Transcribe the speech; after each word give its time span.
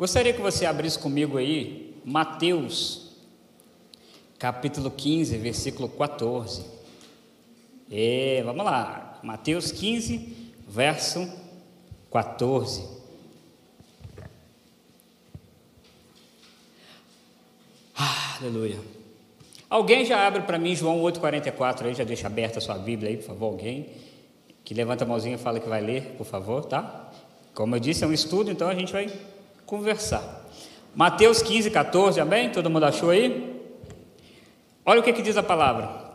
Gostaria 0.00 0.32
que 0.32 0.40
você 0.40 0.64
abrisse 0.64 0.98
comigo 0.98 1.36
aí 1.36 1.94
Mateus, 2.06 3.18
capítulo 4.38 4.90
15, 4.90 5.36
versículo 5.36 5.90
14. 5.90 6.64
É, 7.92 8.40
vamos 8.42 8.64
lá, 8.64 9.20
Mateus 9.22 9.70
15, 9.70 10.54
verso 10.66 11.30
14. 12.10 12.88
Ah, 17.94 18.38
aleluia. 18.40 18.80
Alguém 19.68 20.06
já 20.06 20.26
abre 20.26 20.40
para 20.44 20.58
mim 20.58 20.74
João 20.74 21.02
8,44 21.02 21.84
aí, 21.84 21.94
já 21.94 22.04
deixa 22.04 22.26
aberta 22.26 22.58
a 22.58 22.62
sua 22.62 22.78
Bíblia 22.78 23.10
aí, 23.10 23.18
por 23.18 23.26
favor, 23.26 23.46
alguém 23.48 23.90
que 24.64 24.72
levanta 24.72 25.04
a 25.04 25.06
mãozinha 25.06 25.34
e 25.34 25.38
fala 25.38 25.60
que 25.60 25.68
vai 25.68 25.82
ler, 25.82 26.14
por 26.16 26.24
favor, 26.24 26.64
tá? 26.64 27.12
Como 27.52 27.76
eu 27.76 27.80
disse, 27.80 28.02
é 28.02 28.06
um 28.06 28.14
estudo, 28.14 28.50
então 28.50 28.66
a 28.66 28.74
gente 28.74 28.94
vai 28.94 29.06
conversar. 29.70 30.44
Mateus 30.92 31.40
15, 31.40 31.70
14, 31.70 32.20
amém? 32.20 32.50
Todo 32.50 32.68
mundo 32.68 32.86
achou 32.86 33.10
aí? 33.10 33.56
Olha 34.84 34.98
o 34.98 35.02
que, 35.04 35.12
que 35.12 35.22
diz 35.22 35.36
a 35.36 35.44
palavra: 35.44 36.10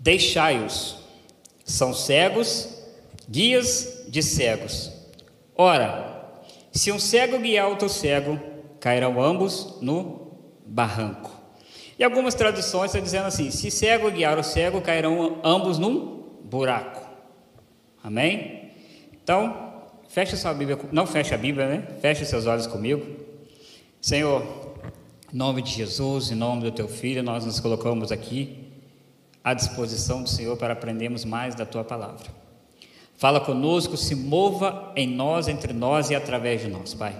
Deixai-os, 0.00 0.96
são 1.66 1.92
cegos, 1.92 2.82
guias 3.28 4.06
de 4.08 4.22
cegos. 4.22 4.90
Ora, 5.54 6.32
se 6.72 6.90
um 6.90 6.98
cego 6.98 7.38
guiar 7.38 7.68
outro 7.68 7.90
cego, 7.90 8.40
cairão 8.80 9.22
ambos 9.22 9.78
no 9.82 10.32
barranco. 10.64 11.30
E 11.98 12.02
algumas 12.02 12.34
traduções 12.34 12.86
estão 12.86 13.02
dizendo 13.02 13.26
assim: 13.26 13.50
se 13.50 13.70
cego 13.70 14.10
guiar 14.10 14.38
o 14.38 14.42
cego, 14.42 14.80
cairão 14.80 15.40
ambos 15.44 15.76
num 15.76 16.38
buraco. 16.42 17.06
Amém? 18.02 18.70
Então, 19.12 19.71
feche 20.12 20.36
sua 20.36 20.52
Bíblia, 20.52 20.78
não 20.92 21.06
feche 21.06 21.34
a 21.34 21.38
Bíblia, 21.38 21.66
né? 21.66 21.82
Feche 22.02 22.26
seus 22.26 22.44
olhos 22.44 22.66
comigo. 22.66 23.02
Senhor, 23.98 24.44
em 25.32 25.36
nome 25.36 25.62
de 25.62 25.70
Jesus, 25.70 26.30
em 26.30 26.34
nome 26.34 26.62
do 26.64 26.70
teu 26.70 26.86
filho, 26.86 27.22
nós 27.22 27.46
nos 27.46 27.58
colocamos 27.58 28.12
aqui 28.12 28.58
à 29.42 29.54
disposição 29.54 30.22
do 30.22 30.28
Senhor 30.28 30.54
para 30.58 30.74
aprendermos 30.74 31.24
mais 31.24 31.54
da 31.54 31.64
tua 31.64 31.82
palavra. 31.82 32.26
Fala 33.16 33.40
conosco, 33.40 33.96
se 33.96 34.14
mova 34.14 34.92
em 34.94 35.08
nós, 35.08 35.48
entre 35.48 35.72
nós 35.72 36.10
e 36.10 36.14
através 36.14 36.60
de 36.60 36.68
nós, 36.68 36.92
Pai. 36.92 37.14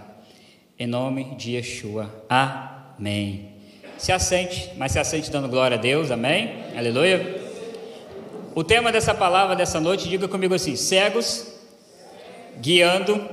Em 0.78 0.86
nome 0.86 1.34
de 1.36 1.52
Yeshua. 1.52 2.10
Amém. 2.28 3.52
Se 3.96 4.12
assente, 4.12 4.70
mas 4.76 4.92
se 4.92 4.98
assente 4.98 5.30
dando 5.30 5.48
glória 5.48 5.78
a 5.78 5.80
Deus, 5.80 6.10
amém? 6.10 6.62
Aleluia. 6.76 7.40
O 8.54 8.62
tema 8.62 8.92
dessa 8.92 9.14
palavra 9.14 9.56
dessa 9.56 9.80
noite, 9.80 10.10
diga 10.10 10.28
comigo 10.28 10.54
assim: 10.54 10.76
cegos 10.76 11.51
guiando 12.60 13.28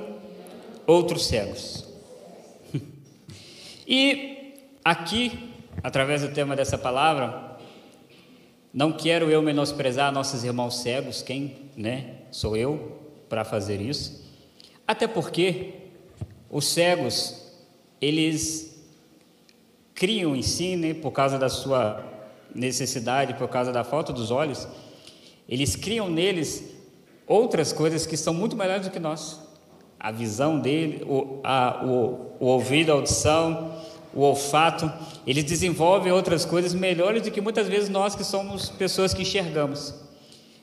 outros 0.85 1.25
cegos. 1.25 1.85
e 3.87 4.53
aqui, 4.83 5.53
através 5.83 6.21
do 6.21 6.29
tema 6.29 6.55
dessa 6.55 6.77
palavra, 6.77 7.57
não 8.73 8.91
quero 8.91 9.29
eu 9.29 9.41
menosprezar 9.41 10.11
nossos 10.11 10.43
irmãos 10.43 10.81
cegos, 10.81 11.21
quem, 11.21 11.71
né, 11.75 12.17
sou 12.31 12.55
eu 12.55 12.97
para 13.27 13.43
fazer 13.43 13.81
isso. 13.81 14.23
Até 14.87 15.07
porque 15.07 15.73
os 16.49 16.65
cegos, 16.65 17.51
eles 18.01 18.83
criam 19.93 20.35
em 20.35 20.41
si, 20.41 20.75
né, 20.75 20.93
por 20.93 21.11
causa 21.11 21.37
da 21.37 21.49
sua 21.49 22.03
necessidade, 22.53 23.33
por 23.35 23.47
causa 23.47 23.71
da 23.71 23.83
falta 23.83 24.11
dos 24.11 24.31
olhos, 24.31 24.67
eles 25.47 25.75
criam 25.75 26.09
neles 26.09 26.78
outras 27.29 27.71
coisas 27.71 28.07
que 28.07 28.17
são 28.17 28.33
muito 28.33 28.57
melhores 28.57 28.87
do 28.87 28.91
que 28.91 28.99
nós. 28.99 29.39
A 29.99 30.11
visão 30.11 30.59
dele, 30.59 31.03
o, 31.07 31.39
a, 31.43 31.85
o, 31.85 32.35
o 32.39 32.45
ouvido, 32.47 32.91
a 32.91 32.95
audição, 32.95 33.75
o 34.13 34.21
olfato, 34.21 34.91
eles 35.27 35.43
desenvolvem 35.43 36.11
outras 36.11 36.43
coisas 36.43 36.73
melhores 36.73 37.21
do 37.21 37.29
que 37.29 37.39
muitas 37.39 37.67
vezes 37.67 37.87
nós 37.87 38.15
que 38.15 38.23
somos 38.23 38.69
pessoas 38.69 39.13
que 39.13 39.21
enxergamos. 39.21 39.93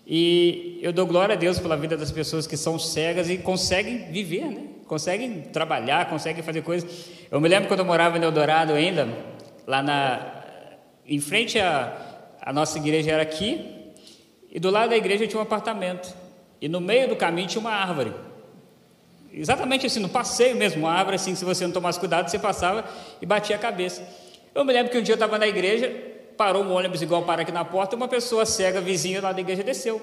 E 0.05 0.79
eu 0.83 0.93
dou 0.93 1.07
glória 1.07 1.35
a 1.35 1.39
Deus 1.39 1.59
pela 1.59 1.77
vida 1.77 1.97
das 1.97 2.11
pessoas 2.11 2.47
que 2.47 2.57
são 2.57 2.79
cegas 2.79 3.31
e 3.31 3.39
conseguem 3.39 4.11
viver, 4.11 4.47
né? 4.47 4.65
conseguem 4.87 5.43
trabalhar, 5.43 6.09
conseguem 6.09 6.43
fazer 6.43 6.63
coisas. 6.63 7.07
Eu 7.31 7.41
me 7.41 7.49
lembro 7.49 7.69
quando 7.69 7.81
eu 7.81 7.87
morava 7.87 8.19
em 8.19 8.23
Eldorado 8.23 8.73
ainda, 8.73 9.09
lá 9.67 9.83
na, 9.83 10.45
em 11.07 11.21
frente 11.21 11.59
à, 11.59 11.97
a 12.41 12.53
nossa 12.53 12.79
igreja 12.79 13.13
era 13.13 13.23
aqui, 13.23 13.93
e 14.51 14.59
do 14.59 14.71
lado 14.71 14.91
da 14.91 14.97
igreja 14.97 15.27
tinha 15.27 15.39
um 15.39 15.43
apartamento. 15.43 16.26
E 16.61 16.69
no 16.69 16.81
meio 16.81 17.09
do 17.09 17.17
caminho 17.17 17.49
tinha 17.49 17.61
uma 17.61 17.73
árvore. 17.73 18.13
Exatamente 19.33 19.87
assim, 19.87 20.01
no 20.01 20.09
passeio 20.09 20.57
mesmo, 20.57 20.81
uma 20.81 20.93
árvore 20.93 21.17
assim, 21.17 21.35
se 21.35 21.45
você 21.45 21.65
não 21.67 21.73
tomasse 21.73 21.99
cuidado, 21.99 22.31
você 22.31 22.39
passava 22.39 22.85
e 23.21 23.27
batia 23.27 23.57
a 23.57 23.59
cabeça. 23.59 24.07
Eu 24.55 24.65
me 24.65 24.73
lembro 24.73 24.91
que 24.91 24.99
um 24.99 25.03
dia 25.03 25.13
eu 25.13 25.17
estava 25.17 25.39
na 25.39 25.47
igreja, 25.47 25.95
parou 26.37 26.65
um 26.65 26.73
ônibus 26.73 27.03
igual 27.03 27.23
para 27.25 27.43
aqui 27.43 27.53
na 27.53 27.65
porta, 27.65 27.95
uma 27.95 28.09
pessoa 28.09 28.47
cega, 28.47 28.81
vizinha 28.81 29.21
lá 29.21 29.33
da 29.33 29.41
igreja, 29.41 29.63
desceu. 29.63 30.01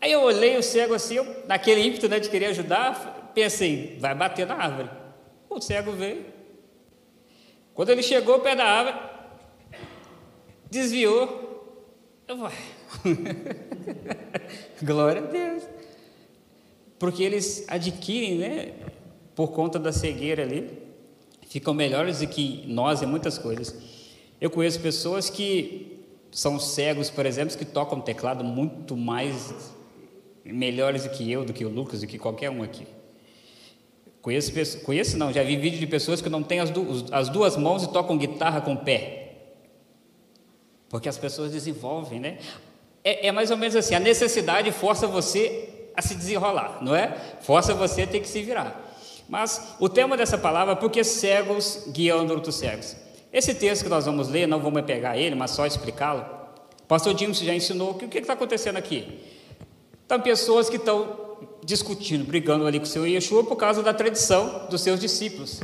Aí 0.00 0.12
eu 0.12 0.22
olhei 0.22 0.56
o 0.56 0.62
cego 0.62 0.94
assim, 0.94 1.16
eu, 1.16 1.44
naquele 1.46 1.82
ímpeto 1.82 2.08
né, 2.08 2.20
de 2.20 2.30
querer 2.30 2.46
ajudar, 2.46 3.32
pensei, 3.34 3.98
vai 4.00 4.14
bater 4.14 4.46
na 4.46 4.54
árvore. 4.54 4.88
O 5.48 5.60
cego 5.60 5.90
veio. 5.92 6.24
Quando 7.74 7.90
ele 7.90 8.02
chegou 8.02 8.38
perto 8.38 8.58
da 8.58 8.64
árvore, 8.64 8.96
desviou. 10.70 11.84
Eu 12.28 12.36
vai. 12.36 12.52
Glória 14.82 15.22
a 15.22 15.26
Deus. 15.26 15.62
Porque 16.98 17.22
eles 17.22 17.64
adquirem, 17.68 18.38
né, 18.38 18.72
por 19.34 19.52
conta 19.52 19.78
da 19.78 19.92
cegueira 19.92 20.42
ali, 20.42 20.70
ficam 21.48 21.72
melhores 21.72 22.20
do 22.20 22.26
que 22.26 22.64
nós 22.66 23.02
em 23.02 23.06
muitas 23.06 23.38
coisas. 23.38 23.74
Eu 24.40 24.50
conheço 24.50 24.80
pessoas 24.80 25.30
que 25.30 26.04
são 26.30 26.58
cegos, 26.58 27.10
por 27.10 27.26
exemplo, 27.26 27.56
que 27.56 27.64
tocam 27.64 28.00
teclado 28.00 28.44
muito 28.44 28.96
mais 28.96 29.74
melhores 30.44 31.04
do 31.04 31.10
que 31.10 31.30
eu, 31.30 31.44
do 31.44 31.52
que 31.52 31.64
o 31.64 31.68
Lucas, 31.68 32.00
do 32.00 32.06
que 32.06 32.18
qualquer 32.18 32.50
um 32.50 32.62
aqui. 32.62 32.86
Conheço, 34.22 34.52
conheço 34.82 35.16
não, 35.16 35.32
já 35.32 35.42
vi 35.42 35.56
vídeo 35.56 35.78
de 35.78 35.86
pessoas 35.86 36.20
que 36.20 36.28
não 36.28 36.42
têm 36.42 36.60
as, 36.60 36.70
du 36.70 37.06
as 37.10 37.28
duas 37.28 37.56
mãos 37.56 37.82
e 37.82 37.90
tocam 37.90 38.18
guitarra 38.18 38.60
com 38.60 38.74
o 38.74 38.76
pé. 38.76 39.20
Porque 40.88 41.08
as 41.08 41.16
pessoas 41.16 41.52
desenvolvem, 41.52 42.20
né? 42.20 42.38
É, 43.02 43.28
é, 43.28 43.32
mais 43.32 43.50
ou 43.50 43.56
menos 43.56 43.76
assim: 43.76 43.94
a 43.94 44.00
necessidade 44.00 44.70
força 44.72 45.06
você 45.06 45.68
a 45.94 46.02
se 46.02 46.14
desenrolar, 46.14 46.78
não 46.82 46.94
é? 46.94 47.16
Força 47.40 47.74
você 47.74 48.02
a 48.02 48.06
ter 48.06 48.20
que 48.20 48.28
se 48.28 48.42
virar. 48.42 48.88
Mas 49.28 49.74
o 49.78 49.88
tema 49.88 50.16
dessa 50.16 50.36
palavra 50.36 50.72
é 50.72 50.76
porque 50.76 51.04
cegos 51.04 51.84
guiando 51.88 52.32
outros 52.34 52.56
cegos. 52.56 52.96
Esse 53.32 53.54
texto 53.54 53.84
que 53.84 53.88
nós 53.88 54.06
vamos 54.06 54.28
ler, 54.28 54.48
não 54.48 54.58
vamos 54.58 54.82
pegar 54.82 55.16
ele, 55.16 55.36
mas 55.36 55.52
só 55.52 55.66
explicá-lo. 55.66 56.24
Pastor 56.88 57.16
James 57.16 57.38
já 57.38 57.54
ensinou 57.54 57.94
que 57.94 58.04
o 58.04 58.08
que 58.08 58.18
está 58.18 58.32
acontecendo 58.32 58.76
aqui? 58.76 59.20
Estão 60.02 60.20
pessoas 60.20 60.68
que 60.68 60.76
estão 60.76 61.36
discutindo, 61.64 62.24
brigando 62.24 62.66
ali 62.66 62.80
com 62.80 62.84
o 62.84 62.88
seu 62.88 63.06
Yeshua 63.06 63.44
por 63.44 63.54
causa 63.54 63.82
da 63.82 63.94
tradição 63.94 64.66
dos 64.68 64.80
seus 64.80 64.98
discípulos. 64.98 65.60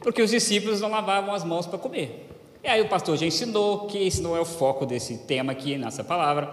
Porque 0.00 0.20
os 0.20 0.30
discípulos 0.30 0.80
não 0.80 0.90
lavavam 0.90 1.32
as 1.32 1.44
mãos 1.44 1.66
para 1.66 1.78
comer. 1.78 2.28
E 2.62 2.68
aí 2.68 2.80
o 2.80 2.88
pastor 2.88 3.16
já 3.16 3.26
ensinou 3.26 3.86
que 3.86 3.98
esse 3.98 4.20
não 4.20 4.36
é 4.36 4.40
o 4.40 4.44
foco 4.44 4.84
desse 4.84 5.18
tema 5.18 5.52
aqui, 5.52 5.76
nessa 5.76 6.02
palavra, 6.02 6.52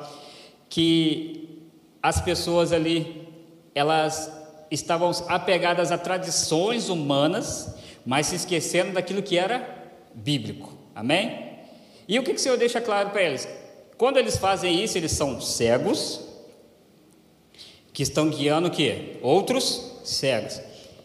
que 0.69 1.59
as 2.01 2.21
pessoas 2.21 2.71
ali, 2.71 3.27
elas 3.73 4.31
estavam 4.69 5.11
apegadas 5.27 5.91
a 5.91 5.97
tradições 5.97 6.89
humanas, 6.89 7.75
mas 8.05 8.27
se 8.27 8.35
esquecendo 8.35 8.93
daquilo 8.93 9.23
que 9.23 9.37
era 9.37 9.67
bíblico. 10.13 10.73
Amém? 10.93 11.59
E 12.07 12.19
o 12.19 12.23
que, 12.23 12.31
que 12.31 12.39
o 12.39 12.41
Senhor 12.41 12.57
deixa 12.57 12.79
claro 12.79 13.09
para 13.09 13.23
eles? 13.23 13.47
Quando 13.97 14.17
eles 14.17 14.37
fazem 14.37 14.83
isso, 14.83 14.97
eles 14.97 15.11
são 15.11 15.41
cegos, 15.41 16.21
que 17.91 18.03
estão 18.03 18.29
guiando 18.29 18.67
o 18.67 18.71
quê? 18.71 19.17
Outros 19.21 19.99
cegos. 20.03 20.61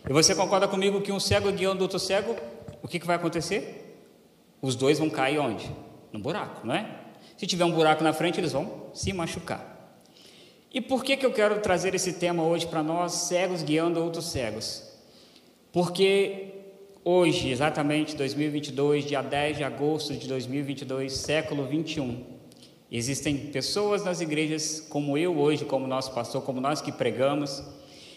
E 0.09 0.13
você 0.13 0.35
concorda 0.35 0.67
comigo 0.67 1.01
que 1.01 1.13
um 1.13 1.21
cego 1.21 1.51
guiando 1.53 1.83
outro 1.83 1.99
cego, 1.99 2.35
o 2.83 2.89
que, 2.89 2.99
que 2.99 3.07
vai 3.07 3.17
acontecer? 3.17 3.80
Os 4.63 4.75
dois 4.75 4.99
vão 4.99 5.09
cair 5.09 5.39
onde? 5.39 5.71
No 6.13 6.19
buraco, 6.19 6.67
não 6.67 6.75
é? 6.75 7.01
Se 7.37 7.47
tiver 7.47 7.65
um 7.65 7.73
buraco 7.73 8.05
na 8.05 8.13
frente, 8.13 8.39
eles 8.39 8.53
vão 8.53 8.91
se 8.93 9.13
machucar. 9.13 9.71
E 10.73 10.81
por 10.81 11.03
que, 11.03 11.17
que 11.17 11.27
eu 11.27 11.33
quero 11.33 11.61
trazer 11.61 11.95
esse 11.95 12.13
tema 12.13 12.45
hoje 12.45 12.67
para 12.67 12.83
nós, 12.83 13.13
cegos 13.13 13.63
guiando 13.63 14.03
outros 14.03 14.27
cegos? 14.27 14.89
Porque 15.73 16.49
hoje, 17.05 17.49
exatamente 17.49 18.15
2022, 18.15 19.07
dia 19.07 19.23
10 19.23 19.57
de 19.57 19.65
agosto 19.65 20.15
de 20.15 20.29
2022, 20.29 21.13
século 21.13 21.67
21, 21.67 22.25
existem 22.93 23.37
pessoas 23.37 24.05
nas 24.05 24.21
igrejas 24.21 24.87
como 24.89 25.17
eu 25.17 25.39
hoje, 25.39 25.65
como 25.65 25.87
nosso 25.87 26.13
pastor, 26.13 26.43
como 26.43 26.61
nós 26.61 26.81
que 26.81 26.93
pregamos, 26.93 27.63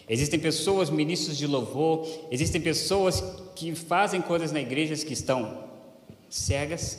existem 0.08 0.38
pessoas, 0.38 0.90
ministros 0.90 1.36
de 1.36 1.46
louvor, 1.46 2.06
existem 2.30 2.60
pessoas 2.60 3.22
que 3.56 3.74
fazem 3.74 4.20
coisas 4.20 4.52
na 4.52 4.60
igreja 4.60 4.94
que 5.04 5.12
estão 5.12 5.63
cegas 6.34 6.98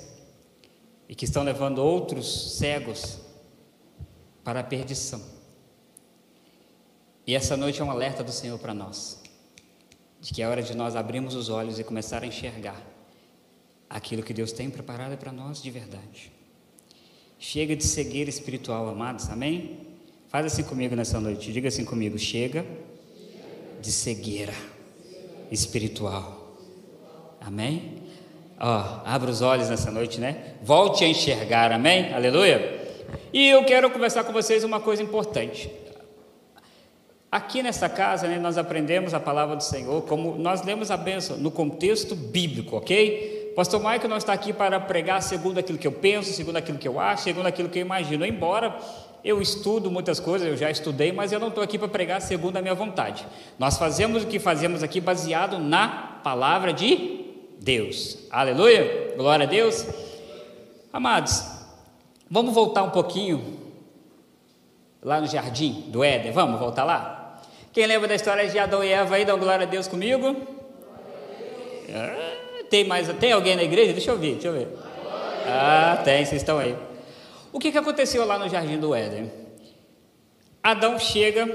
e 1.10 1.14
que 1.14 1.26
estão 1.26 1.44
levando 1.44 1.80
outros 1.80 2.58
cegos 2.58 3.20
para 4.46 4.62
a 4.62 4.64
perdição. 4.64 5.22
E 7.28 7.36
essa 7.36 7.58
noite 7.58 7.82
é 7.82 7.84
um 7.84 7.92
alerta 7.92 8.24
do 8.24 8.32
Senhor 8.32 8.58
para 8.58 8.74
nós. 8.74 9.22
de 10.22 10.34
que 10.34 10.42
é 10.42 10.48
hora 10.48 10.64
de 10.64 10.76
nós 10.76 10.96
abrirmos 10.96 11.36
os 11.36 11.50
olhos 11.50 11.78
e 11.78 11.84
começar 11.84 12.24
a 12.24 12.26
enxergar 12.26 12.82
aquilo 13.88 14.24
que 14.24 14.34
Deus 14.34 14.52
tem 14.52 14.72
preparado 14.72 15.16
para 15.18 15.32
nós 15.32 15.62
de 15.62 15.70
verdade. 15.70 16.32
Chega 17.38 17.76
de 17.76 17.84
cegueira 17.84 18.30
espiritual, 18.30 18.88
amados, 18.90 19.30
amém? 19.30 19.82
Faz 20.30 20.48
assim 20.48 20.64
comigo 20.64 20.96
nessa 20.96 21.20
noite, 21.20 21.52
diga 21.52 21.68
assim 21.68 21.86
comigo: 21.86 22.18
chega 22.18 22.66
de 23.82 23.92
cegueira 23.92 24.56
espiritual, 25.52 26.58
amém? 27.40 28.05
Ó, 28.60 29.02
abra 29.06 29.30
os 29.30 29.42
olhos 29.42 29.70
nessa 29.70 29.92
noite, 29.92 30.20
né? 30.20 30.54
Volte 30.62 31.04
a 31.04 31.08
enxergar, 31.08 31.72
amém? 31.72 32.14
Aleluia. 32.14 32.84
E 33.34 33.50
eu 33.50 33.66
quero 33.66 33.90
conversar 33.90 34.24
com 34.24 34.32
vocês 34.32 34.64
uma 34.64 34.80
coisa 34.80 35.04
importante. 35.04 35.70
Aqui 37.30 37.62
nessa 37.62 37.90
casa, 37.90 38.28
né, 38.28 38.40
nós 38.40 38.58
aprendemos 38.58 39.14
a 39.14 39.20
palavra 39.20 39.58
do 39.58 39.64
Senhor, 39.64 40.04
como 40.04 40.38
nós 40.38 40.64
lemos 40.64 40.90
a 40.90 40.96
bênção 40.96 41.36
no 41.36 41.52
contexto 41.52 42.16
bíblico, 42.16 42.78
ok? 42.78 43.52
Pastor 43.58 43.82
Michael 43.82 44.08
não 44.08 44.16
está 44.16 44.32
aqui 44.32 44.54
para 44.54 44.80
pregar 44.80 45.22
segundo 45.22 45.58
aquilo 45.58 45.78
que 45.78 45.88
eu 45.88 45.92
penso, 45.92 46.32
segundo 46.32 46.56
aquilo 46.56 46.78
que 46.78 46.88
eu 46.88 46.98
acho, 46.98 47.24
segundo 47.24 47.46
aquilo 47.46 47.68
que 47.68 47.80
eu 47.80 47.82
imagino. 47.82 48.26
Embora 48.26 48.78
eu 49.22 49.42
estudo 49.42 49.92
muitas 49.92 50.20
coisas, 50.20 50.48
eu 50.48 50.56
já 50.56 50.72
estudei, 50.72 51.12
mas 51.12 51.34
eu 51.34 51.40
não 51.40 51.50
estou 51.50 51.64
aqui 51.64 51.78
para 51.78 51.90
pregar 51.90 52.22
segundo 52.22 52.56
a 52.56 52.62
minha 52.62 52.74
vontade. 52.74 53.28
Nós 53.60 53.78
fazemos 53.78 54.24
o 54.24 54.28
que 54.28 54.40
fazemos 54.40 54.82
aqui 54.82 55.02
baseado 55.02 55.60
na 55.60 55.88
palavra 56.24 56.72
de 56.72 57.25
Deus. 57.60 58.18
Aleluia! 58.30 59.14
Glória 59.16 59.46
a 59.46 59.50
Deus. 59.50 59.86
Amados, 60.92 61.44
vamos 62.30 62.54
voltar 62.54 62.84
um 62.84 62.90
pouquinho 62.90 63.60
lá 65.02 65.20
no 65.20 65.28
jardim 65.28 65.86
do 65.88 66.04
Éden. 66.04 66.32
Vamos 66.32 66.60
voltar 66.60 66.84
lá? 66.84 67.42
Quem 67.74 67.86
lembra 67.86 68.08
da 68.08 68.16
história 68.16 68.48
de 68.48 68.58
Adão 68.58 68.84
e 68.84 68.90
Eva 68.90 69.16
aí, 69.16 69.26
dá 69.26 69.36
glória 69.36 69.66
a 69.66 69.70
Deus 69.70 69.88
comigo? 69.88 70.36
Ah, 71.94 72.64
tem 72.70 72.86
mais, 72.86 73.08
tem 73.20 73.32
alguém 73.32 73.56
na 73.56 73.64
igreja? 73.64 73.94
Deixa 73.94 74.12
eu 74.12 74.18
ver, 74.18 74.34
deixa 74.34 74.48
eu 74.48 74.54
ver. 74.54 74.68
Ah, 75.48 76.02
tem, 76.04 76.26
vocês 76.26 76.42
estão 76.42 76.58
aí. 76.58 76.76
O 77.52 77.60
que, 77.60 77.72
que 77.72 77.78
aconteceu 77.78 78.26
lá 78.26 78.40
no 78.40 78.50
jardim 78.50 78.78
do 78.78 78.96
Éden? 78.96 79.32
Adão 80.64 80.98
chega 80.98 81.48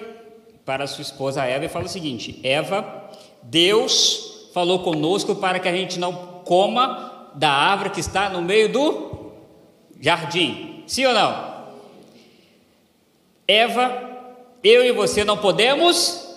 para 0.64 0.86
sua 0.86 1.02
esposa 1.02 1.44
Eva 1.44 1.64
e 1.64 1.68
fala 1.68 1.86
o 1.86 1.88
seguinte: 1.88 2.38
Eva, 2.44 3.10
Deus 3.42 4.29
falou 4.52 4.80
conosco 4.80 5.34
para 5.34 5.58
que 5.58 5.68
a 5.68 5.72
gente 5.72 5.98
não 5.98 6.12
coma 6.44 7.30
da 7.34 7.50
árvore 7.50 7.90
que 7.90 8.00
está 8.00 8.28
no 8.28 8.42
meio 8.42 8.70
do 8.70 9.32
jardim. 10.00 10.84
Sim 10.86 11.06
ou 11.06 11.14
não? 11.14 11.50
Eva 13.46 14.10
eu 14.62 14.84
e 14.84 14.92
você 14.92 15.24
não 15.24 15.36
podemos. 15.36 16.28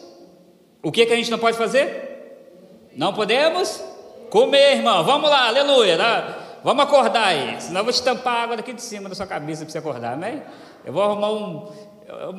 O 0.82 0.92
que, 0.92 1.06
que 1.06 1.14
a 1.14 1.16
gente 1.16 1.32
não 1.32 1.40
pode 1.40 1.58
fazer? 1.58 2.90
Não 2.96 3.14
podemos 3.14 3.84
comer, 4.30 4.78
irmão. 4.78 5.04
Vamos 5.04 5.30
lá, 5.30 5.48
aleluia. 5.48 5.98
Tá? 5.98 6.38
Vamos 6.64 6.84
acordar 6.84 7.26
aí. 7.26 7.60
Senão 7.62 7.82
eu 7.82 7.84
vou 7.86 7.94
te 7.94 8.02
tampar 8.02 8.44
água 8.44 8.58
daqui 8.58 8.74
de 8.74 8.82
cima 8.82 9.10
da 9.10 9.16
sua 9.16 9.28
cabeça 9.28 9.64
para 9.64 9.72
você 9.72 9.78
acordar, 9.78 10.14
amém? 10.14 10.42
Eu 10.86 10.94
vou 10.94 11.04
arrumar 11.04 11.32
um. 11.32 11.68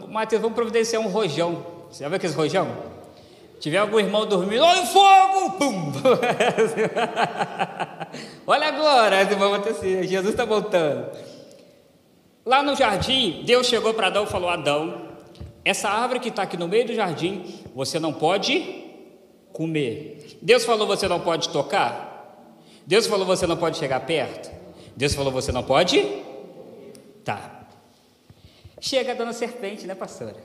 Mateus, 0.08 0.40
vamos 0.40 0.54
providenciar 0.54 1.02
um 1.02 1.08
rojão. 1.08 1.64
Você 1.90 2.04
já 2.04 2.08
viu 2.08 2.16
aquele 2.16 2.32
rojão? 2.32 2.68
Tiver 3.60 3.78
algum 3.78 3.98
irmão 3.98 4.26
dormindo, 4.26 4.62
olha 4.62 4.82
o 4.82 4.86
fogo! 4.86 5.50
Pum! 5.58 5.92
olha 8.46 8.68
agora, 8.68 9.22
irmão 9.22 9.54
acontecer. 9.54 10.06
Jesus 10.06 10.30
está 10.30 10.44
voltando. 10.44 11.10
Lá 12.44 12.62
no 12.62 12.76
jardim, 12.76 13.42
Deus 13.46 13.66
chegou 13.66 13.94
para 13.94 14.08
Adão 14.08 14.24
e 14.24 14.26
falou: 14.26 14.50
Adão, 14.50 15.08
essa 15.64 15.88
árvore 15.88 16.20
que 16.20 16.28
está 16.28 16.42
aqui 16.42 16.56
no 16.56 16.68
meio 16.68 16.86
do 16.86 16.94
jardim, 16.94 17.62
você 17.74 17.98
não 17.98 18.12
pode 18.12 18.84
comer. 19.52 20.38
Deus 20.42 20.64
falou 20.64 20.86
você 20.86 21.08
não 21.08 21.20
pode 21.20 21.48
tocar. 21.48 22.12
Deus 22.86 23.06
falou 23.06 23.24
você 23.24 23.46
não 23.46 23.56
pode 23.56 23.78
chegar 23.78 24.00
perto. 24.00 24.50
Deus 24.94 25.14
falou 25.14 25.32
você 25.32 25.50
não 25.50 25.62
pode. 25.62 26.04
Tá. 27.24 27.66
Chega 28.78 29.12
a 29.12 29.14
dona 29.14 29.32
serpente, 29.32 29.86
né, 29.86 29.94
pastora? 29.94 30.36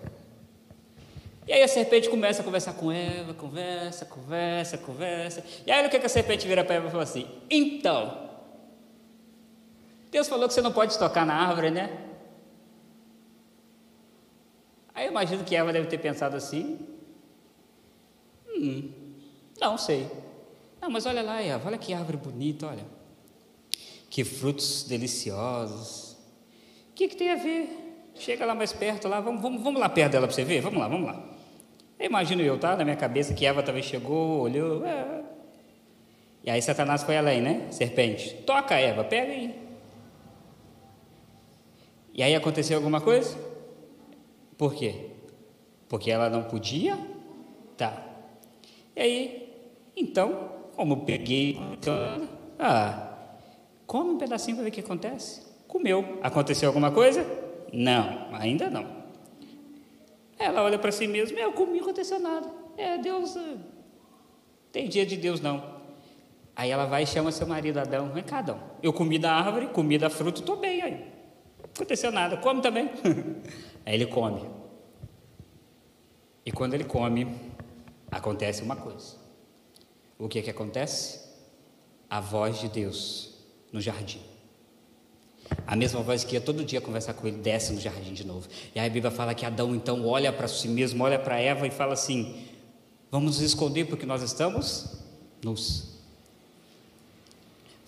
E 1.50 1.54
aí 1.54 1.64
a 1.64 1.68
serpente 1.68 2.08
começa 2.08 2.44
a 2.44 2.46
conversar 2.46 2.74
com 2.74 2.92
Eva, 2.92 3.34
conversa, 3.34 4.06
conversa, 4.06 4.78
conversa. 4.78 5.44
E 5.66 5.72
aí 5.72 5.84
o 5.84 5.90
que, 5.90 5.98
a 5.98 6.08
serpente 6.08 6.48
vira 6.48 6.64
para 6.64 6.76
Eva 6.76 6.90
e 6.90 6.92
fala 6.92 7.02
assim: 7.02 7.28
Então, 7.50 8.30
Deus 10.12 10.30
falou 10.30 10.48
que 10.48 10.54
você 10.54 10.62
não 10.62 10.72
pode 10.72 11.00
tocar 11.00 11.26
na 11.26 11.34
árvore, 11.34 11.72
né? 11.72 12.06
Aí 14.94 15.08
eu 15.08 15.10
imagino 15.10 15.44
que 15.44 15.56
Eva 15.56 15.74
deve 15.74 15.88
ter 15.88 15.98
pensado 15.98 16.38
assim: 16.38 16.88
hum, 18.48 18.92
não 19.60 19.76
sei. 19.76 20.08
Não, 20.80 20.92
mas 20.92 21.08
olha 21.08 21.24
lá, 21.24 21.42
Eva, 21.42 21.68
olha 21.68 21.80
que 21.80 21.96
árvore 21.96 22.18
bonita, 22.18 22.68
olha. 22.68 22.86
Que 24.08 24.24
frutos 24.24 24.84
deliciosos. 24.84 26.12
O 26.92 26.94
que, 26.94 27.08
que 27.08 27.16
tem 27.16 27.32
a 27.32 27.36
ver? 27.38 28.12
Chega 28.14 28.46
lá 28.46 28.54
mais 28.54 28.72
perto, 28.72 29.08
lá, 29.08 29.20
vamos, 29.20 29.42
vamos, 29.42 29.64
vamos 29.64 29.82
lá 29.82 29.90
perto 29.90 30.12
dela 30.12 30.28
para 30.28 30.36
você 30.36 30.44
ver? 30.44 30.62
Vamos 30.62 30.80
lá, 30.80 30.88
vamos 30.88 31.08
lá. 31.08 31.29
Imagino 32.00 32.42
eu, 32.42 32.58
tá? 32.58 32.78
Na 32.78 32.84
minha 32.86 32.96
cabeça 32.96 33.34
que 33.34 33.46
Eva 33.46 33.62
talvez 33.62 33.86
chegou, 33.86 34.42
olhou. 34.42 34.86
É. 34.86 35.24
E 36.44 36.50
aí 36.50 36.62
Satanás 36.62 37.04
foi 37.04 37.18
além, 37.18 37.42
né? 37.42 37.68
Serpente. 37.72 38.34
Toca, 38.46 38.76
Eva, 38.76 39.04
pega 39.04 39.32
aí. 39.32 39.54
E 42.14 42.24
aí 42.24 42.34
aconteceu 42.36 42.78
alguma 42.78 43.02
coisa? 43.02 43.38
Por 44.58 44.74
quê? 44.74 45.08
Porque 45.88 46.10
ela 46.10 46.30
não 46.30 46.44
podia? 46.44 46.98
Tá. 47.78 48.04
E 48.96 49.02
aí, 49.02 49.54
então, 49.96 50.50
como 50.76 51.06
peguei, 51.06 51.60
ah, 52.58 53.14
come 53.86 54.12
um 54.12 54.18
pedacinho 54.18 54.58
para 54.58 54.64
ver 54.64 54.70
o 54.70 54.74
que 54.74 54.80
acontece. 54.80 55.42
Comeu. 55.68 56.20
Aconteceu 56.22 56.70
alguma 56.70 56.92
coisa? 56.92 57.26
Não, 57.72 58.28
ainda 58.34 58.70
não. 58.70 58.99
Ela 60.40 60.64
olha 60.64 60.80
para 60.80 60.92
si 60.92 61.06
mesma, 61.06 61.38
eu 61.38 61.52
comi, 61.52 61.74
não 61.74 61.82
aconteceu 61.82 62.18
nada. 62.18 62.50
É, 62.78 62.98
Deus, 62.98 63.36
eh, 63.36 63.58
tem 64.72 64.88
dia 64.88 65.06
de 65.06 65.18
Deus 65.18 65.42
não. 65.42 65.78
Aí 66.56 66.72
ela 66.72 66.86
vai 66.86 67.04
e 67.04 67.08
chama 67.08 67.32
seu 67.32 67.46
marido 67.46 67.78
Adão, 67.78 68.10
vem 68.10 68.24
cá 68.24 68.40
Adão, 68.40 68.60
eu 68.82 68.94
comi 68.94 69.20
da 69.20 69.34
árvore, 69.34 69.68
comi 69.68 69.98
da 69.98 70.10
fruta, 70.10 70.40
estou 70.40 70.56
bem 70.56 70.82
aí. 70.82 71.12
Aconteceu 71.76 72.12
nada, 72.12 72.38
come 72.38 72.62
também. 72.62 72.90
Aí 73.86 73.94
ele 73.94 74.06
come. 74.06 74.50
E 76.46 76.52
quando 76.52 76.74
ele 76.74 76.84
come, 76.84 77.28
acontece 78.12 78.62
uma 78.62 78.76
coisa. 78.76 79.18
O 80.18 80.28
que 80.28 80.40
é 80.40 80.42
que 80.42 80.50
acontece? 80.50 81.30
A 82.10 82.20
voz 82.20 82.60
de 82.60 82.68
Deus 82.68 83.48
no 83.72 83.80
jardim. 83.80 84.22
A 85.70 85.76
mesma 85.76 86.02
voz 86.02 86.24
que 86.24 86.34
ia 86.34 86.42
todo 86.42 86.66
dia 86.66 86.82
conversar 86.82 87.14
com 87.14 87.28
ele, 87.28 87.38
desce 87.38 87.72
no 87.72 87.80
jardim 87.80 88.12
de 88.12 88.26
novo. 88.26 88.48
E 88.74 88.80
aí 88.80 88.88
a 88.88 88.90
Bíblia 88.90 89.12
fala 89.12 89.36
que 89.36 89.46
Adão 89.46 89.76
então 89.76 90.04
olha 90.04 90.34
para 90.34 90.48
si 90.48 90.68
mesmo, 90.68 91.04
olha 91.04 91.20
para 91.20 91.40
Eva 91.40 91.68
e 91.68 91.70
fala 91.70 91.94
assim: 91.94 92.44
Vamos 93.12 93.38
nos 93.38 93.42
esconder 93.42 93.86
porque 93.86 94.04
nós 94.04 94.24
estamos 94.24 94.98
nus. 95.44 96.00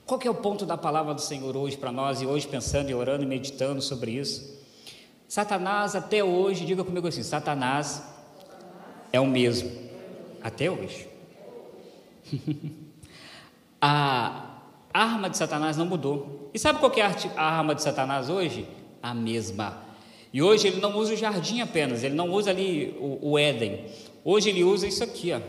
Qual 0.05 0.19
que 0.19 0.27
é 0.27 0.31
o 0.31 0.35
ponto 0.35 0.63
da 0.63 0.77
palavra 0.77 1.15
do 1.15 1.21
Senhor 1.21 1.57
hoje 1.57 1.75
para 1.75 1.91
nós 1.91 2.21
e 2.21 2.25
hoje 2.27 2.47
pensando 2.47 2.91
e 2.91 2.93
orando 2.93 3.23
e 3.23 3.25
meditando 3.25 3.81
sobre 3.81 4.11
isso? 4.11 4.61
Satanás 5.27 5.95
até 5.95 6.23
hoje, 6.23 6.67
diga 6.67 6.83
comigo 6.83 7.07
assim, 7.07 7.23
Satanás 7.23 8.03
é 9.11 9.19
o 9.19 9.25
mesmo, 9.25 9.71
até 10.43 10.69
hoje. 10.69 11.07
a 13.81 14.50
arma 14.93 15.29
de 15.29 15.38
Satanás 15.38 15.77
não 15.77 15.86
mudou. 15.86 16.50
E 16.53 16.60
sabe 16.60 16.79
qual 16.79 16.91
é 16.95 17.01
a 17.01 17.43
arma 17.43 17.75
de 17.75 17.81
Satanás 17.81 18.29
hoje? 18.29 18.67
A 19.01 19.13
mesma. 19.13 19.83
E 20.33 20.41
hoje 20.41 20.67
ele 20.67 20.79
não 20.79 20.98
usa 20.98 21.13
o 21.13 21.17
jardim 21.17 21.62
apenas, 21.62 22.03
ele 22.03 22.15
não 22.15 22.29
usa 22.29 22.51
ali 22.51 22.95
o, 23.00 23.31
o 23.31 23.39
Éden. 23.39 23.86
Hoje 24.24 24.50
ele 24.50 24.63
usa 24.63 24.88
isso 24.88 25.03
aqui, 25.03 25.33
ó. 25.33 25.39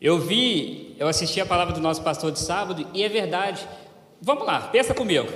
Eu 0.00 0.18
vi, 0.18 0.96
eu 0.98 1.08
assisti 1.08 1.40
a 1.40 1.46
palavra 1.46 1.74
do 1.74 1.80
nosso 1.80 2.02
pastor 2.02 2.32
de 2.32 2.38
sábado 2.38 2.86
e 2.94 3.02
é 3.02 3.08
verdade. 3.08 3.66
Vamos 4.22 4.46
lá, 4.46 4.60
pensa 4.60 4.94
comigo. 4.94 5.28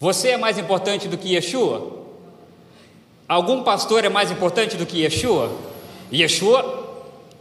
Você 0.00 0.30
é 0.30 0.36
mais 0.36 0.58
importante 0.58 1.08
do 1.08 1.18
que 1.18 1.34
Yeshua? 1.34 1.96
Algum 3.28 3.62
pastor 3.62 4.04
é 4.04 4.08
mais 4.08 4.30
importante 4.30 4.76
do 4.76 4.86
que 4.86 5.02
Yeshua? 5.02 5.52
Yeshua 6.12 6.87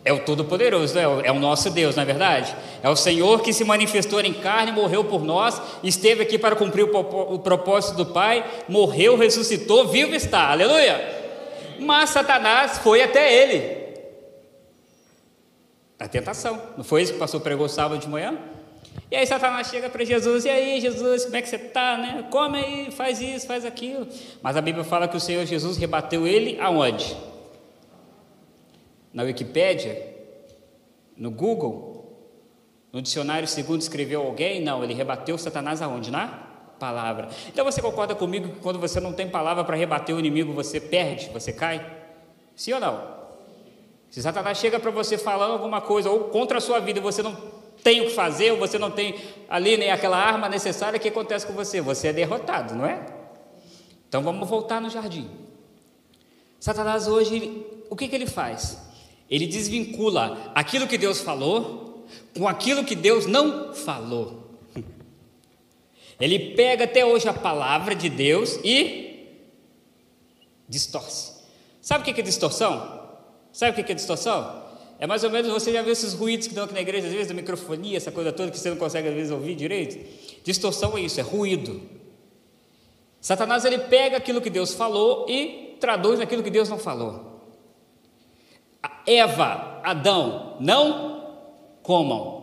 é 0.08 0.14
o 0.14 0.20
Todo-Poderoso, 0.20 0.98
é, 0.98 1.04
é 1.04 1.32
o 1.32 1.40
nosso 1.40 1.70
Deus, 1.70 1.98
não 1.98 2.04
é 2.04 2.06
verdade? 2.06 2.56
É 2.82 2.90
o 2.90 2.96
Senhor 2.96 3.42
que 3.42 3.52
se 3.52 3.66
manifestou 3.66 4.22
em 4.22 4.34
carne, 4.34 4.72
morreu 4.72 5.04
por 5.04 5.22
nós, 5.22 5.62
esteve 5.84 6.24
aqui 6.24 6.38
para 6.38 6.56
cumprir 6.56 6.86
o, 6.86 7.34
o 7.34 7.40
propósito 7.40 7.98
do 7.98 8.06
Pai, 8.06 8.46
morreu, 8.70 9.18
ressuscitou, 9.18 9.86
vivo 9.90 10.16
está, 10.16 10.50
aleluia! 10.52 11.16
Mas 11.80 12.12
Satanás 12.12 12.78
foi 12.78 13.04
até 13.04 13.34
ele. 13.34 13.78
A 16.00 16.08
tentação, 16.08 16.62
não 16.78 16.86
foi 16.86 17.02
isso 17.02 17.12
que 17.12 17.18
o 17.18 17.20
pastor 17.20 17.42
pregou 17.42 17.68
sábado 17.68 18.00
de 18.00 18.08
manhã? 18.08 18.38
E 19.12 19.16
aí 19.16 19.28
Satanás 19.28 19.68
chega 19.68 19.90
para 19.90 20.06
Jesus, 20.06 20.46
e 20.46 20.50
aí 20.50 20.80
Jesus, 20.80 21.26
como 21.26 21.36
é 21.36 21.42
que 21.42 21.50
você 21.50 21.58
está, 21.58 21.98
né? 21.98 22.26
Come 22.32 22.58
aí, 22.58 22.92
faz 22.92 23.20
isso, 23.20 23.46
faz 23.46 23.66
aquilo. 23.66 24.08
Mas 24.42 24.56
a 24.56 24.62
Bíblia 24.62 24.86
fala 24.86 25.06
que 25.08 25.18
o 25.18 25.20
Senhor 25.20 25.46
Jesus 25.46 25.76
rebateu 25.76 26.26
ele 26.26 26.58
aonde? 26.62 27.16
Na 29.18 29.24
Wikipédia, 29.24 30.16
no 31.18 31.32
Google, 31.32 32.06
no 32.94 33.02
dicionário 33.02 33.48
segundo 33.48 33.82
escreveu 33.82 34.22
alguém? 34.22 34.62
Não, 34.62 34.84
ele 34.84 34.94
rebateu 34.94 35.36
Satanás 35.40 35.82
aonde? 35.82 36.12
Na 36.12 36.28
palavra. 36.80 37.28
Então 37.48 37.66
você 37.66 37.82
concorda 37.82 38.14
comigo 38.14 38.50
que 38.50 38.60
quando 38.60 38.78
você 38.78 39.00
não 39.00 39.12
tem 39.12 39.28
palavra 39.28 39.64
para 39.64 39.76
rebater 39.76 40.16
o 40.16 40.20
inimigo, 40.20 40.54
você 40.54 40.80
perde, 40.80 41.32
você 41.34 41.52
cai? 41.52 41.84
Sim 42.56 42.74
ou 42.74 42.80
não? 42.80 43.18
Se 44.12 44.22
Satanás 44.22 44.60
chega 44.60 44.80
para 44.80 44.92
você 44.92 45.18
falando 45.18 45.54
alguma 45.54 45.82
coisa 45.82 46.12
ou 46.12 46.26
contra 46.26 46.60
a 46.60 46.62
sua 46.62 46.80
vida, 46.80 47.02
você 47.02 47.24
não 47.24 47.36
tem 47.84 48.02
o 48.02 48.06
que 48.06 48.12
fazer, 48.12 48.52
ou 48.52 48.60
você 48.60 48.78
não 48.78 48.92
tem 48.92 49.16
ali 49.50 49.78
nem 49.78 49.90
aquela 49.90 50.18
arma 50.18 50.48
necessária, 50.48 50.98
o 50.98 51.02
que 51.02 51.10
acontece 51.10 51.48
com 51.48 51.54
você? 51.54 51.82
Você 51.82 52.10
é 52.10 52.14
derrotado, 52.14 52.76
não 52.76 52.86
é? 52.86 53.04
Então 54.08 54.22
vamos 54.22 54.48
voltar 54.48 54.80
no 54.80 54.92
jardim. 54.92 55.28
Satanás 56.60 57.08
hoje, 57.08 57.66
o 57.90 57.96
que, 57.96 58.08
que 58.08 58.16
ele 58.16 58.28
faz? 58.28 58.86
Ele 59.30 59.46
desvincula 59.46 60.52
aquilo 60.56 60.88
que 60.88 60.98
Deus 60.98 61.20
falou 61.20 62.06
com 62.38 62.48
aquilo 62.48 62.84
que 62.84 62.96
Deus 62.96 63.26
não 63.26 63.74
falou. 63.74 64.48
Ele 66.20 66.56
pega 66.56 66.86
até 66.86 67.06
hoje 67.06 67.28
a 67.28 67.34
palavra 67.34 67.94
de 67.94 68.10
Deus 68.10 68.60
e 68.64 69.38
distorce. 70.68 71.34
Sabe 71.82 72.02
o 72.02 72.14
que 72.14 72.20
é 72.20 72.24
distorção? 72.24 73.08
Sabe 73.52 73.72
o 73.72 73.86
que 73.86 73.92
é 73.92 73.96
distorção? 73.96 74.66
É 75.00 75.06
mais 75.06 75.24
ou 75.24 75.30
menos, 75.30 75.52
você 75.52 75.72
já 75.72 75.82
viu 75.82 75.92
esses 75.94 76.14
ruídos 76.14 76.48
que 76.48 76.56
dão 76.56 76.64
aqui 76.64 76.74
na 76.74 76.82
igreja, 76.82 77.08
às 77.08 77.14
vezes, 77.14 77.28
da 77.28 77.34
microfonia, 77.34 77.98
essa 77.98 78.12
coisa 78.12 78.32
toda 78.32 78.50
que 78.50 78.58
você 78.58 78.70
não 78.70 78.78
consegue, 78.78 79.08
às 79.08 79.14
vezes, 79.14 79.32
ouvir 79.32 79.56
direito? 79.56 80.04
Distorção 80.44 80.98
é 80.98 81.02
isso, 81.02 81.20
é 81.20 81.24
ruído. 81.24 81.82
Satanás, 83.22 83.64
ele 83.64 83.78
pega 83.78 84.18
aquilo 84.18 84.42
que 84.42 84.50
Deus 84.50 84.74
falou 84.74 85.30
e 85.30 85.78
traduz 85.80 86.18
naquilo 86.18 86.42
que 86.42 86.50
Deus 86.50 86.68
não 86.68 86.80
falou. 86.80 87.37
Eva, 89.08 89.80
Adão, 89.84 90.58
não 90.60 91.40
comam. 91.82 92.38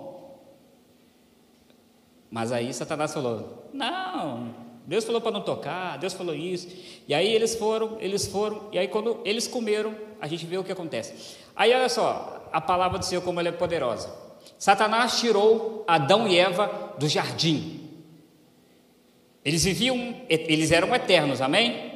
Mas 2.30 2.50
aí 2.50 2.73
Satanás 2.73 3.12
falou: 3.12 3.68
não, 3.73 4.54
Deus 4.87 5.04
falou 5.04 5.21
para 5.21 5.30
não 5.30 5.42
tocar, 5.42 5.99
Deus 5.99 6.14
falou 6.14 6.35
isso. 6.35 6.68
E 7.06 7.14
aí 7.14 7.30
eles 7.30 7.54
foram, 7.54 7.99
eles 8.00 8.26
foram, 8.26 8.68
e 8.73 8.78
aí 8.78 8.88
quando 8.88 9.21
eles 9.25 9.47
comeram, 9.47 9.94
a 10.21 10.26
gente 10.26 10.47
vê 10.47 10.56
o 10.56 10.64
que 10.64 10.73
acontece. 10.73 11.37
Aí 11.54 11.73
olha 11.73 11.88
só, 11.88 12.49
a 12.50 12.61
palavra 12.61 12.99
do 12.99 13.04
Senhor 13.04 13.23
como 13.23 13.38
ela 13.38 13.50
é 13.50 13.52
poderosa. 13.52 14.11
Satanás 14.59 15.21
tirou 15.21 15.85
Adão 15.87 16.26
e 16.26 16.38
Eva 16.38 16.94
do 16.99 17.09
jardim. 17.09 17.90
Eles 19.44 19.62
viviam, 19.64 20.16
eles 20.28 20.73
eram 20.73 20.94
eternos, 20.94 21.42
amém? 21.42 21.93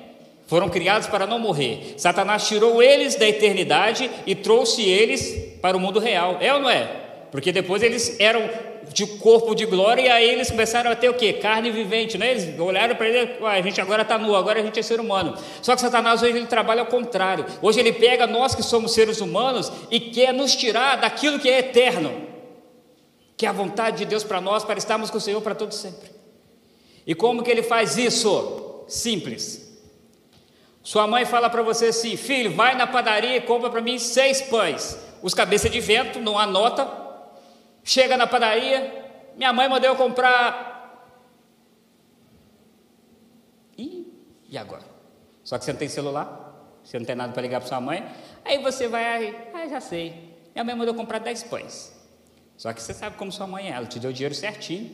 Foram 0.49 0.71
criados 0.71 1.07
para 1.07 1.27
não 1.27 1.39
morrer. 1.39 1.93
Satanás 1.99 2.49
tirou 2.49 2.83
eles 2.83 3.15
da 3.15 3.29
eternidade 3.29 4.11
e 4.27 4.35
trouxe 4.35 4.83
eles 4.83 5.59
para 5.61 5.77
o 5.77 5.81
mundo 5.81 6.01
real. 6.01 6.39
É 6.41 6.53
ou 6.55 6.59
não 6.59 6.71
é? 6.71 6.85
Porque 7.31 7.53
depois 7.53 7.83
eles 7.83 8.19
eram 8.19 8.49
de 8.91 9.07
corpo 9.19 9.55
de 9.55 9.67
glória, 9.67 10.01
e 10.01 10.09
aí 10.09 10.31
eles 10.31 10.51
começaram 10.51 10.91
a 10.91 10.97
ter 10.97 11.11
o 11.11 11.15
que? 11.15 11.35
Carne 11.35 11.71
vivente, 11.71 12.17
né? 12.17 12.31
Eles 12.31 12.59
olharam 12.59 12.97
para 12.97 13.07
ele, 13.07 13.45
a 13.45 13.61
gente 13.61 13.79
agora 13.79 14.01
está 14.01 14.17
nu, 14.17 14.35
agora 14.35 14.61
a 14.61 14.63
gente 14.63 14.81
é 14.81 14.83
ser 14.83 14.99
humano. 14.99 15.37
Só 15.61 15.75
que 15.75 15.83
Satanás 15.83 16.23
hoje 16.23 16.39
ele 16.39 16.47
trabalha 16.47 16.81
ao 16.81 16.87
contrário. 16.87 17.45
Hoje 17.61 17.79
ele 17.79 17.93
pega 17.93 18.27
nós 18.27 18.55
que 18.55 18.63
somos 18.63 18.95
seres 18.95 19.21
humanos 19.21 19.71
e 19.91 20.01
quer 20.01 20.33
nos 20.33 20.57
tirar 20.57 20.97
daquilo 20.97 21.39
que 21.39 21.51
é 21.51 21.59
eterno, 21.59 22.11
que 23.37 23.45
é 23.45 23.51
a 23.51 23.53
vontade 23.53 23.99
de 23.99 24.07
Deus 24.07 24.25
para 24.25 24.41
nós, 24.41 24.65
para 24.65 24.79
estarmos 24.79 25.11
com 25.11 25.19
o 25.19 25.21
Senhor 25.21 25.43
para 25.43 25.55
todo 25.55 25.75
sempre. 25.75 26.09
E 27.07 27.15
como 27.15 27.43
que 27.43 27.51
ele 27.51 27.63
faz 27.63 27.99
isso? 27.99 28.85
Simples. 28.89 29.68
Sua 30.89 31.07
mãe 31.07 31.27
fala 31.27 31.51
para 31.51 31.61
você 31.61 31.89
assim: 31.89 32.17
filho, 32.17 32.55
vai 32.55 32.75
na 32.75 32.87
padaria 32.87 33.37
e 33.37 33.43
compra 33.43 33.69
para 33.69 33.83
mim 33.83 33.99
seis 33.99 34.41
pães. 34.41 34.97
Os 35.21 35.35
cabeça 35.35 35.69
de 35.69 35.81
vento, 35.81 36.19
não 36.19 36.39
anota, 36.39 36.89
Chega 37.85 38.17
na 38.17 38.27
padaria, 38.27 38.81
minha 39.37 39.53
mãe 39.53 39.69
mandou 39.69 39.91
eu 39.91 39.97
comprar. 39.97 41.13
E, 43.77 44.11
e 44.49 44.57
agora? 44.57 44.85
Só 45.45 45.59
que 45.59 45.67
você 45.67 45.73
não 45.73 45.79
tem 45.79 45.89
celular, 45.91 46.71
você 46.83 46.99
não 46.99 47.05
tem 47.05 47.15
nada 47.15 47.35
para 47.35 47.43
ligar 47.43 47.61
para 47.61 47.69
sua 47.69 47.83
mãe. 47.83 48.07
Aí 48.43 48.57
você 48.63 48.89
vai, 48.89 49.51
ah, 49.53 49.69
já 49.69 49.83
sei. 49.83 50.35
Minha 50.55 50.65
mãe 50.65 50.75
mandou 50.75 50.95
comprar 50.95 51.19
10 51.19 51.43
pães. 51.45 51.95
Só 52.57 52.73
que 52.73 52.83
você 52.83 52.95
sabe 52.95 53.17
como 53.19 53.31
sua 53.31 53.47
mãe 53.47 53.71
é, 53.71 53.73
ela 53.73 53.87
te 53.87 53.99
deu 53.99 54.11
o 54.11 54.13
dinheiro 54.13 54.35
certinho 54.35 54.91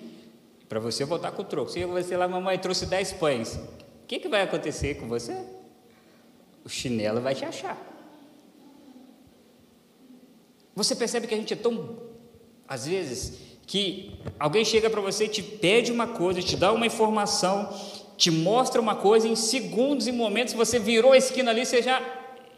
para 0.68 0.80
você 0.80 1.04
voltar 1.04 1.30
com 1.30 1.42
o 1.42 1.44
troco. 1.44 1.70
Se 1.70 1.84
você 1.84 2.16
lá, 2.16 2.26
mamãe 2.26 2.58
trouxe 2.58 2.84
10 2.84 3.12
pães, 3.12 3.54
o 3.54 4.06
que, 4.08 4.18
que 4.18 4.28
vai 4.28 4.42
acontecer 4.42 4.94
com 4.96 5.06
você? 5.06 5.63
O 6.64 6.68
chinelo 6.68 7.20
vai 7.20 7.34
te 7.34 7.44
achar. 7.44 7.78
Você 10.74 10.96
percebe 10.96 11.26
que 11.26 11.34
a 11.34 11.36
gente 11.36 11.52
é 11.52 11.56
tão 11.56 12.14
às 12.66 12.86
vezes, 12.86 13.34
que 13.66 14.18
alguém 14.38 14.64
chega 14.64 14.88
para 14.88 15.00
você 15.00 15.24
e 15.24 15.28
te 15.28 15.42
pede 15.42 15.92
uma 15.92 16.06
coisa, 16.06 16.42
te 16.42 16.56
dá 16.56 16.72
uma 16.72 16.86
informação, 16.86 17.68
te 18.16 18.30
mostra 18.30 18.80
uma 18.80 18.94
coisa, 18.96 19.28
em 19.28 19.36
segundos 19.36 20.06
e 20.06 20.12
momentos 20.12 20.54
você 20.54 20.78
virou 20.78 21.12
a 21.12 21.16
esquina 21.16 21.50
ali, 21.50 21.64
você 21.64 21.82
já. 21.82 22.02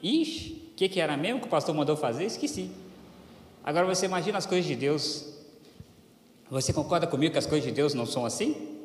Ixi, 0.03 0.71
o 0.73 0.75
que, 0.77 0.89
que 0.89 1.01
era 1.01 1.17
mesmo 1.17 1.41
que 1.41 1.47
o 1.47 1.51
pastor 1.51 1.75
mandou 1.75 1.97
fazer? 1.97 2.25
Esqueci. 2.25 2.71
Agora 3.65 3.87
você 3.87 4.07
imagina 4.07 4.39
as 4.39 4.47
coisas 4.47 4.67
de 4.67 4.77
Deus. 4.77 5.35
Você 6.51 6.73
concorda 6.73 7.07
comigo 7.07 7.33
que 7.33 7.39
as 7.39 7.47
coisas 7.47 7.67
de 7.67 7.75
Deus 7.75 7.95
não 7.95 8.07
são 8.07 8.25
assim? 8.25 8.76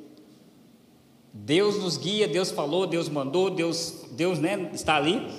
Deus 1.33 1.77
nos 1.77 1.97
guia, 1.97 2.27
Deus 2.27 2.51
falou, 2.51 2.85
Deus 2.85 3.07
mandou, 3.07 3.50
Deus, 3.50 4.05
Deus 4.11 4.39
né, 4.39 4.69
está 4.73 4.95
ali. 4.95 5.29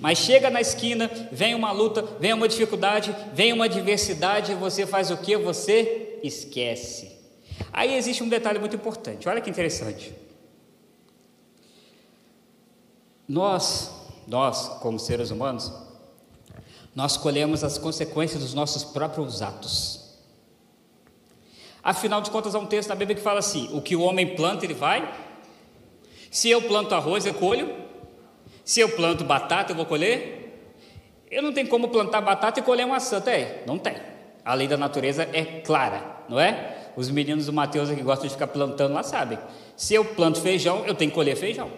Mas 0.00 0.18
chega 0.18 0.50
na 0.50 0.60
esquina, 0.60 1.10
vem 1.30 1.54
uma 1.54 1.72
luta, 1.72 2.02
vem 2.18 2.32
uma 2.32 2.48
dificuldade, 2.48 3.14
vem 3.32 3.52
uma 3.52 3.66
adversidade, 3.66 4.52
e 4.52 4.54
você 4.54 4.86
faz 4.86 5.10
o 5.10 5.16
que? 5.16 5.36
Você 5.36 6.18
esquece. 6.22 7.12
Aí 7.72 7.94
existe 7.94 8.22
um 8.22 8.28
detalhe 8.28 8.58
muito 8.58 8.76
importante, 8.76 9.28
olha 9.28 9.40
que 9.40 9.48
interessante. 9.48 10.14
Nós, 13.26 13.90
nós, 14.26 14.68
como 14.80 14.98
seres 14.98 15.30
humanos, 15.30 15.72
nós 16.94 17.16
colhemos 17.16 17.64
as 17.64 17.78
consequências 17.78 18.42
dos 18.42 18.54
nossos 18.54 18.84
próprios 18.84 19.40
atos. 19.40 20.04
Afinal 21.82 22.20
de 22.20 22.30
contas, 22.30 22.54
há 22.54 22.58
um 22.58 22.66
texto 22.66 22.88
na 22.88 22.94
Bíblia 22.94 23.16
que 23.16 23.22
fala 23.22 23.40
assim: 23.40 23.68
o 23.72 23.82
que 23.82 23.96
o 23.96 24.02
homem 24.02 24.34
planta, 24.36 24.64
ele 24.64 24.74
vai. 24.74 25.23
Se 26.34 26.50
eu 26.50 26.60
planto 26.62 26.92
arroz, 26.96 27.24
eu 27.24 27.32
colho. 27.32 27.72
Se 28.64 28.80
eu 28.80 28.88
planto 28.88 29.22
batata, 29.22 29.70
eu 29.70 29.76
vou 29.76 29.86
colher? 29.86 30.68
Eu 31.30 31.40
não 31.40 31.52
tenho 31.52 31.68
como 31.68 31.86
plantar 31.86 32.20
batata 32.22 32.58
e 32.58 32.62
colher 32.64 32.84
maçã, 32.88 33.20
tem? 33.20 33.46
Não 33.68 33.78
tem. 33.78 33.94
A 34.44 34.52
lei 34.52 34.66
da 34.66 34.76
natureza 34.76 35.28
é 35.32 35.44
clara, 35.60 36.24
não 36.28 36.40
é? 36.40 36.90
Os 36.96 37.08
meninos 37.08 37.46
do 37.46 37.52
Mateus 37.52 37.88
que 37.88 38.02
gostam 38.02 38.26
de 38.26 38.32
ficar 38.32 38.48
plantando 38.48 38.94
lá 38.94 39.04
sabem. 39.04 39.38
Se 39.76 39.94
eu 39.94 40.04
planto 40.04 40.40
feijão, 40.40 40.84
eu 40.86 40.94
tenho 40.96 41.12
que 41.12 41.14
colher 41.14 41.36
feijão. 41.36 41.70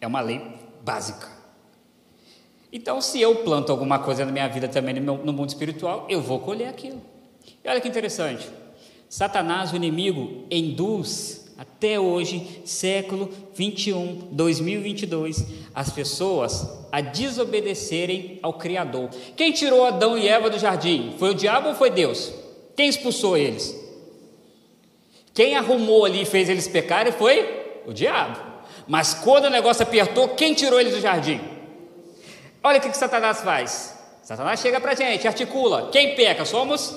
É 0.00 0.06
uma 0.06 0.20
lei 0.20 0.40
básica. 0.84 1.26
Então, 2.72 3.00
se 3.00 3.20
eu 3.20 3.42
planto 3.42 3.72
alguma 3.72 3.98
coisa 3.98 4.24
na 4.24 4.30
minha 4.30 4.46
vida 4.46 4.68
também 4.68 4.94
no 4.94 5.32
mundo 5.32 5.48
espiritual, 5.48 6.06
eu 6.08 6.22
vou 6.22 6.38
colher 6.38 6.68
aquilo. 6.68 7.02
E 7.64 7.68
olha 7.68 7.80
que 7.80 7.88
interessante. 7.88 8.48
Satanás, 9.08 9.72
o 9.72 9.76
inimigo, 9.76 10.46
induz 10.48 11.47
até 11.58 11.98
hoje, 11.98 12.62
século 12.64 13.28
21, 13.52 14.28
2022, 14.30 15.44
as 15.74 15.90
pessoas 15.90 16.86
a 16.92 17.00
desobedecerem 17.00 18.38
ao 18.40 18.52
Criador. 18.52 19.10
Quem 19.36 19.50
tirou 19.50 19.84
Adão 19.84 20.16
e 20.16 20.28
Eva 20.28 20.48
do 20.48 20.56
jardim? 20.56 21.16
Foi 21.18 21.30
o 21.30 21.34
diabo 21.34 21.70
ou 21.70 21.74
foi 21.74 21.90
Deus? 21.90 22.32
Quem 22.76 22.88
expulsou 22.88 23.36
eles? 23.36 23.76
Quem 25.34 25.56
arrumou 25.56 26.04
ali 26.04 26.22
e 26.22 26.24
fez 26.24 26.48
eles 26.48 26.68
pecarem 26.68 27.12
foi 27.12 27.80
o 27.84 27.92
diabo. 27.92 28.38
Mas 28.86 29.12
quando 29.12 29.46
o 29.46 29.50
negócio 29.50 29.82
apertou, 29.82 30.28
quem 30.28 30.54
tirou 30.54 30.78
eles 30.78 30.94
do 30.94 31.00
jardim? 31.00 31.40
Olha 32.62 32.78
o 32.78 32.80
que, 32.80 32.88
que 32.88 32.96
Satanás 32.96 33.40
faz. 33.42 33.98
Satanás 34.22 34.60
chega 34.60 34.80
para 34.80 34.92
a 34.92 34.94
gente, 34.94 35.26
articula. 35.26 35.88
Quem 35.90 36.14
peca? 36.14 36.44
Somos 36.44 36.96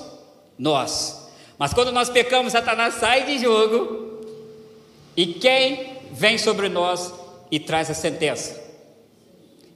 nós. 0.56 1.28
Mas 1.58 1.74
quando 1.74 1.90
nós 1.90 2.08
pecamos, 2.08 2.52
Satanás 2.52 2.94
sai 2.94 3.24
de 3.24 3.38
jogo 3.38 4.11
e 5.16 5.26
quem 5.26 5.98
vem 6.12 6.38
sobre 6.38 6.68
nós 6.68 7.12
e 7.50 7.60
traz 7.60 7.90
a 7.90 7.94
sentença? 7.94 8.60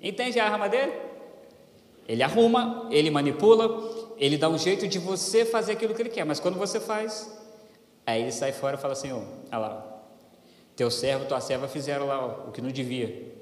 Entende 0.02 0.38
a 0.38 0.50
arma 0.50 0.68
dele? 0.68 0.92
Ele 2.08 2.22
arruma, 2.22 2.88
ele 2.90 3.10
manipula, 3.10 4.14
ele 4.16 4.38
dá 4.38 4.48
um 4.48 4.56
jeito 4.56 4.86
de 4.86 4.98
você 4.98 5.44
fazer 5.44 5.72
aquilo 5.72 5.94
que 5.94 6.02
ele 6.02 6.08
quer, 6.08 6.24
mas 6.24 6.38
quando 6.38 6.56
você 6.56 6.78
faz, 6.78 7.30
aí 8.06 8.22
ele 8.22 8.32
sai 8.32 8.52
fora 8.52 8.76
e 8.76 8.80
fala 8.80 8.92
assim: 8.92 9.12
olha 9.12 9.58
lá, 9.58 10.02
teu 10.76 10.90
servo, 10.90 11.24
tua 11.26 11.40
serva 11.40 11.66
fizeram 11.66 12.06
lá 12.06 12.24
ó, 12.24 12.48
o 12.48 12.52
que 12.52 12.60
não 12.60 12.70
devia. 12.70 13.34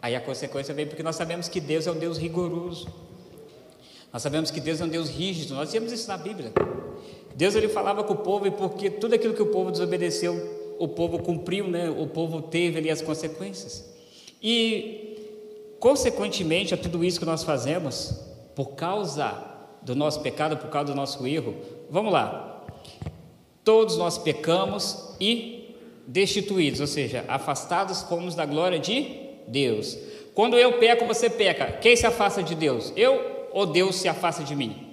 Aí 0.00 0.14
a 0.14 0.20
consequência 0.20 0.72
vem 0.72 0.86
porque 0.86 1.02
nós 1.02 1.16
sabemos 1.16 1.48
que 1.48 1.60
Deus 1.60 1.86
é 1.86 1.90
um 1.90 1.98
Deus 1.98 2.16
rigoroso. 2.16 2.88
Nós 4.12 4.22
sabemos 4.22 4.50
que 4.50 4.60
Deus 4.60 4.80
é 4.80 4.84
um 4.84 4.88
Deus 4.88 5.10
rígido. 5.10 5.54
Nós 5.54 5.70
temos 5.70 5.92
isso 5.92 6.08
na 6.08 6.16
Bíblia. 6.16 6.52
Deus 7.34 7.54
ele 7.54 7.68
falava 7.68 8.02
com 8.02 8.14
o 8.14 8.16
povo 8.16 8.46
e 8.46 8.50
porque 8.50 8.88
tudo 8.88 9.14
aquilo 9.14 9.34
que 9.34 9.42
o 9.42 9.46
povo 9.46 9.70
desobedeceu, 9.70 10.65
o 10.78 10.88
povo 10.88 11.18
cumpriu, 11.18 11.68
né? 11.68 11.88
o 11.90 12.06
povo 12.06 12.42
teve 12.42 12.78
ali 12.78 12.90
as 12.90 13.02
consequências. 13.02 13.94
E, 14.42 15.76
consequentemente 15.78 16.74
a 16.74 16.76
tudo 16.76 17.04
isso 17.04 17.18
que 17.18 17.26
nós 17.26 17.42
fazemos, 17.44 18.20
por 18.54 18.74
causa 18.74 19.56
do 19.82 19.94
nosso 19.94 20.20
pecado, 20.20 20.56
por 20.56 20.68
causa 20.68 20.92
do 20.92 20.96
nosso 20.96 21.26
erro. 21.26 21.54
Vamos 21.90 22.12
lá. 22.12 22.64
Todos 23.62 23.96
nós 23.96 24.18
pecamos 24.18 25.14
e 25.20 25.74
destituídos, 26.06 26.80
ou 26.80 26.86
seja, 26.86 27.24
afastados 27.28 28.02
fomos 28.02 28.34
da 28.34 28.46
glória 28.46 28.78
de 28.78 29.06
Deus. 29.48 29.98
Quando 30.34 30.58
eu 30.58 30.78
peco, 30.78 31.06
você 31.06 31.30
peca. 31.30 31.72
Quem 31.72 31.96
se 31.96 32.06
afasta 32.06 32.42
de 32.42 32.54
Deus? 32.54 32.92
Eu 32.96 33.48
ou 33.52 33.64
Deus 33.64 33.96
se 33.96 34.08
afasta 34.08 34.44
de 34.44 34.54
mim? 34.54 34.86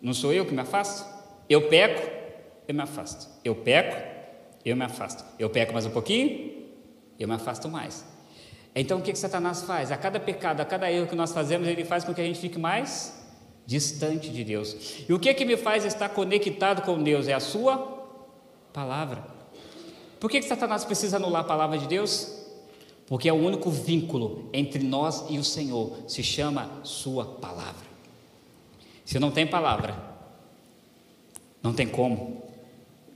Não 0.00 0.14
sou 0.14 0.32
eu 0.32 0.44
que 0.44 0.54
me 0.54 0.60
afasto? 0.60 1.06
Eu 1.48 1.68
peco, 1.68 2.10
eu 2.66 2.74
me 2.74 2.82
afasto. 2.82 3.28
Eu 3.44 3.54
peco, 3.54 4.13
eu 4.64 4.76
me 4.76 4.84
afasto. 4.84 5.24
Eu 5.38 5.50
peco 5.50 5.72
mais 5.72 5.86
um 5.86 5.90
pouquinho, 5.90 6.52
eu 7.18 7.28
me 7.28 7.34
afasto 7.34 7.68
mais. 7.68 8.04
Então 8.74 8.98
o 8.98 9.02
que, 9.02 9.12
que 9.12 9.18
Satanás 9.18 9.62
faz? 9.62 9.92
A 9.92 9.96
cada 9.96 10.18
pecado, 10.18 10.60
a 10.60 10.64
cada 10.64 10.90
erro 10.90 11.06
que 11.06 11.14
nós 11.14 11.32
fazemos, 11.32 11.68
ele 11.68 11.84
faz 11.84 12.02
com 12.04 12.14
que 12.14 12.20
a 12.20 12.24
gente 12.24 12.40
fique 12.40 12.58
mais 12.58 13.22
distante 13.66 14.30
de 14.30 14.42
Deus. 14.42 15.04
E 15.08 15.12
o 15.12 15.18
que 15.18 15.32
que 15.32 15.44
me 15.44 15.56
faz 15.56 15.84
estar 15.84 16.08
conectado 16.08 16.82
com 16.82 17.02
Deus? 17.02 17.28
É 17.28 17.34
a 17.34 17.40
sua 17.40 17.78
palavra. 18.72 19.24
Por 20.18 20.30
que, 20.30 20.40
que 20.40 20.46
Satanás 20.46 20.84
precisa 20.84 21.16
anular 21.16 21.42
a 21.42 21.44
palavra 21.44 21.78
de 21.78 21.86
Deus? 21.86 22.42
Porque 23.06 23.28
é 23.28 23.32
o 23.32 23.36
único 23.36 23.70
vínculo 23.70 24.48
entre 24.52 24.82
nós 24.82 25.24
e 25.28 25.38
o 25.38 25.44
Senhor, 25.44 25.98
se 26.08 26.22
chama 26.22 26.80
Sua 26.82 27.26
palavra. 27.26 27.84
Se 29.04 29.18
não 29.18 29.30
tem 29.30 29.46
palavra, 29.46 29.94
não 31.62 31.74
tem 31.74 31.86
como 31.86 32.42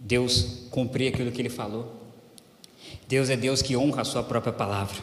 Deus 0.01 0.67
cumprir 0.71 1.13
aquilo 1.13 1.31
que 1.31 1.41
Ele 1.41 1.49
falou. 1.49 1.95
Deus 3.07 3.31
é 3.31 3.37
Deus 3.37 3.63
que 3.63 3.77
honra 3.77 4.03
a 4.03 4.05
Sua 4.05 4.23
própria 4.23 4.53
palavra. 4.53 4.97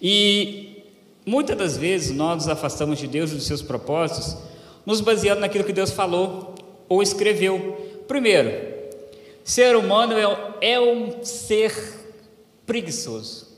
E 0.00 0.82
muitas 1.24 1.56
das 1.56 1.76
vezes 1.76 2.16
nós 2.16 2.36
nos 2.36 2.48
afastamos 2.48 2.98
de 2.98 3.06
Deus 3.06 3.32
e 3.32 3.34
dos 3.34 3.46
seus 3.46 3.62
propósitos, 3.62 4.36
nos 4.84 5.00
baseando 5.00 5.40
naquilo 5.40 5.64
que 5.64 5.72
Deus 5.72 5.90
falou 5.90 6.54
ou 6.88 7.02
escreveu. 7.02 8.04
Primeiro, 8.06 8.50
ser 9.42 9.76
humano 9.76 10.14
é, 10.14 10.72
é 10.72 10.80
um 10.80 11.24
ser 11.24 11.72
preguiçoso. 12.66 13.53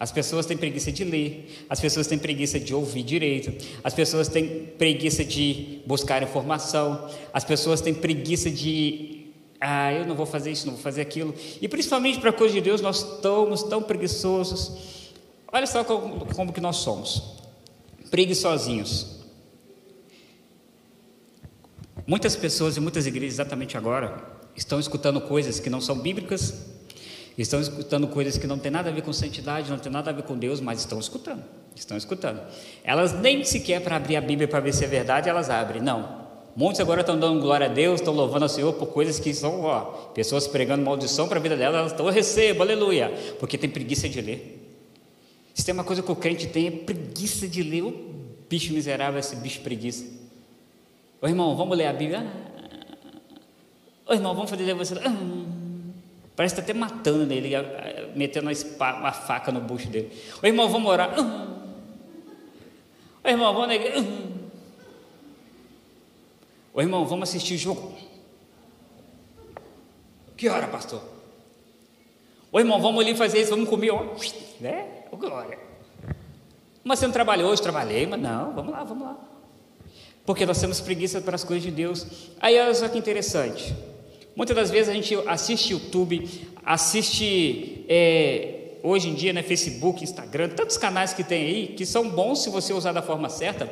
As 0.00 0.10
pessoas 0.10 0.46
têm 0.46 0.56
preguiça 0.56 0.90
de 0.90 1.04
ler, 1.04 1.66
as 1.68 1.78
pessoas 1.78 2.06
têm 2.06 2.18
preguiça 2.18 2.58
de 2.58 2.74
ouvir 2.74 3.02
direito, 3.02 3.52
as 3.84 3.92
pessoas 3.92 4.28
têm 4.28 4.48
preguiça 4.78 5.22
de 5.22 5.82
buscar 5.86 6.22
informação, 6.22 7.06
as 7.34 7.44
pessoas 7.44 7.82
têm 7.82 7.92
preguiça 7.92 8.50
de 8.50 9.26
ah, 9.60 9.92
eu 9.92 10.06
não 10.06 10.16
vou 10.16 10.24
fazer 10.24 10.50
isso, 10.50 10.64
não 10.64 10.72
vou 10.72 10.82
fazer 10.82 11.02
aquilo. 11.02 11.34
E 11.60 11.68
principalmente 11.68 12.18
para 12.18 12.30
a 12.30 12.32
coisa 12.32 12.54
de 12.54 12.62
Deus, 12.62 12.80
nós 12.80 13.04
estamos 13.04 13.62
tão 13.64 13.82
preguiçosos. 13.82 15.12
Olha 15.52 15.66
só 15.66 15.84
como, 15.84 16.24
como 16.34 16.50
que 16.50 16.62
nós 16.62 16.76
somos. 16.76 17.34
Preguiçosinhos. 18.10 19.20
Muitas 22.06 22.34
pessoas 22.34 22.78
e 22.78 22.80
muitas 22.80 23.06
igrejas 23.06 23.34
exatamente 23.34 23.76
agora 23.76 24.40
estão 24.56 24.80
escutando 24.80 25.20
coisas 25.20 25.60
que 25.60 25.68
não 25.68 25.80
são 25.80 25.98
bíblicas, 25.98 26.54
estão 27.42 27.60
escutando 27.60 28.06
coisas 28.08 28.36
que 28.36 28.46
não 28.46 28.58
tem 28.58 28.70
nada 28.70 28.90
a 28.90 28.92
ver 28.92 29.02
com 29.02 29.12
santidade, 29.12 29.70
não 29.70 29.78
tem 29.78 29.90
nada 29.90 30.10
a 30.10 30.12
ver 30.12 30.22
com 30.22 30.36
Deus, 30.36 30.60
mas 30.60 30.80
estão 30.80 30.98
escutando. 30.98 31.42
Estão 31.74 31.96
escutando. 31.96 32.40
Elas 32.84 33.12
nem 33.12 33.44
sequer 33.44 33.80
para 33.80 33.96
abrir 33.96 34.16
a 34.16 34.20
Bíblia 34.20 34.46
para 34.46 34.60
ver 34.60 34.74
se 34.74 34.84
é 34.84 34.88
verdade, 34.88 35.28
elas 35.28 35.48
abrem. 35.48 35.80
Não. 35.80 36.20
Muitos 36.54 36.80
agora 36.80 37.00
estão 37.00 37.18
dando 37.18 37.40
glória 37.40 37.66
a 37.66 37.68
Deus, 37.68 38.00
estão 38.00 38.12
louvando 38.12 38.44
ao 38.44 38.48
Senhor 38.48 38.72
por 38.74 38.88
coisas 38.88 39.18
que 39.20 39.32
são, 39.32 39.62
ó, 39.62 39.80
pessoas 40.12 40.46
pregando 40.48 40.84
maldição 40.84 41.28
para 41.28 41.38
a 41.38 41.42
vida 41.42 41.56
delas, 41.56 41.78
elas 41.78 41.92
estão, 41.92 42.06
eu 42.06 42.12
recebo, 42.12 42.62
aleluia, 42.62 43.12
porque 43.38 43.56
tem 43.56 43.70
preguiça 43.70 44.08
de 44.08 44.20
ler. 44.20 44.60
Se 45.54 45.64
tem 45.64 45.72
uma 45.72 45.84
coisa 45.84 46.02
que 46.02 46.10
o 46.10 46.16
crente 46.16 46.46
tem, 46.48 46.66
é 46.66 46.70
preguiça 46.70 47.46
de 47.46 47.62
ler. 47.62 47.82
O 47.82 47.94
bicho 48.48 48.72
miserável, 48.72 49.20
esse 49.20 49.36
bicho 49.36 49.60
preguiça. 49.60 50.04
Ô 51.22 51.28
irmão, 51.28 51.56
vamos 51.56 51.76
ler 51.76 51.86
a 51.86 51.92
Bíblia. 51.92 52.26
Ô 54.06 54.12
irmão, 54.12 54.34
vamos 54.34 54.50
fazer 54.50 54.74
você. 54.74 54.94
Parece 56.40 56.54
que 56.54 56.60
está 56.62 56.72
até 56.72 56.80
matando 56.80 57.30
ele, 57.34 57.50
metendo 58.16 58.48
uma, 58.48 59.12
faca 59.12 59.52
no 59.52 59.60
bucho 59.60 59.90
dele. 59.90 60.10
Ô 60.42 60.46
irmão, 60.46 60.70
vamos 60.70 60.90
orar. 60.90 61.14
Ô 63.22 63.28
irmão, 63.28 63.52
vamos 63.52 63.68
na. 63.68 63.74
Ô 66.72 66.80
irmão, 66.80 67.04
vamos 67.04 67.28
assistir 67.28 67.56
o 67.56 67.58
jogo. 67.58 67.92
Que 70.34 70.48
hora, 70.48 70.66
pastor? 70.66 71.02
Ô 72.50 72.58
irmão, 72.58 72.80
vamos 72.80 73.02
ali 73.04 73.14
fazer 73.14 73.42
isso, 73.42 73.50
vamos 73.50 73.68
comer, 73.68 73.90
ó. 73.90 74.02
Né? 74.60 75.04
Glória. 75.12 75.58
Mas 76.82 77.00
você 77.00 77.06
não 77.06 77.12
trabalhou 77.12 77.50
hoje? 77.50 77.60
Trabalhei, 77.60 78.06
mas 78.06 78.18
não, 78.18 78.54
vamos 78.54 78.72
lá, 78.72 78.82
vamos 78.82 79.04
lá. 79.04 79.18
Porque 80.24 80.46
nós 80.46 80.58
temos 80.58 80.80
preguiça 80.80 81.20
para 81.20 81.34
as 81.34 81.44
coisas 81.44 81.62
de 81.62 81.70
Deus. 81.70 82.06
Aí 82.40 82.58
olha 82.58 82.74
só 82.74 82.88
que 82.88 82.96
interessante. 82.96 83.89
Muitas 84.40 84.56
das 84.56 84.70
vezes 84.70 84.88
a 84.88 84.94
gente 84.94 85.14
assiste 85.28 85.72
YouTube, 85.74 86.26
assiste 86.64 87.84
é, 87.86 88.78
hoje 88.82 89.10
em 89.10 89.14
dia, 89.14 89.34
né, 89.34 89.42
Facebook, 89.42 90.02
Instagram, 90.02 90.48
tantos 90.48 90.78
canais 90.78 91.12
que 91.12 91.22
tem 91.22 91.44
aí, 91.44 91.66
que 91.76 91.84
são 91.84 92.08
bons 92.08 92.42
se 92.42 92.48
você 92.48 92.72
usar 92.72 92.92
da 92.92 93.02
forma 93.02 93.28
certa, 93.28 93.70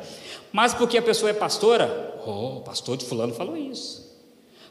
mas 0.51 0.71
porque 0.71 0.95
a 0.95 1.01
pessoa 1.01 1.31
é 1.31 1.33
pastora, 1.33 2.21
oh, 2.23 2.61
pastor 2.61 2.97
de 2.97 3.05
fulano 3.05 3.33
falou 3.33 3.57
isso. 3.57 4.15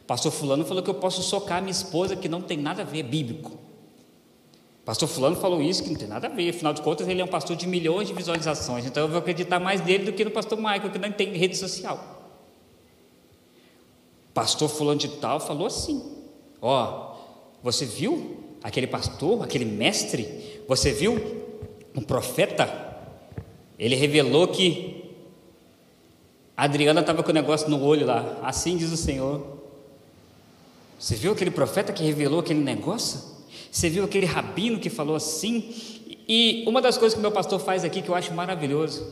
Pastor 0.06 0.30
fulano 0.30 0.64
falou 0.64 0.84
que 0.84 0.88
eu 0.88 0.94
posso 0.94 1.20
socar 1.20 1.60
minha 1.60 1.72
esposa, 1.72 2.14
que 2.14 2.28
não 2.28 2.42
tem 2.42 2.56
nada 2.56 2.82
a 2.82 2.84
ver, 2.84 3.00
é 3.00 3.02
bíblico. 3.02 3.58
Pastor 4.84 5.08
fulano 5.08 5.34
falou 5.34 5.60
isso, 5.60 5.82
que 5.82 5.90
não 5.90 5.96
tem 5.96 6.06
nada 6.06 6.28
a 6.28 6.30
ver, 6.30 6.50
afinal 6.50 6.72
de 6.72 6.80
contas 6.80 7.08
ele 7.08 7.20
é 7.20 7.24
um 7.24 7.26
pastor 7.26 7.56
de 7.56 7.66
milhões 7.66 8.06
de 8.06 8.14
visualizações, 8.14 8.86
então 8.86 9.02
eu 9.02 9.08
vou 9.08 9.18
acreditar 9.18 9.58
mais 9.58 9.84
nele 9.84 10.04
do 10.04 10.12
que 10.12 10.24
no 10.24 10.30
pastor 10.30 10.58
Michael, 10.58 10.90
que 10.92 10.98
não 11.00 11.10
tem 11.10 11.32
rede 11.32 11.56
social. 11.56 12.17
Pastor 14.38 14.68
fulano 14.68 15.00
de 15.00 15.08
tal 15.08 15.40
falou 15.40 15.66
assim, 15.66 16.00
ó, 16.62 17.16
você 17.60 17.84
viu 17.84 18.36
aquele 18.62 18.86
pastor, 18.86 19.42
aquele 19.42 19.64
mestre, 19.64 20.62
você 20.68 20.92
viu 20.92 21.20
um 21.92 22.00
profeta, 22.00 22.72
ele 23.76 23.96
revelou 23.96 24.46
que 24.46 25.12
Adriana 26.56 27.00
estava 27.00 27.24
com 27.24 27.32
o 27.32 27.34
negócio 27.34 27.68
no 27.68 27.82
olho 27.82 28.06
lá, 28.06 28.38
assim 28.40 28.76
diz 28.76 28.92
o 28.92 28.96
Senhor. 28.96 29.44
Você 30.96 31.16
viu 31.16 31.32
aquele 31.32 31.50
profeta 31.50 31.92
que 31.92 32.04
revelou 32.04 32.38
aquele 32.38 32.60
negócio? 32.60 33.20
Você 33.72 33.90
viu 33.90 34.04
aquele 34.04 34.26
rabino 34.26 34.78
que 34.78 34.88
falou 34.88 35.16
assim? 35.16 35.74
E 36.28 36.62
uma 36.64 36.80
das 36.80 36.96
coisas 36.96 37.16
que 37.16 37.20
meu 37.20 37.32
pastor 37.32 37.58
faz 37.58 37.82
aqui 37.82 38.00
que 38.00 38.08
eu 38.08 38.14
acho 38.14 38.32
maravilhoso 38.32 39.04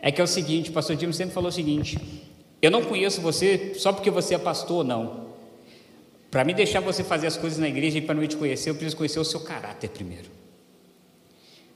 é 0.00 0.10
que 0.10 0.18
é 0.18 0.24
o 0.24 0.26
seguinte: 0.26 0.70
o 0.70 0.72
pastor 0.72 0.98
Jimmy 0.98 1.12
sempre 1.12 1.34
falou 1.34 1.50
o 1.50 1.52
seguinte: 1.52 1.98
eu 2.62 2.70
não 2.70 2.82
conheço 2.82 3.20
você 3.20 3.74
só 3.74 3.92
porque 3.92 4.08
você 4.08 4.36
é 4.36 4.38
pastor, 4.38 4.84
não. 4.84 5.32
Para 6.30 6.44
me 6.44 6.54
deixar 6.54 6.80
você 6.80 7.02
fazer 7.02 7.26
as 7.26 7.36
coisas 7.36 7.58
na 7.58 7.68
igreja 7.68 7.98
e 7.98 8.00
para 8.00 8.14
me 8.14 8.26
te 8.28 8.36
conhecer, 8.36 8.70
eu 8.70 8.74
preciso 8.74 8.96
conhecer 8.96 9.18
o 9.18 9.24
seu 9.24 9.40
caráter 9.40 9.90
primeiro. 9.90 10.30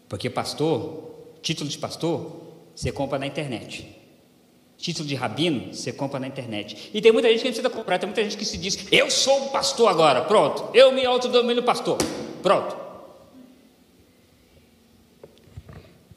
Porque 0.08 0.30
pastor, 0.30 1.10
título 1.42 1.68
de 1.68 1.76
pastor, 1.76 2.54
você 2.74 2.92
compra 2.92 3.18
na 3.18 3.26
internet. 3.26 3.94
Título 4.78 5.08
de 5.08 5.14
rabino, 5.14 5.74
você 5.74 5.92
compra 5.92 6.20
na 6.20 6.28
internet. 6.28 6.90
E 6.94 7.00
tem 7.00 7.10
muita 7.10 7.28
gente 7.28 7.38
que 7.38 7.44
não 7.44 7.52
precisa 7.52 7.70
comprar, 7.70 7.98
tem 7.98 8.06
muita 8.06 8.22
gente 8.22 8.36
que 8.36 8.44
se 8.44 8.56
diz: 8.56 8.86
Eu 8.92 9.10
sou 9.10 9.46
um 9.46 9.48
pastor 9.48 9.88
agora, 9.88 10.22
pronto. 10.22 10.70
Eu 10.72 10.92
me 10.92 11.04
autodomino 11.04 11.62
pastor, 11.62 11.98
pronto. 12.42 12.76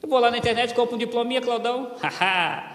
Eu 0.02 0.08
vou 0.08 0.18
lá 0.18 0.30
na 0.30 0.38
internet, 0.38 0.74
compro 0.74 0.94
um 0.94 0.98
diplominha, 0.98 1.40
Claudão, 1.40 1.96
haha. 2.00 2.69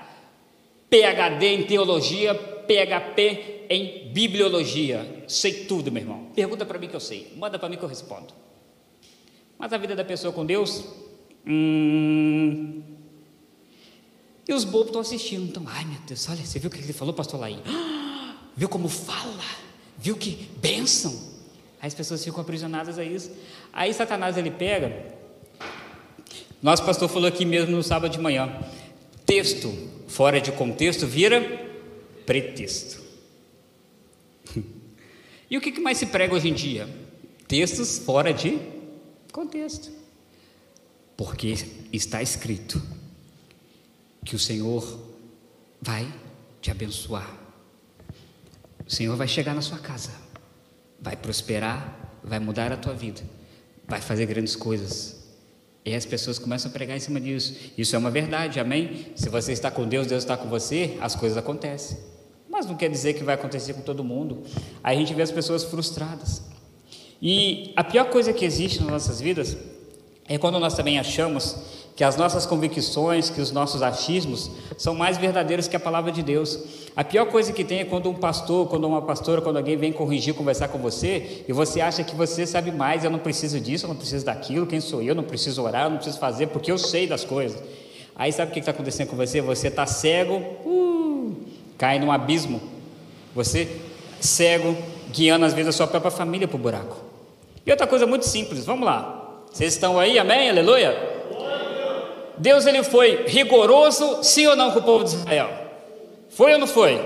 PHD 0.89 1.45
em 1.47 1.63
teologia, 1.63 2.33
PHP 2.35 3.65
em 3.69 4.11
bibliologia. 4.11 5.23
Sei 5.27 5.65
tudo, 5.65 5.91
meu 5.91 6.03
irmão. 6.03 6.27
Pergunta 6.35 6.65
para 6.65 6.79
mim 6.79 6.87
que 6.87 6.95
eu 6.95 6.99
sei, 6.99 7.33
manda 7.35 7.57
para 7.57 7.69
mim 7.69 7.77
que 7.77 7.83
eu 7.83 7.89
respondo. 7.89 8.33
Mas 9.57 9.71
a 9.71 9.77
vida 9.77 9.95
da 9.95 10.03
pessoa 10.03 10.33
com 10.33 10.45
Deus, 10.45 10.83
hum, 11.45 12.83
e 14.47 14.53
os 14.53 14.63
bobos 14.63 14.87
estão 14.87 15.01
assistindo. 15.01 15.43
Então, 15.43 15.63
ai 15.67 15.85
meu 15.85 15.99
Deus, 16.07 16.29
olha, 16.29 16.45
você 16.45 16.59
viu 16.59 16.69
o 16.69 16.71
que 16.73 16.79
ele 16.79 16.93
falou, 16.93 17.13
pastor 17.13 17.39
Laí? 17.39 17.57
viu 18.55 18.69
como 18.69 18.87
fala? 18.87 19.43
Viu 19.97 20.15
que 20.15 20.49
bênção? 20.57 21.11
Aí 21.81 21.87
as 21.87 21.93
pessoas 21.93 22.23
ficam 22.23 22.41
aprisionadas 22.41 22.99
a 22.99 23.03
isso. 23.03 23.31
Aí 23.73 23.93
Satanás 23.93 24.37
ele 24.37 24.51
pega. 24.51 25.15
Nosso 26.61 26.83
pastor 26.83 27.09
falou 27.09 27.27
aqui 27.27 27.45
mesmo 27.45 27.75
no 27.75 27.83
sábado 27.83 28.11
de 28.11 28.19
manhã. 28.19 28.59
Texto 29.25 29.73
fora 30.07 30.39
de 30.39 30.51
contexto 30.51 31.05
vira 31.07 31.41
pretexto. 32.25 33.03
E 35.47 35.55
o 35.57 35.61
que 35.61 35.79
mais 35.79 35.99
se 35.99 36.07
prega 36.07 36.33
hoje 36.33 36.49
em 36.49 36.53
dia? 36.55 36.89
Textos 37.47 37.99
fora 37.99 38.33
de 38.33 38.57
contexto. 39.31 39.91
Porque 41.15 41.53
está 41.93 42.19
escrito 42.19 42.81
que 44.25 44.35
o 44.35 44.39
Senhor 44.39 44.99
vai 45.79 46.11
te 46.59 46.71
abençoar. 46.71 47.31
O 48.85 48.91
Senhor 48.91 49.15
vai 49.15 49.27
chegar 49.27 49.53
na 49.53 49.61
sua 49.61 49.77
casa, 49.77 50.11
vai 50.99 51.15
prosperar, 51.15 52.19
vai 52.23 52.39
mudar 52.39 52.71
a 52.71 52.77
tua 52.77 52.93
vida, 52.93 53.21
vai 53.87 54.01
fazer 54.01 54.25
grandes 54.25 54.55
coisas. 54.55 55.14
E 55.85 55.93
as 55.93 56.03
pessoas 56.03 56.39
começam 56.39 56.71
a 56.71 56.73
pregar 56.73 56.97
em 56.97 56.99
cima 56.99 57.21
disso. 57.21 57.55
Isso 57.77 57.95
é 57.95 57.99
uma 57.99 58.09
verdade, 58.09 58.59
amém? 58.59 59.05
Se 59.15 59.29
você 59.29 59.51
está 59.51 59.69
com 59.69 59.87
Deus, 59.87 60.07
Deus 60.07 60.23
está 60.23 60.35
com 60.35 60.49
você, 60.49 60.97
as 60.99 61.15
coisas 61.15 61.37
acontecem. 61.37 61.97
Mas 62.49 62.65
não 62.65 62.75
quer 62.75 62.89
dizer 62.89 63.13
que 63.13 63.23
vai 63.23 63.35
acontecer 63.35 63.73
com 63.73 63.81
todo 63.81 64.03
mundo. 64.03 64.41
Aí 64.83 64.97
a 64.97 64.99
gente 64.99 65.13
vê 65.13 65.21
as 65.21 65.31
pessoas 65.31 65.63
frustradas. 65.63 66.41
E 67.21 67.71
a 67.75 67.83
pior 67.83 68.09
coisa 68.09 68.33
que 68.33 68.43
existe 68.43 68.79
nas 68.81 68.89
nossas 68.89 69.21
vidas 69.21 69.55
é 70.27 70.39
quando 70.39 70.59
nós 70.59 70.73
também 70.73 70.97
achamos 70.97 71.55
que 71.95 72.03
as 72.03 72.17
nossas 72.17 72.45
convicções, 72.45 73.29
que 73.29 73.39
os 73.39 73.51
nossos 73.51 73.81
achismos 73.81 74.51
são 74.77 74.93
mais 74.93 75.17
verdadeiros 75.17 75.67
que 75.67 75.77
a 75.77 75.79
palavra 75.79 76.11
de 76.11 76.21
Deus. 76.21 76.59
A 76.93 77.05
pior 77.05 77.25
coisa 77.27 77.53
que 77.53 77.63
tem 77.63 77.79
é 77.79 77.85
quando 77.85 78.09
um 78.09 78.13
pastor, 78.13 78.67
quando 78.67 78.85
uma 78.85 79.01
pastora, 79.01 79.41
quando 79.41 79.57
alguém 79.57 79.77
vem 79.77 79.93
corrigir, 79.93 80.33
conversar 80.33 80.67
com 80.67 80.77
você, 80.77 81.43
e 81.47 81.53
você 81.53 81.79
acha 81.79 82.03
que 82.03 82.13
você 82.13 82.45
sabe 82.45 82.71
mais, 82.71 83.05
eu 83.05 83.09
não 83.09 83.19
preciso 83.19 83.61
disso, 83.61 83.85
eu 83.85 83.89
não 83.89 83.95
preciso 83.95 84.25
daquilo, 84.25 84.65
quem 84.65 84.81
sou 84.81 85.01
eu, 85.01 85.09
eu 85.09 85.15
não 85.15 85.23
preciso 85.23 85.63
orar, 85.63 85.85
eu 85.85 85.89
não 85.89 85.97
preciso 85.97 86.19
fazer, 86.19 86.47
porque 86.47 86.69
eu 86.69 86.77
sei 86.77 87.07
das 87.07 87.23
coisas. 87.23 87.61
Aí 88.13 88.31
sabe 88.31 88.51
o 88.51 88.53
que 88.53 88.59
está 88.59 88.71
acontecendo 88.71 89.09
com 89.09 89.15
você? 89.15 89.39
Você 89.41 89.69
está 89.69 89.85
cego, 89.85 90.35
uh, 90.65 91.35
cai 91.77 91.97
num 91.97 92.11
abismo. 92.11 92.61
Você 93.33 93.69
cego, 94.19 94.75
guiando 95.11 95.45
às 95.45 95.53
vezes 95.53 95.69
a 95.69 95.71
sua 95.71 95.87
própria 95.87 96.11
família 96.11 96.47
para 96.47 96.55
o 96.55 96.59
buraco. 96.59 96.97
E 97.65 97.71
outra 97.71 97.87
coisa 97.87 98.05
muito 98.05 98.25
simples, 98.25 98.65
vamos 98.65 98.85
lá. 98.85 99.43
Vocês 99.51 99.73
estão 99.73 99.97
aí, 99.97 100.19
amém? 100.19 100.49
Aleluia? 100.49 101.14
Deus 102.37 102.65
ele 102.65 102.83
foi 102.83 103.25
rigoroso, 103.27 104.23
sim 104.23 104.47
ou 104.47 104.55
não, 104.55 104.71
com 104.71 104.79
o 104.79 104.83
povo 104.83 105.03
de 105.03 105.11
Israel? 105.11 105.49
Foi 106.29 106.53
ou 106.53 106.59
não 106.59 106.67
foi? 106.67 106.99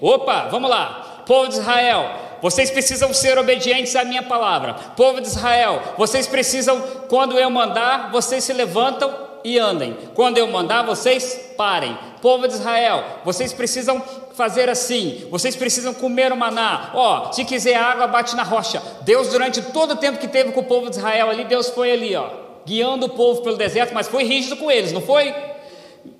Opa, 0.00 0.48
vamos 0.50 0.70
lá. 0.70 1.22
Povo 1.26 1.48
de 1.48 1.54
Israel, 1.54 2.10
vocês 2.40 2.70
precisam 2.70 3.12
ser 3.12 3.38
obedientes 3.38 3.94
à 3.94 4.04
minha 4.04 4.22
palavra. 4.22 4.74
Povo 4.96 5.20
de 5.20 5.26
Israel, 5.26 5.80
vocês 5.98 6.26
precisam, 6.26 6.80
quando 7.08 7.38
eu 7.38 7.50
mandar, 7.50 8.10
vocês 8.10 8.42
se 8.42 8.52
levantam 8.52 9.14
e 9.44 9.58
andem. 9.58 9.96
Quando 10.14 10.38
eu 10.38 10.46
mandar, 10.46 10.82
vocês 10.82 11.52
parem. 11.56 11.96
Povo 12.22 12.48
de 12.48 12.54
Israel, 12.54 13.04
vocês 13.24 13.52
precisam 13.52 14.02
fazer 14.34 14.68
assim. 14.70 15.26
Vocês 15.30 15.54
precisam 15.54 15.92
comer 15.92 16.32
o 16.32 16.36
maná. 16.36 16.90
Ó, 16.94 17.28
oh, 17.28 17.32
se 17.32 17.44
quiser 17.44 17.76
água, 17.76 18.06
bate 18.06 18.34
na 18.34 18.42
rocha. 18.42 18.82
Deus, 19.02 19.28
durante 19.28 19.60
todo 19.60 19.92
o 19.92 19.96
tempo 19.96 20.18
que 20.18 20.28
teve 20.28 20.52
com 20.52 20.60
o 20.60 20.64
povo 20.64 20.88
de 20.88 20.96
Israel 20.96 21.28
ali, 21.28 21.44
Deus 21.44 21.68
foi 21.68 21.92
ali, 21.92 22.16
ó 22.16 22.49
guiando 22.66 23.06
o 23.06 23.08
povo 23.08 23.42
pelo 23.42 23.56
deserto, 23.56 23.94
mas 23.94 24.08
foi 24.08 24.24
rígido 24.24 24.56
com 24.56 24.70
eles, 24.70 24.92
não 24.92 25.00
foi? 25.00 25.34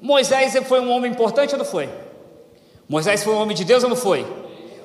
Moisés 0.01 0.57
foi 0.67 0.81
um 0.81 0.91
homem 0.91 1.11
importante 1.11 1.53
ou 1.53 1.59
não 1.59 1.65
foi? 1.65 1.89
Moisés 2.89 3.23
foi 3.23 3.35
um 3.35 3.41
homem 3.41 3.57
de 3.57 3.65
Deus 3.65 3.83
ou 3.83 3.89
não 3.89 3.97
foi? 3.97 4.27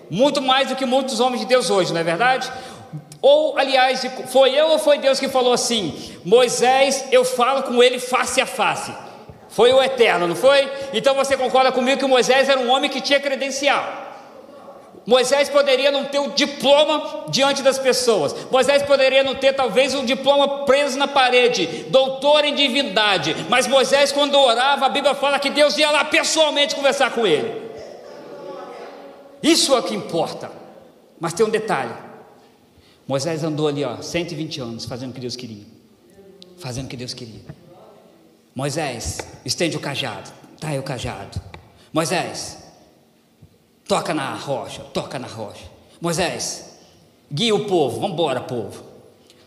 Muito 0.10 0.42
mais 0.42 0.70
do 0.70 0.76
que 0.76 0.86
muitos 0.86 1.20
homens 1.20 1.42
de 1.42 1.48
Deus 1.48 1.70
hoje, 1.70 1.92
não 1.92 2.00
é 2.00 2.04
verdade? 2.04 2.52
Ou, 3.22 3.58
aliás, 3.58 4.06
foi 4.28 4.52
eu 4.52 4.68
ou 4.68 4.78
foi 4.78 5.00
Deus 5.00 5.20
que 5.20 5.28
falou 5.28 5.52
assim: 5.52 6.16
Moisés, 6.24 7.06
eu 7.12 7.26
falo 7.26 7.64
com 7.64 7.82
ele 7.82 8.00
face 8.00 8.40
a 8.40 8.46
face. 8.46 8.94
Foi 9.50 9.74
o 9.74 9.82
eterno, 9.82 10.28
não 10.28 10.36
foi? 10.36 10.70
Então 10.94 11.16
você 11.16 11.36
concorda 11.36 11.72
comigo 11.72 12.00
que 12.00 12.06
Moisés 12.06 12.50
era 12.50 12.60
um 12.60 12.70
homem 12.70 12.90
que 12.90 13.02
tinha 13.02 13.20
credencial. 13.20 14.05
Moisés 15.06 15.50
poderia 15.50 15.92
não 15.92 16.06
ter 16.06 16.18
o 16.20 16.32
diploma 16.32 17.26
diante 17.30 17.62
das 17.62 17.78
pessoas. 17.78 18.36
Moisés 18.50 18.82
poderia 18.82 19.24
não 19.24 19.36
ter 19.36 19.54
talvez 19.54 19.94
um 19.94 20.04
diploma 20.04 20.66
preso 20.66 20.98
na 20.98 21.08
parede, 21.08 21.86
doutor 21.90 22.44
em 22.44 22.56
divindade. 22.56 23.36
Mas 23.48 23.68
Moisés, 23.68 24.12
quando 24.12 24.36
orava, 24.36 24.88
a 24.88 24.90
Bíblia 24.90 25.14
fala 25.14 25.38
que 25.38 25.52
Deus 25.52 25.78
ia 25.78 25.92
lá 25.92 26.06
pessoalmente 26.06 26.74
conversar 26.74 27.12
com 27.12 27.28
ele. 27.28 27.66
Isso 29.44 29.76
é 29.76 29.80
o 29.80 29.84
que 29.84 29.94
importa. 29.94 30.52
Mas 31.20 31.34
tem 31.34 31.46
um 31.46 31.50
detalhe. 31.50 31.94
Moisés 33.08 33.44
andou 33.44 33.68
ali, 33.68 33.84
ó, 33.86 34.02
120 34.02 34.60
anos, 34.60 34.86
fazendo 34.86 35.12
o 35.12 35.14
que 35.14 35.20
Deus 35.20 35.36
queria. 35.36 35.66
Fazendo 36.58 36.86
o 36.86 36.90
que 36.90 36.98
Deus 36.98 37.14
queria. 37.14 37.42
Moisés, 38.56 39.20
estende 39.46 39.78
o 39.78 39.80
cajado. 39.80 40.32
Tá 40.60 40.70
aí 40.70 40.80
o 40.80 40.84
cajado. 40.84 41.40
Moisés, 41.94 42.65
Toca 43.88 44.14
na 44.14 44.34
rocha, 44.34 44.82
toca 44.94 45.20
na 45.20 45.28
rocha. 45.28 45.66
Moisés, 46.02 46.78
guia 47.32 47.54
o 47.54 47.66
povo, 47.66 48.00
vamos 48.00 48.14
embora, 48.14 48.42
povo. 48.42 48.84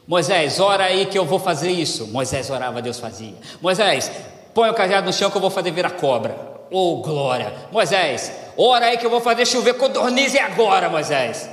Moisés, 0.06 0.58
ora 0.60 0.84
aí 0.84 1.06
que 1.06 1.18
eu 1.18 1.26
vou 1.26 1.38
fazer 1.38 1.70
isso. 1.70 2.06
Moisés 2.06 2.48
orava, 2.48 2.80
Deus 2.80 2.98
fazia. 2.98 3.34
Moisés, 3.60 4.10
põe 4.54 4.70
o 4.70 4.74
cajado 4.74 5.06
no 5.06 5.12
chão 5.12 5.30
que 5.30 5.36
eu 5.36 5.40
vou 5.40 5.50
fazer 5.50 5.70
virar 5.70 5.90
cobra. 5.90 6.34
Oh, 6.70 7.02
glória. 7.02 7.52
Moisés, 7.70 8.32
ora 8.56 8.86
aí 8.86 8.96
que 8.96 9.04
eu 9.04 9.10
vou 9.10 9.20
fazer 9.20 9.44
chover 9.44 9.74
codorniz 9.74 10.34
agora, 10.36 10.88
Moisés. 10.88 11.50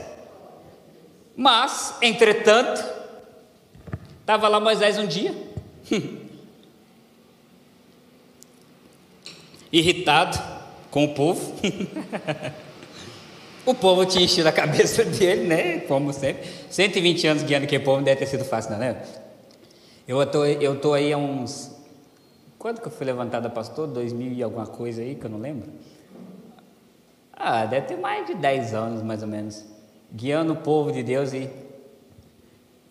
Mas, 1.35 1.95
entretanto, 2.01 2.81
estava 4.21 4.47
lá 4.47 4.59
Moisés 4.59 4.97
um 4.97 5.05
dia, 5.07 5.35
irritado 9.71 10.39
com 10.89 11.03
o 11.03 11.13
povo. 11.13 11.53
O 13.65 13.73
povo 13.73 14.05
tinha 14.05 14.23
enchido 14.23 14.47
a 14.47 14.51
cabeça 14.51 15.03
dele, 15.05 15.47
né? 15.47 15.79
Como 15.79 16.13
sempre. 16.13 16.47
120 16.69 17.27
anos 17.27 17.43
guiando 17.43 17.65
aquele 17.65 17.83
povo 17.83 17.97
não 17.97 18.03
deve 18.03 18.19
ter 18.19 18.27
sido 18.27 18.45
fácil, 18.45 18.71
não, 18.71 18.79
né? 18.79 19.01
Eu 20.07 20.21
estou 20.21 20.45
eu 20.45 20.79
tô 20.79 20.93
aí 20.93 21.11
há 21.11 21.17
uns. 21.17 21.71
Quando 22.59 22.79
que 22.79 22.87
eu 22.87 22.91
fui 22.91 23.05
levantado 23.05 23.47
a 23.47 23.49
pastor? 23.49 23.87
2000 23.87 24.33
e 24.33 24.43
alguma 24.43 24.67
coisa 24.67 25.01
aí, 25.01 25.15
que 25.15 25.25
eu 25.25 25.29
não 25.29 25.39
lembro. 25.39 25.69
Ah, 27.33 27.65
deve 27.65 27.87
ter 27.87 27.97
mais 27.97 28.27
de 28.27 28.35
10 28.35 28.73
anos, 28.73 29.01
mais 29.01 29.21
ou 29.21 29.27
menos. 29.27 29.65
Guiando 30.13 30.53
o 30.53 30.57
povo 30.57 30.91
de 30.91 31.01
Deus 31.01 31.33
e. 31.33 31.49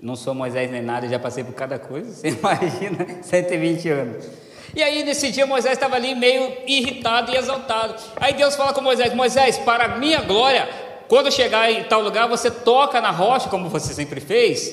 Não 0.03 0.17
sou 0.17 0.35
Moisés 0.35 0.71
nem 0.71 0.83
nada, 0.83 1.09
já 1.09 1.19
passei 1.19 1.45
por 1.45 1.55
cada 1.55 1.79
coisa. 1.79 2.11
Você 2.13 2.29
imagina, 2.29 3.23
120 3.23 3.89
anos. 3.89 4.27
E 4.75 4.83
aí, 4.83 5.05
nesse 5.05 5.31
dia, 5.31 5.47
Moisés 5.47 5.75
estava 5.75 5.95
ali 5.95 6.15
meio 6.15 6.53
irritado 6.67 7.31
e 7.33 7.37
exaltado. 7.37 7.95
Aí 8.17 8.35
Deus 8.35 8.57
fala 8.57 8.73
com 8.73 8.81
Moisés: 8.81 9.15
Moisés, 9.15 9.57
para 9.59 9.85
a 9.85 9.89
minha 9.99 10.21
glória, 10.21 10.69
quando 11.07 11.33
chegar 11.33 11.71
em 11.71 11.85
tal 11.85 12.01
lugar, 12.01 12.29
você 12.29 12.51
toca 12.51 13.01
na 13.01 13.11
rocha, 13.11 13.49
como 13.49 13.69
você 13.69 13.95
sempre 13.95 14.21
fez. 14.21 14.73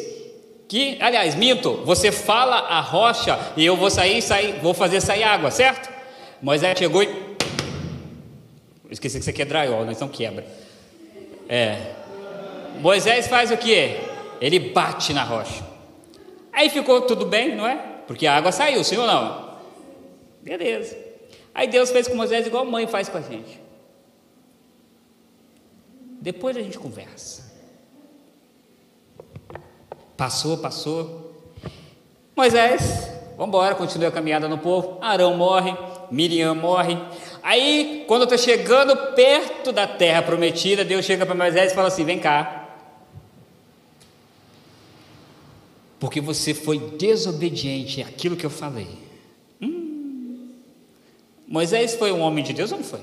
Que, 0.68 0.98
aliás, 1.02 1.36
minto, 1.36 1.82
você 1.86 2.12
fala 2.12 2.56
a 2.56 2.80
rocha 2.80 3.38
e 3.58 3.66
eu 3.66 3.76
vou 3.76 3.90
sair, 3.90 4.22
sair, 4.22 4.54
vou 4.62 4.74
fazer 4.74 5.02
sair 5.02 5.24
água, 5.24 5.52
certo? 5.52 5.90
Moisés 6.42 6.78
chegou 6.80 7.04
e. 7.04 7.32
Esqueci 8.90 9.18
que 9.18 9.22
isso 9.22 9.30
aqui 9.30 9.42
é 9.44 9.46
drywall, 9.46 9.86
não, 9.86 9.92
então 9.92 10.08
quebra. 10.08 10.46
É. 11.48 11.78
Moisés 12.80 13.28
faz 13.28 13.52
o 13.52 13.58
que? 13.58 13.98
Ele 14.40 14.60
bate 14.60 15.14
na 15.14 15.24
rocha. 15.24 15.64
Aí 16.52 16.70
ficou 16.70 17.02
tudo 17.02 17.26
bem, 17.26 17.56
não 17.56 17.68
é? 17.68 17.76
Porque 18.08 18.26
a 18.26 18.36
água 18.36 18.52
saiu, 18.52 18.84
sim 18.84 18.98
ou 18.98 19.06
não? 19.06 19.51
Beleza. 20.42 20.98
Aí 21.54 21.68
Deus 21.68 21.90
fez 21.92 22.08
com 22.08 22.16
Moisés 22.16 22.48
igual 22.48 22.64
a 22.64 22.70
mãe 22.70 22.88
faz 22.88 23.10
com 23.10 23.18
a 23.18 23.22
gente. 23.22 23.60
Depois 26.22 26.56
a 26.56 26.62
gente 26.62 26.78
conversa. 26.78 27.52
Passou, 30.16 30.58
passou. 30.58 31.32
Moisés, 32.36 33.10
vamos 33.32 33.48
embora, 33.48 33.76
continua 33.76 34.10
a 34.10 34.12
caminhada 34.12 34.48
no 34.48 34.58
povo. 34.58 34.98
Arão 35.02 35.36
morre, 35.36 35.76
Miriam 36.12 36.54
morre. 36.54 36.98
Aí, 37.42 38.06
quando 38.08 38.24
estou 38.24 38.38
chegando 38.38 38.96
perto 39.14 39.72
da 39.72 39.88
terra 39.88 40.22
prometida, 40.22 40.86
Deus 40.86 41.06
chega 41.06 41.26
para 41.26 41.34
Moisés 41.34 41.72
e 41.72 41.76
fala 41.76 41.88
assim: 41.88 42.06
vem 42.06 42.20
cá. 42.20 42.70
Porque 46.00 46.22
você 46.22 46.54
foi 46.54 46.78
desobediente 46.78 48.02
àquilo 48.02 48.36
que 48.36 48.46
eu 48.46 48.50
falei. 48.50 49.11
Moisés 51.52 51.96
foi 51.96 52.14
um 52.14 52.22
homem 52.22 52.42
de 52.46 52.54
Deus 52.54 52.72
ou 52.72 52.78
não 52.78 52.86
foi? 52.86 53.02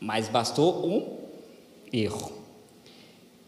Mas 0.00 0.28
bastou 0.28 0.84
um 0.84 1.18
erro. 1.92 2.32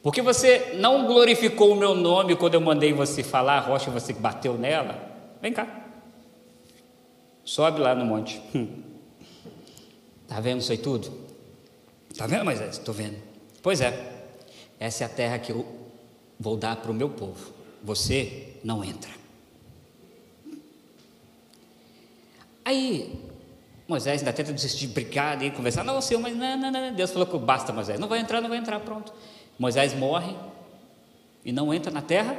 Porque 0.01 0.23
você 0.23 0.75
não 0.77 1.09
glorificou 1.09 1.73
o 1.73 1.77
meu 1.77 1.93
nome 1.93 2.37
quando 2.37 2.55
eu 2.55 2.61
mandei 2.61 2.93
você 2.93 3.21
falar 3.25 3.59
a 3.59 3.61
rocha 3.61 3.91
você 3.91 4.13
bateu 4.13 4.57
nela? 4.57 4.97
Vem 5.43 5.53
cá. 5.53 5.67
Sobe 7.45 7.81
lá 7.81 7.97
no 7.97 8.05
monte. 8.05 8.41
Está 10.23 10.39
vendo 10.41 10.61
isso 10.61 10.71
aí 10.71 10.79
tudo? 10.79 11.13
Está 12.13 12.29
vendo, 12.29 12.45
Moisés? 12.45 12.79
Estou 12.79 12.95
vendo. 12.95 13.17
Pois 13.61 13.81
é. 13.81 14.23
Essa 14.79 15.03
é 15.03 15.07
a 15.07 15.11
terra 15.11 15.39
que 15.41 15.51
eu 15.51 15.67
vou 16.39 16.57
dar 16.57 16.77
para 16.77 16.93
o 16.93 16.95
meu 16.95 17.11
povo. 17.11 17.53
Você 17.83 18.55
não 18.63 18.85
entra. 18.85 19.11
Aí 22.65 23.22
Moisés 23.93 24.23
ainda 24.23 24.33
tenta 24.33 24.55
desistir 24.55 24.87
de 24.87 24.95
brigar 24.95 25.43
e 25.43 25.51
conversar. 25.51 25.85
Não, 25.85 26.01
Senhor, 26.01 26.19
mas 26.19 26.35
não, 26.35 26.57
não, 26.57 26.71
não. 26.71 26.95
Deus 26.95 27.11
falou 27.11 27.27
que 27.27 27.37
basta, 27.37 27.75
Moisés. 27.75 28.01
Não 28.01 28.09
vai 28.09 28.21
entrar, 28.21 28.41
não 28.41 28.49
vai 28.49 28.57
entrar, 28.57 28.81
pronto. 28.81 29.13
Moisés 29.59 29.93
morre 29.93 30.35
e 31.45 31.53
não 31.53 31.75
entra 31.75 31.93
na 31.93 32.01
terra 32.01 32.35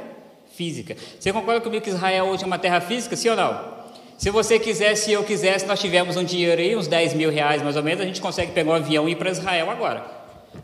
física. 0.56 0.96
Você 1.18 1.32
concorda 1.32 1.60
comigo 1.60 1.84
que 1.84 1.90
Israel 1.90 2.26
hoje 2.26 2.42
é 2.42 2.46
uma 2.46 2.58
terra 2.58 2.80
física, 2.80 3.14
sim 3.14 3.28
ou 3.28 3.36
não? 3.36 3.72
Se 4.18 4.30
você 4.30 4.58
quisesse, 4.58 5.04
se 5.04 5.12
eu 5.12 5.22
quisesse, 5.22 5.64
nós 5.64 5.80
tivemos 5.80 6.16
um 6.16 6.24
dinheiro 6.24 6.60
aí, 6.60 6.74
uns 6.74 6.88
10 6.88 7.14
mil 7.14 7.30
reais 7.30 7.62
mais 7.62 7.76
ou 7.76 7.84
menos, 7.84 8.00
a 8.00 8.04
gente 8.04 8.20
consegue 8.20 8.50
pegar 8.50 8.72
um 8.72 8.74
avião 8.74 9.08
e 9.08 9.12
ir 9.12 9.16
para 9.16 9.30
Israel 9.30 9.70
agora. 9.70 10.04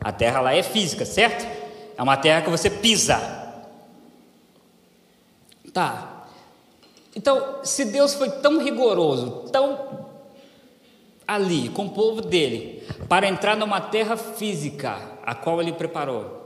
A 0.00 0.11
terra 0.11 0.40
lá 0.40 0.53
é 0.53 0.62
física, 0.62 1.05
certo? 1.05 1.46
É 1.96 2.03
uma 2.03 2.16
terra 2.16 2.42
que 2.42 2.50
você 2.50 2.68
pisa. 2.68 3.16
Tá. 5.72 6.26
Então, 7.14 7.61
se 7.62 7.85
Deus 7.85 8.14
foi 8.14 8.29
tão 8.29 8.61
rigoroso, 8.61 9.48
tão 9.53 9.99
ali 11.30 11.68
com 11.68 11.86
o 11.86 11.90
povo 11.90 12.20
dele, 12.20 12.82
para 13.08 13.28
entrar 13.28 13.56
numa 13.56 13.80
terra 13.80 14.16
física, 14.16 15.16
a 15.22 15.32
qual 15.32 15.62
ele 15.62 15.72
preparou. 15.72 16.40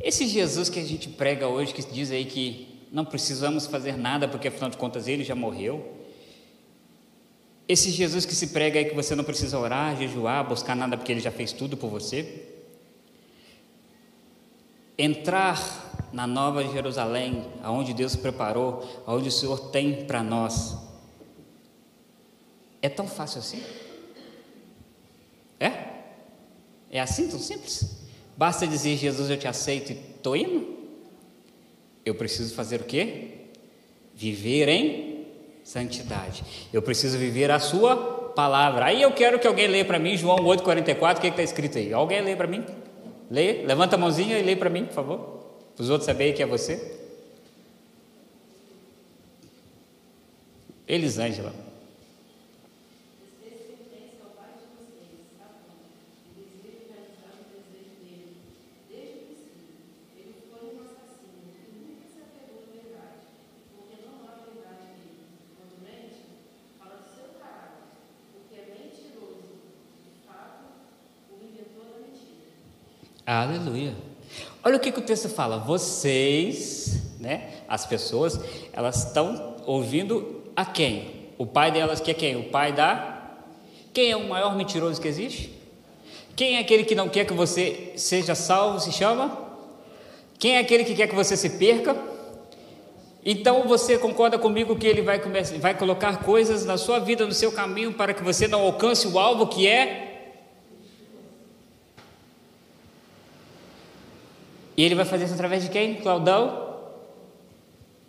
Esse 0.00 0.26
Jesus 0.26 0.68
que 0.68 0.80
a 0.80 0.84
gente 0.84 1.08
prega 1.10 1.46
hoje, 1.46 1.72
que 1.72 1.80
diz 1.84 2.10
aí 2.10 2.24
que 2.24 2.88
não 2.90 3.04
precisamos 3.04 3.68
fazer 3.68 3.96
nada, 3.96 4.26
porque 4.26 4.48
afinal 4.48 4.68
de 4.68 4.76
contas 4.76 5.06
ele 5.06 5.22
já 5.22 5.36
morreu. 5.36 5.94
Esse 7.68 7.92
Jesus 7.92 8.26
que 8.26 8.34
se 8.34 8.48
prega 8.48 8.80
aí 8.80 8.84
que 8.86 8.96
você 8.96 9.14
não 9.14 9.22
precisa 9.22 9.56
orar, 9.56 9.96
jejuar, 9.96 10.48
buscar 10.48 10.74
nada, 10.74 10.96
porque 10.96 11.12
ele 11.12 11.20
já 11.20 11.30
fez 11.30 11.52
tudo 11.52 11.76
por 11.76 11.88
você. 11.88 12.48
Entrar 14.98 16.10
na 16.12 16.26
Nova 16.26 16.64
Jerusalém, 16.64 17.44
aonde 17.62 17.94
Deus 17.94 18.16
preparou, 18.16 18.84
aonde 19.06 19.28
o 19.28 19.32
Senhor 19.32 19.70
tem 19.70 20.04
para 20.04 20.20
nós. 20.20 20.85
É 22.86 22.88
tão 22.88 23.08
fácil 23.08 23.40
assim? 23.40 23.60
É? 25.58 25.72
É 26.88 27.00
assim 27.00 27.26
tão 27.26 27.36
simples? 27.36 27.96
Basta 28.36 28.64
dizer, 28.64 28.96
Jesus, 28.96 29.28
eu 29.28 29.36
te 29.36 29.48
aceito 29.48 29.90
e 29.90 29.94
estou 29.94 30.36
indo? 30.36 30.76
Eu 32.04 32.14
preciso 32.14 32.54
fazer 32.54 32.82
o 32.82 32.84
quê? 32.84 33.48
Viver 34.14 34.68
em 34.68 35.26
santidade. 35.64 36.44
Eu 36.72 36.80
preciso 36.80 37.18
viver 37.18 37.50
a 37.50 37.58
sua 37.58 37.96
palavra. 38.36 38.84
Aí 38.84 39.02
eu 39.02 39.10
quero 39.10 39.40
que 39.40 39.48
alguém 39.48 39.66
leia 39.66 39.84
para 39.84 39.98
mim 39.98 40.16
João 40.16 40.36
8,44, 40.36 41.16
o 41.16 41.20
que 41.20 41.26
está 41.26 41.42
escrito 41.42 41.78
aí? 41.78 41.92
Alguém 41.92 42.20
lê 42.20 42.36
para 42.36 42.46
mim? 42.46 42.64
Lê, 43.28 43.64
levanta 43.64 43.96
a 43.96 43.98
mãozinha 43.98 44.38
e 44.38 44.44
lê 44.44 44.54
para 44.54 44.70
mim, 44.70 44.84
por 44.84 44.94
favor. 44.94 45.18
Para 45.74 45.82
os 45.82 45.90
outros 45.90 46.06
saberem 46.06 46.32
que 46.32 46.40
é 46.40 46.46
você? 46.46 47.00
Elisângela. 50.86 51.66
Aleluia. 73.56 73.94
Olha 74.62 74.76
o 74.76 74.80
que, 74.80 74.92
que 74.92 74.98
o 74.98 75.02
texto 75.02 75.30
fala. 75.30 75.56
Vocês, 75.58 77.00
né, 77.18 77.48
as 77.66 77.86
pessoas, 77.86 78.38
elas 78.70 79.06
estão 79.06 79.56
ouvindo 79.64 80.42
a 80.54 80.64
quem? 80.64 81.30
O 81.38 81.46
pai 81.46 81.70
delas 81.70 81.98
que 81.98 82.10
é 82.10 82.14
quem? 82.14 82.36
O 82.36 82.50
pai 82.50 82.72
da. 82.72 83.14
Quem 83.94 84.10
é 84.10 84.16
o 84.16 84.28
maior 84.28 84.54
mentiroso 84.54 85.00
que 85.00 85.08
existe? 85.08 85.54
Quem 86.34 86.56
é 86.56 86.60
aquele 86.60 86.84
que 86.84 86.94
não 86.94 87.08
quer 87.08 87.24
que 87.24 87.32
você 87.32 87.94
seja 87.96 88.34
salvo, 88.34 88.78
se 88.78 88.92
chama? 88.92 89.46
Quem 90.38 90.56
é 90.56 90.58
aquele 90.58 90.84
que 90.84 90.94
quer 90.94 91.08
que 91.08 91.14
você 91.14 91.34
se 91.34 91.48
perca? 91.50 91.96
Então 93.24 93.66
você 93.66 93.96
concorda 93.96 94.38
comigo 94.38 94.76
que 94.76 94.86
ele 94.86 95.00
vai, 95.00 95.18
vai 95.58 95.74
colocar 95.74 96.18
coisas 96.18 96.66
na 96.66 96.76
sua 96.76 96.98
vida, 96.98 97.24
no 97.24 97.32
seu 97.32 97.50
caminho, 97.50 97.94
para 97.94 98.12
que 98.12 98.22
você 98.22 98.46
não 98.46 98.60
alcance 98.60 99.08
o 99.08 99.18
alvo 99.18 99.46
que 99.46 99.66
é 99.66 100.05
E 104.76 104.82
ele 104.82 104.94
vai 104.94 105.04
fazer 105.04 105.24
isso 105.24 105.34
através 105.34 105.62
de 105.62 105.70
quem, 105.70 105.94
Claudão? 105.94 106.76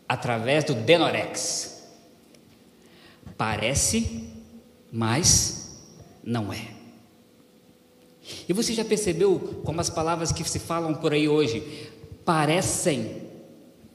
Através 0.07 0.63
do 0.65 0.73
Denorex. 0.73 1.87
Parece, 3.37 4.27
mas 4.91 5.79
não 6.23 6.51
é. 6.51 6.75
E 8.49 8.51
você 8.51 8.73
já 8.73 8.83
percebeu 8.83 9.61
como 9.63 9.79
as 9.79 9.89
palavras 9.89 10.31
que 10.31 10.43
se 10.43 10.59
falam 10.59 10.93
por 10.93 11.13
aí 11.13 11.29
hoje 11.29 11.89
parecem 12.25 13.21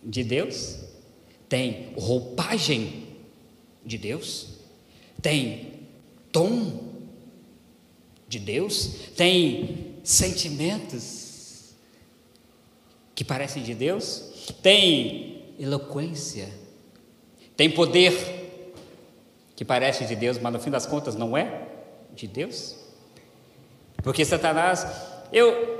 de 0.03 0.25
Deus? 0.25 0.79
Tem 1.49 1.93
roupagem 1.99 3.09
de 3.85 3.99
Deus? 3.99 4.49
Tem 5.21 5.81
tom 6.31 6.81
de 8.27 8.39
Deus? 8.39 9.11
Tem 9.15 9.97
sentimentos 10.03 11.32
que 13.15 13.25
parecem 13.25 13.63
de 13.63 13.75
Deus, 13.75 14.55
tem 14.63 15.55
eloquência, 15.59 16.49
tem 17.57 17.71
poder 17.71 18.41
que 19.55 19.65
parece 19.65 20.05
de 20.05 20.17
Deus, 20.17 20.39
mas 20.39 20.53
no 20.53 20.59
fim 20.59 20.71
das 20.71 20.87
contas 20.87 21.15
não 21.15 21.37
é 21.37 21.63
de 22.15 22.27
Deus. 22.27 22.77
Porque 24.03 24.25
Satanás, 24.25 24.87
eu, 25.33 25.77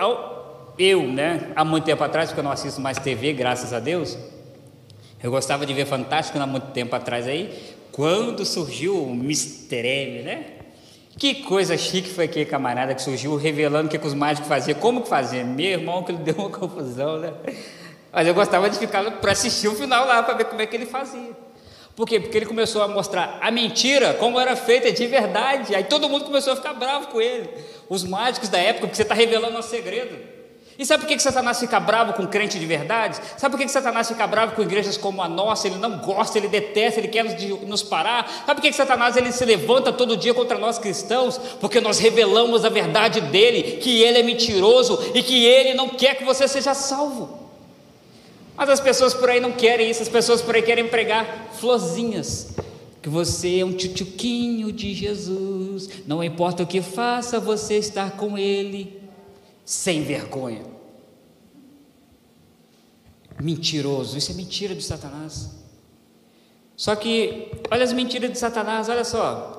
eu, 0.79 1.03
né, 1.09 1.53
há 1.57 1.65
muito 1.65 1.85
tempo 1.85 2.05
atrás, 2.05 2.29
porque 2.29 2.41
eu 2.41 2.45
não 2.45 2.53
assisto 2.53 2.81
mais 2.81 2.99
TV, 2.99 3.33
graças 3.33 3.73
a 3.73 3.81
Deus, 3.81 4.17
eu 5.23 5.31
gostava 5.31 5.67
de 5.67 5.73
ver 5.73 5.87
Fantástico 5.87 6.39
há 6.39 6.47
muito 6.47 6.69
tempo 6.69 6.95
atrás 6.95 7.27
aí, 7.27 7.75
quando 7.91 8.45
surgiu 8.45 8.97
o 8.97 9.11
Mr. 9.11 9.87
M, 9.87 10.23
né? 10.23 10.52
Que 11.19 11.43
coisa 11.43 11.77
chique 11.77 12.09
foi 12.09 12.25
aquele 12.25 12.47
camarada 12.47 12.95
que 12.95 13.03
surgiu 13.03 13.37
revelando 13.37 13.87
o 13.87 13.91
que, 13.91 13.99
que 13.99 14.07
os 14.07 14.15
mágicos 14.15 14.49
faziam, 14.49 14.79
como 14.79 15.03
que 15.03 15.09
faziam. 15.09 15.47
Meu 15.47 15.67
irmão, 15.67 16.03
que 16.03 16.13
ele 16.13 16.19
deu 16.19 16.35
uma 16.35 16.51
confusão, 16.51 17.19
né? 17.19 17.33
Mas 18.13 18.27
eu 18.27 18.35
gostava 18.35 18.69
de 18.69 18.79
ficar 18.79 19.09
para 19.11 19.33
assistir 19.33 19.69
o 19.69 19.75
final 19.75 20.07
lá, 20.07 20.23
para 20.23 20.35
ver 20.35 20.45
como 20.45 20.61
é 20.61 20.67
que 20.67 20.77
ele 20.77 20.87
fazia. 20.87 21.31
Por 21.95 22.07
quê? 22.07 22.19
Porque 22.19 22.39
ele 22.39 22.47
começou 22.47 22.83
a 22.83 22.89
mostrar 22.89 23.39
a 23.41 23.51
mentira, 23.51 24.15
como 24.15 24.41
era 24.41 24.57
feita 24.57 24.91
de 24.91 25.07
verdade. 25.07 25.75
Aí 25.75 25.85
todo 25.85 26.09
mundo 26.09 26.25
começou 26.25 26.55
a 26.55 26.57
ficar 26.57 26.73
bravo 26.73 27.09
com 27.09 27.21
ele. 27.21 27.51
Os 27.89 28.03
mágicos 28.03 28.49
da 28.49 28.59
época, 28.59 28.87
porque 28.87 28.97
você 28.97 29.03
está 29.03 29.15
revelando 29.15 29.59
um 29.59 29.63
segredo. 29.63 30.42
E 30.79 30.87
sabe 30.87 31.03
por 31.03 31.09
que, 31.09 31.17
que 31.17 31.23
Satanás 31.23 31.61
fica 31.61 31.79
bravo 31.79 32.15
com 32.15 32.27
crente 32.27 32.59
de 32.59 32.65
verdade? 32.65 33.21
Sabe 33.37 33.53
por 33.53 33.59
que, 33.59 33.67
que 33.67 33.71
Satanás 33.71 34.09
fica 34.09 34.27
bravo 34.27 34.55
com 34.55 34.63
igrejas 34.63 34.97
como 34.97 35.23
a 35.23 35.29
nossa? 35.29 35.67
Ele 35.67 35.77
não 35.77 35.99
gosta, 35.99 36.39
ele 36.39 36.49
detesta, 36.49 36.99
ele 36.99 37.09
quer 37.09 37.25
nos, 37.67 37.83
parar. 37.83 38.27
Sabe 38.47 38.55
por 38.55 38.63
que, 38.63 38.71
que 38.71 38.77
Satanás 38.77 39.17
ele 39.17 39.31
se 39.33 39.45
levanta 39.45 39.93
todo 39.93 40.17
dia 40.17 40.33
contra 40.33 40.59
nós 40.59 40.79
cristãos? 40.79 41.39
Porque 41.61 41.81
nós 41.81 41.99
revelamos 41.99 42.65
a 42.65 42.71
verdade 42.71 43.21
dele, 43.21 43.79
que 43.83 44.03
ele 44.03 44.19
é 44.19 44.23
mentiroso 44.23 44.99
e 45.15 45.23
que 45.23 45.45
ele 45.45 45.75
não 45.75 45.91
quer 45.91 46.17
que 46.17 46.25
você 46.25 46.49
seja 46.49 46.73
salvo. 46.73 47.51
Mas 48.57 48.71
as 48.71 48.81
pessoas 48.81 49.13
por 49.13 49.29
aí 49.29 49.41
não 49.41 49.53
querem 49.53 49.91
isso, 49.91 50.03
as 50.03 50.09
pessoas 50.09 50.41
por 50.41 50.55
aí 50.55 50.63
querem 50.63 50.89
pregar 50.89 51.51
florzinhas. 51.59 52.55
Que 53.03 53.09
você 53.09 53.59
é 53.59 53.65
um 53.65 53.73
tchutchuquinho 53.73 54.73
de 54.73 54.95
Jesus, 54.95 55.89
não 56.07 56.23
importa 56.23 56.63
o 56.63 56.67
que 56.67 56.81
faça, 56.81 57.41
você 57.41 57.77
estar 57.77 58.13
com 58.13 58.39
ele 58.39 59.02
sem 59.65 60.03
vergonha. 60.03 60.65
Mentiroso, 63.41 64.17
isso 64.17 64.31
é 64.31 64.35
mentira 64.35 64.75
de 64.75 64.83
Satanás. 64.83 65.51
Só 66.77 66.95
que, 66.97 67.51
olha 67.71 67.85
as 67.85 67.93
mentiras 67.93 68.31
de 68.31 68.39
Satanás, 68.39 68.89
olha 68.89 69.05
só. 69.05 69.59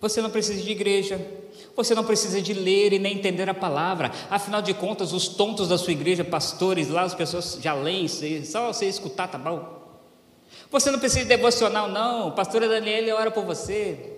Você 0.00 0.20
não 0.20 0.30
precisa 0.30 0.62
de 0.62 0.70
igreja, 0.70 1.18
você 1.74 1.94
não 1.94 2.04
precisa 2.04 2.40
de 2.40 2.52
ler 2.52 2.92
e 2.92 2.98
nem 2.98 3.16
entender 3.16 3.48
a 3.48 3.54
palavra. 3.54 4.12
Afinal 4.28 4.60
de 4.60 4.74
contas, 4.74 5.12
os 5.12 5.28
tontos 5.28 5.68
da 5.68 5.78
sua 5.78 5.92
igreja, 5.92 6.22
pastores 6.22 6.88
lá, 6.88 7.02
as 7.02 7.14
pessoas 7.14 7.58
já 7.60 7.72
leem, 7.72 8.06
só 8.44 8.72
você 8.72 8.86
escutar, 8.86 9.28
tá 9.28 9.38
bom? 9.38 9.82
Você 10.70 10.90
não 10.90 10.98
precisa 10.98 11.22
de 11.22 11.28
devocional, 11.28 11.88
não. 11.88 12.32
Pastora 12.32 12.68
Daniela 12.68 13.18
ora 13.18 13.30
por 13.30 13.44
você. 13.44 14.13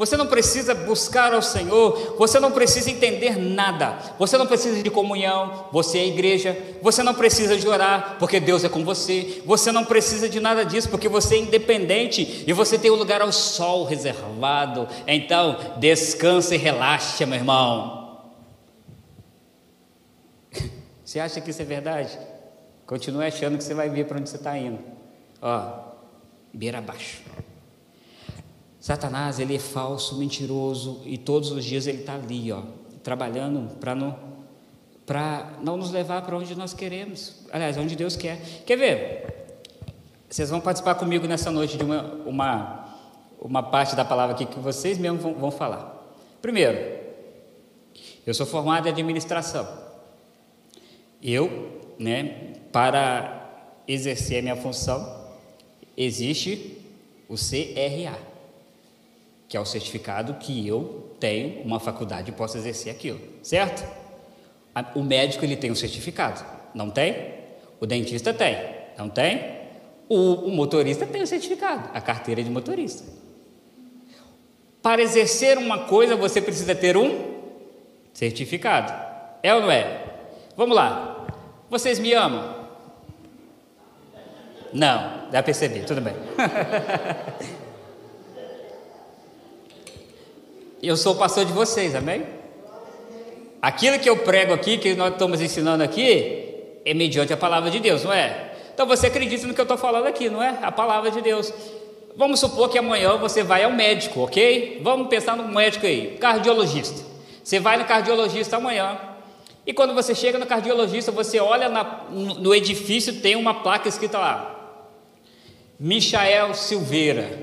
Você 0.00 0.16
não 0.16 0.26
precisa 0.26 0.74
buscar 0.74 1.34
ao 1.34 1.42
Senhor, 1.42 2.16
você 2.16 2.40
não 2.40 2.50
precisa 2.50 2.90
entender 2.90 3.36
nada, 3.36 3.98
você 4.18 4.38
não 4.38 4.46
precisa 4.46 4.82
de 4.82 4.88
comunhão, 4.88 5.68
você 5.70 5.98
é 5.98 6.06
igreja, 6.06 6.56
você 6.80 7.02
não 7.02 7.12
precisa 7.12 7.54
de 7.54 7.68
orar, 7.68 8.16
porque 8.18 8.40
Deus 8.40 8.64
é 8.64 8.70
com 8.70 8.82
você, 8.82 9.42
você 9.44 9.70
não 9.70 9.84
precisa 9.84 10.26
de 10.26 10.40
nada 10.40 10.64
disso, 10.64 10.88
porque 10.88 11.06
você 11.06 11.34
é 11.34 11.40
independente 11.40 12.46
e 12.46 12.52
você 12.54 12.78
tem 12.78 12.90
um 12.90 12.94
lugar 12.94 13.20
ao 13.20 13.30
sol 13.30 13.84
reservado. 13.84 14.88
Então, 15.06 15.58
descansa 15.76 16.54
e 16.54 16.58
relaxa, 16.58 17.26
meu 17.26 17.36
irmão. 17.36 18.22
Você 21.04 21.20
acha 21.20 21.42
que 21.42 21.50
isso 21.50 21.60
é 21.60 21.64
verdade? 21.66 22.18
Continue 22.86 23.26
achando 23.26 23.58
que 23.58 23.64
você 23.64 23.74
vai 23.74 23.90
ver 23.90 24.06
para 24.06 24.18
onde 24.18 24.30
você 24.30 24.36
está 24.36 24.56
indo. 24.56 24.78
Ó, 25.42 25.90
beira 26.54 26.78
abaixo. 26.78 27.20
Satanás, 28.80 29.38
ele 29.38 29.54
é 29.54 29.58
falso, 29.58 30.16
mentiroso 30.16 31.02
e 31.04 31.18
todos 31.18 31.50
os 31.50 31.62
dias 31.64 31.86
ele 31.86 31.98
está 31.98 32.14
ali, 32.14 32.50
ó, 32.50 32.62
trabalhando 33.02 33.76
para 33.76 33.94
não, 33.94 34.16
não 35.62 35.76
nos 35.76 35.90
levar 35.90 36.22
para 36.22 36.36
onde 36.36 36.54
nós 36.54 36.72
queremos, 36.72 37.36
aliás, 37.52 37.76
onde 37.76 37.94
Deus 37.94 38.16
quer. 38.16 38.40
Quer 38.64 38.76
ver? 38.76 39.40
Vocês 40.30 40.48
vão 40.48 40.60
participar 40.60 40.94
comigo 40.94 41.26
nessa 41.26 41.50
noite 41.50 41.76
de 41.76 41.84
uma, 41.84 42.02
uma, 42.24 42.96
uma 43.38 43.62
parte 43.62 43.94
da 43.94 44.04
palavra 44.04 44.34
aqui 44.34 44.46
que 44.46 44.58
vocês 44.58 44.96
mesmos 44.96 45.22
vão, 45.22 45.34
vão 45.34 45.50
falar. 45.50 46.00
Primeiro, 46.40 47.00
eu 48.26 48.32
sou 48.32 48.46
formado 48.46 48.86
em 48.86 48.90
administração. 48.90 49.68
Eu, 51.22 51.80
né, 51.98 52.54
para 52.72 53.50
exercer 53.86 54.38
a 54.38 54.42
minha 54.42 54.56
função, 54.56 55.20
existe 55.96 56.78
o 57.28 57.34
CRA, 57.34 58.29
que 59.50 59.56
é 59.56 59.60
o 59.60 59.64
certificado 59.64 60.34
que 60.34 60.64
eu 60.64 61.12
tenho 61.18 61.60
uma 61.62 61.80
faculdade 61.80 62.30
e 62.30 62.32
posso 62.32 62.56
exercer 62.56 62.92
aquilo, 62.92 63.18
certo? 63.42 63.84
O 64.94 65.02
médico 65.02 65.44
ele 65.44 65.56
tem 65.56 65.72
um 65.72 65.74
certificado, 65.74 66.40
não 66.72 66.88
tem? 66.88 67.34
O 67.80 67.84
dentista 67.84 68.32
tem, 68.32 68.56
não 68.96 69.08
tem? 69.08 69.58
O, 70.08 70.34
o 70.34 70.50
motorista 70.52 71.04
tem 71.04 71.20
o 71.20 71.24
um 71.24 71.26
certificado, 71.26 71.90
a 71.92 72.00
carteira 72.00 72.44
de 72.44 72.48
motorista. 72.48 73.02
Para 74.80 75.02
exercer 75.02 75.58
uma 75.58 75.80
coisa, 75.80 76.14
você 76.14 76.40
precisa 76.40 76.76
ter 76.76 76.96
um 76.96 77.40
certificado. 78.14 78.92
É 79.42 79.52
ou 79.52 79.62
não 79.62 79.70
é? 79.72 80.04
Vamos 80.56 80.76
lá. 80.76 81.26
Vocês 81.68 81.98
me 81.98 82.14
amam? 82.14 82.54
Não, 84.72 85.24
dá 85.24 85.30
para 85.30 85.42
perceber, 85.42 85.84
tudo 85.84 86.00
bem. 86.00 86.14
eu 90.82 90.96
sou 90.96 91.14
pastor 91.14 91.44
de 91.44 91.52
vocês, 91.52 91.94
amém? 91.94 92.24
Aquilo 93.60 93.98
que 93.98 94.08
eu 94.08 94.16
prego 94.18 94.54
aqui, 94.54 94.78
que 94.78 94.94
nós 94.94 95.12
estamos 95.12 95.40
ensinando 95.40 95.82
aqui, 95.82 96.54
é 96.84 96.94
mediante 96.94 97.32
a 97.32 97.36
palavra 97.36 97.70
de 97.70 97.78
Deus, 97.78 98.04
não 98.04 98.12
é? 98.12 98.52
Então 98.72 98.86
você 98.86 99.08
acredita 99.08 99.46
no 99.46 99.52
que 99.52 99.60
eu 99.60 99.64
estou 99.64 99.76
falando 99.76 100.06
aqui, 100.06 100.30
não 100.30 100.42
é? 100.42 100.58
A 100.62 100.72
palavra 100.72 101.10
de 101.10 101.20
Deus. 101.20 101.52
Vamos 102.16 102.40
supor 102.40 102.70
que 102.70 102.78
amanhã 102.78 103.16
você 103.16 103.42
vai 103.42 103.62
ao 103.62 103.72
médico, 103.72 104.20
ok? 104.20 104.80
Vamos 104.82 105.08
pensar 105.08 105.36
no 105.36 105.46
médico 105.48 105.86
aí, 105.86 106.16
cardiologista. 106.18 107.04
Você 107.44 107.60
vai 107.60 107.76
no 107.76 107.84
cardiologista 107.84 108.56
amanhã. 108.56 108.98
E 109.66 109.74
quando 109.74 109.94
você 109.94 110.14
chega 110.14 110.38
no 110.38 110.46
cardiologista, 110.46 111.12
você 111.12 111.38
olha 111.38 111.68
na, 111.68 112.06
no 112.10 112.54
edifício, 112.54 113.20
tem 113.20 113.36
uma 113.36 113.62
placa 113.62 113.88
escrita 113.88 114.18
lá: 114.18 114.80
Michael 115.78 116.54
Silveira, 116.54 117.38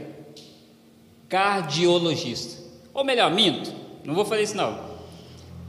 cardiologista. 1.30 2.57
Ou 2.97 3.03
melhor, 3.03 3.29
minto, 3.29 3.71
não 4.03 4.15
vou 4.15 4.25
fazer 4.25 4.41
isso 4.41 4.57
não. 4.57 4.75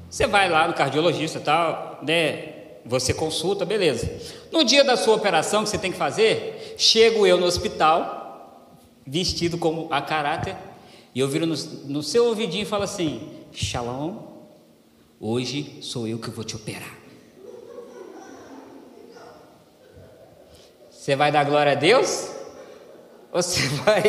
Você 0.09 0.27
vai 0.27 0.49
lá 0.49 0.67
no 0.67 0.73
cardiologista, 0.73 1.39
tal, 1.39 1.99
né? 2.01 2.55
Você 2.87 3.13
consulta, 3.13 3.67
beleza. 3.67 4.11
No 4.51 4.65
dia 4.65 4.83
da 4.83 4.97
sua 4.97 5.17
operação 5.17 5.63
que 5.63 5.69
você 5.69 5.77
tem 5.77 5.93
que 5.93 5.99
fazer, 5.99 6.75
chego 6.79 7.27
eu 7.27 7.37
no 7.37 7.45
hospital, 7.45 8.81
vestido 9.07 9.59
como 9.59 9.89
a 9.91 10.01
caráter, 10.01 10.57
e 11.15 11.21
eu 11.21 11.29
viro 11.29 11.45
no, 11.45 11.55
no 11.85 12.03
seu 12.03 12.25
ouvidinho 12.25 12.63
e 12.63 12.65
falo 12.65 12.85
assim: 12.85 13.29
Shalom, 13.53 14.23
hoje 15.21 15.81
sou 15.83 16.09
eu 16.09 16.19
que 16.19 16.31
vou 16.31 16.45
te 16.45 16.57
operar. 16.57 16.97
Você 20.91 21.15
vai 21.15 21.31
dar 21.31 21.45
glória 21.45 21.73
a 21.73 21.75
Deus? 21.75 22.31
Ou 23.31 23.43
você 23.43 23.69
vai, 23.85 24.03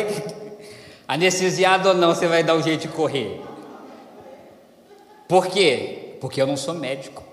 anestesiado 1.10 1.88
ou 1.88 1.94
não, 1.94 2.14
você 2.14 2.28
vai 2.28 2.44
dar 2.44 2.54
um 2.54 2.62
jeito 2.62 2.82
de 2.82 2.88
correr? 2.88 3.42
Por 5.26 5.48
quê? 5.48 6.14
Porque 6.20 6.40
eu 6.40 6.46
não 6.46 6.56
sou 6.56 6.72
médico. 6.72 7.24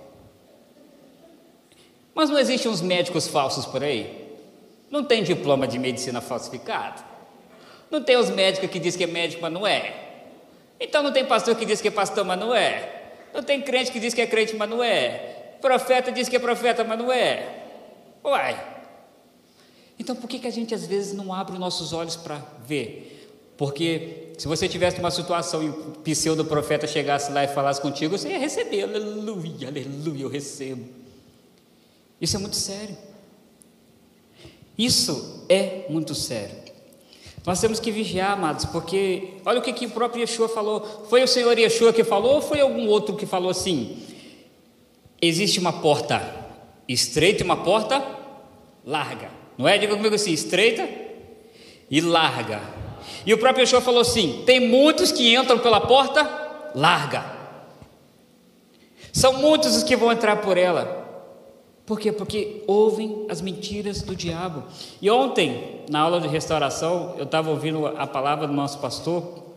Mas 2.16 2.28
não 2.28 2.40
existem 2.40 2.72
uns 2.72 2.82
médicos 2.82 3.28
falsos 3.28 3.68
por 3.68 3.84
aí? 3.84 4.36
Não 4.90 5.04
tem 5.04 5.22
diploma 5.22 5.68
de 5.68 5.78
medicina 5.78 6.20
falsificado? 6.22 7.04
Não 7.92 8.02
tem 8.02 8.18
os 8.18 8.32
médicos 8.32 8.68
que 8.72 8.80
dizem 8.80 8.98
que 8.98 9.04
é 9.04 9.08
médico, 9.08 9.44
mas 9.44 9.54
não 9.54 9.68
é? 9.68 9.94
Então 10.80 11.04
não 11.04 11.12
tem 11.12 11.24
pastor 11.24 11.56
que 11.56 11.64
diz 11.64 11.80
que 11.80 11.90
é 11.90 11.92
pastor, 11.92 12.26
mas 12.26 12.40
não 12.40 12.56
é? 12.56 13.12
Não 13.32 13.44
tem 13.44 13.62
crente 13.62 13.92
que 13.92 14.00
diz 14.00 14.12
que 14.12 14.22
é 14.22 14.26
crente, 14.26 14.56
mas 14.56 14.68
não 14.68 14.84
é? 14.84 15.18
Profeta 15.62 16.12
diz 16.12 16.28
que 16.28 16.36
é 16.36 16.40
profeta, 16.40 16.84
mas 16.84 16.98
não 16.98 17.12
é? 17.12 17.66
Uai! 18.24 18.60
Então 20.00 20.16
por 20.16 20.28
que, 20.28 20.40
que 20.40 20.48
a 20.48 20.52
gente 20.52 20.74
às 20.74 20.88
vezes 20.88 21.14
não 21.14 21.32
abre 21.32 21.54
os 21.54 21.60
nossos 21.60 21.94
olhos 21.94 22.16
para 22.16 22.42
ver? 22.66 23.17
Porque 23.58 24.34
se 24.38 24.48
você 24.48 24.70
tivesse 24.70 25.00
uma 25.00 25.10
situação 25.10 25.64
e 25.64 25.70
o 25.70 25.74
pseudo 26.04 26.46
profeta 26.46 26.86
chegasse 26.86 27.32
lá 27.32 27.44
e 27.44 27.48
falasse 27.48 27.82
contigo, 27.82 28.18
você 28.18 28.30
ia 28.30 28.38
receber, 28.38 28.84
aleluia, 28.84 29.68
aleluia, 29.68 30.24
eu 30.24 30.30
recebo. 30.30 30.86
Isso 32.22 32.36
é 32.36 32.40
muito 32.40 32.56
sério. 32.56 32.96
Isso 34.78 35.46
é 35.50 35.86
muito 35.90 36.14
sério. 36.14 36.56
Nós 37.46 37.60
temos 37.60 37.80
que 37.80 37.92
vigiar, 37.92 38.34
amados, 38.34 38.66
porque 38.66 39.36
olha 39.46 39.60
o 39.60 39.62
que, 39.62 39.74
que 39.74 39.86
o 39.86 39.90
próprio 39.90 40.22
Yeshua 40.22 40.48
falou. 40.48 41.06
Foi 41.10 41.24
o 41.24 41.28
Senhor 41.28 41.58
Yeshua 41.58 41.92
que 41.92 42.04
falou 42.04 42.36
ou 42.36 42.42
foi 42.42 42.60
algum 42.60 42.88
outro 42.88 43.16
que 43.16 43.26
falou 43.26 43.50
assim? 43.50 44.04
Existe 45.20 45.60
uma 45.60 45.74
porta 45.74 46.22
estreita 46.88 47.42
e 47.42 47.46
uma 47.46 47.64
porta 47.64 48.06
larga. 48.86 49.32
Não 49.58 49.68
é? 49.68 49.78
Diga 49.78 49.96
comigo 49.96 50.14
assim: 50.14 50.32
estreita 50.32 50.88
e 51.90 52.02
larga. 52.02 52.62
E 53.26 53.34
o 53.34 53.38
próprio 53.38 53.64
Yeshua 53.64 53.82
falou 53.82 54.02
assim: 54.02 54.44
tem 54.46 54.60
muitos 54.60 55.12
que 55.12 55.36
entram 55.36 55.60
pela 55.60 55.82
porta 55.82 56.28
larga. 56.74 57.24
São 59.12 59.34
muitos 59.34 59.76
os 59.76 59.84
que 59.84 59.96
vão 59.96 60.12
entrar 60.12 60.38
por 60.38 60.58
ela. 60.58 61.06
Por 61.86 62.00
quê? 62.00 62.12
Porque 62.12 62.64
ouvem 62.68 63.26
as 63.30 63.40
mentiras 63.40 64.02
do 64.02 64.16
diabo. 64.16 64.64
E 65.02 65.10
ontem, 65.10 65.82
na 65.90 66.02
aula 66.02 66.20
de 66.20 66.28
restauração, 66.28 67.16
eu 67.18 67.24
estava 67.24 67.50
ouvindo 67.50 67.88
a 67.88 68.06
palavra 68.06 68.46
do 68.46 68.54
nosso 68.54 68.80
pastor. 68.80 69.56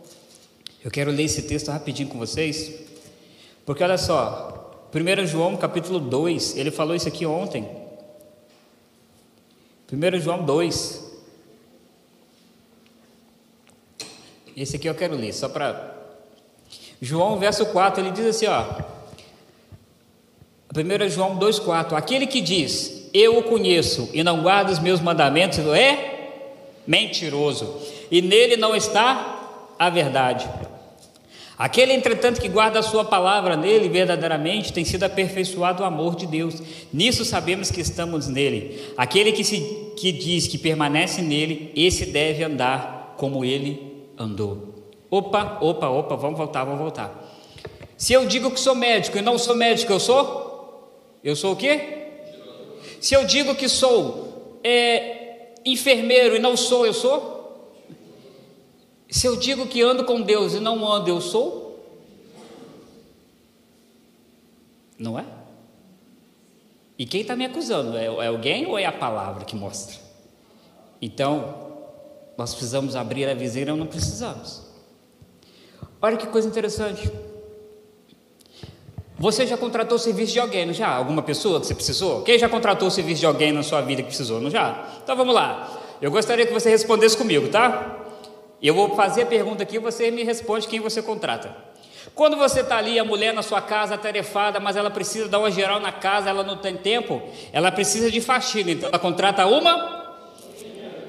Eu 0.83 0.89
quero 0.89 1.11
ler 1.11 1.23
esse 1.23 1.43
texto 1.43 1.69
rapidinho 1.69 2.07
com 2.07 2.17
vocês. 2.17 2.73
Porque 3.65 3.83
olha 3.83 3.97
só, 3.97 4.87
1 4.93 5.27
João 5.27 5.55
capítulo 5.57 5.99
2, 5.99 6.55
ele 6.55 6.71
falou 6.71 6.95
isso 6.95 7.07
aqui 7.07 7.25
ontem. 7.25 7.67
1 9.91 10.19
João 10.19 10.43
2, 10.43 11.00
Esse 14.55 14.75
aqui 14.75 14.87
eu 14.87 14.95
quero 14.95 15.15
ler, 15.15 15.33
só 15.33 15.47
para. 15.47 15.99
João, 17.01 17.39
verso 17.39 17.65
4, 17.67 18.03
ele 18.03 18.11
diz 18.11 18.25
assim: 18.25 18.47
ó. 18.47 18.65
1 20.75 21.09
João 21.09 21.37
2,4: 21.37 21.93
Aquele 21.93 22.27
que 22.27 22.41
diz, 22.41 23.09
Eu 23.13 23.37
o 23.37 23.43
conheço 23.43 24.09
e 24.13 24.23
não 24.23 24.41
guarda 24.41 24.71
os 24.71 24.79
meus 24.79 25.01
mandamentos, 25.01 25.59
é 25.59 26.29
mentiroso, 26.87 27.77
e 28.09 28.21
nele 28.21 28.55
não 28.57 28.75
está 28.75 29.73
a 29.77 29.89
verdade. 29.89 30.49
Aquele, 31.57 31.93
entretanto, 31.93 32.41
que 32.41 32.47
guarda 32.47 32.79
a 32.79 32.83
sua 32.83 33.05
palavra 33.05 33.55
nele 33.55 33.87
verdadeiramente 33.87 34.73
tem 34.73 34.83
sido 34.83 35.03
aperfeiçoado 35.03 35.83
o 35.83 35.85
amor 35.85 36.15
de 36.15 36.25
Deus. 36.25 36.59
Nisso 36.91 37.23
sabemos 37.23 37.69
que 37.69 37.81
estamos 37.81 38.27
nele. 38.27 38.81
Aquele 38.97 39.31
que, 39.31 39.43
se, 39.43 39.59
que 39.95 40.11
diz 40.11 40.47
que 40.47 40.57
permanece 40.57 41.21
nele, 41.21 41.71
esse 41.75 42.07
deve 42.07 42.43
andar 42.43 43.13
como 43.15 43.45
ele 43.45 43.90
andou. 44.21 44.75
Opa, 45.09 45.57
opa, 45.59 45.89
opa, 45.89 46.15
vamos 46.15 46.37
voltar, 46.37 46.63
vamos 46.63 46.79
voltar. 46.79 47.11
Se 47.97 48.13
eu 48.13 48.25
digo 48.25 48.49
que 48.51 48.59
sou 48.59 48.73
médico 48.73 49.17
e 49.17 49.21
não 49.21 49.37
sou 49.37 49.55
médico, 49.55 49.91
eu 49.91 49.99
sou? 49.99 50.89
Eu 51.23 51.35
sou 51.35 51.53
o 51.53 51.55
quê? 51.55 52.07
Se 52.99 53.13
eu 53.13 53.25
digo 53.25 53.55
que 53.55 53.67
sou 53.67 54.59
é, 54.63 55.53
enfermeiro 55.65 56.35
e 56.35 56.39
não 56.39 56.55
sou, 56.55 56.85
eu 56.85 56.93
sou? 56.93 57.77
Se 59.09 59.27
eu 59.27 59.35
digo 59.35 59.67
que 59.67 59.81
ando 59.81 60.05
com 60.05 60.21
Deus 60.21 60.53
e 60.53 60.59
não 60.59 60.89
ando, 60.89 61.09
eu 61.09 61.19
sou? 61.19 61.61
Não 64.97 65.19
é? 65.19 65.25
E 66.97 67.05
quem 67.05 67.21
está 67.21 67.35
me 67.35 67.45
acusando? 67.45 67.97
É, 67.97 68.05
é 68.05 68.27
alguém 68.27 68.65
ou 68.67 68.77
é 68.77 68.85
a 68.85 68.91
palavra 68.91 69.43
que 69.43 69.55
mostra? 69.55 69.97
Então, 71.01 71.60
nós 72.37 72.53
precisamos 72.53 72.95
abrir 72.95 73.27
a 73.27 73.33
viseira 73.33 73.71
ou 73.71 73.77
não 73.77 73.85
precisamos? 73.85 74.61
Olha 76.01 76.17
que 76.17 76.27
coisa 76.27 76.47
interessante. 76.47 77.11
Você 79.19 79.45
já 79.45 79.55
contratou 79.55 79.97
o 79.97 79.99
serviço 79.99 80.33
de 80.33 80.39
alguém, 80.39 80.65
não 80.65 80.73
já? 80.73 80.87
Alguma 80.87 81.21
pessoa 81.21 81.59
que 81.59 81.67
você 81.67 81.75
precisou? 81.75 82.23
Quem 82.23 82.39
já 82.39 82.49
contratou 82.49 82.87
o 82.87 82.91
serviço 82.91 83.19
de 83.19 83.25
alguém 83.27 83.51
na 83.51 83.61
sua 83.61 83.79
vida 83.81 84.01
que 84.01 84.07
precisou, 84.07 84.41
não 84.41 84.49
já? 84.49 84.83
Então 85.03 85.15
vamos 85.15 85.35
lá. 85.35 85.79
Eu 86.01 86.09
gostaria 86.09 86.45
que 86.47 86.51
você 86.51 86.71
respondesse 86.71 87.15
comigo, 87.15 87.47
tá? 87.49 87.99
Eu 88.59 88.73
vou 88.73 88.95
fazer 88.95 89.21
a 89.21 89.25
pergunta 89.27 89.61
aqui 89.61 89.75
e 89.75 89.79
você 89.79 90.09
me 90.09 90.23
responde 90.23 90.67
quem 90.67 90.79
você 90.79 91.03
contrata. 91.03 91.55
Quando 92.15 92.35
você 92.35 92.61
está 92.61 92.77
ali, 92.77 92.97
a 92.97 93.05
mulher 93.05 93.31
na 93.31 93.43
sua 93.43 93.61
casa 93.61 93.93
atarefada, 93.93 94.59
mas 94.59 94.75
ela 94.75 94.89
precisa 94.89 95.27
dar 95.27 95.37
uma 95.37 95.51
geral 95.51 95.79
na 95.79 95.91
casa, 95.91 96.29
ela 96.29 96.43
não 96.43 96.57
tem 96.57 96.75
tempo, 96.75 97.21
ela 97.53 97.71
precisa 97.71 98.09
de 98.09 98.19
faxina, 98.19 98.71
então 98.71 98.89
ela 98.89 98.97
contrata 98.97 99.45
uma? 99.45 100.01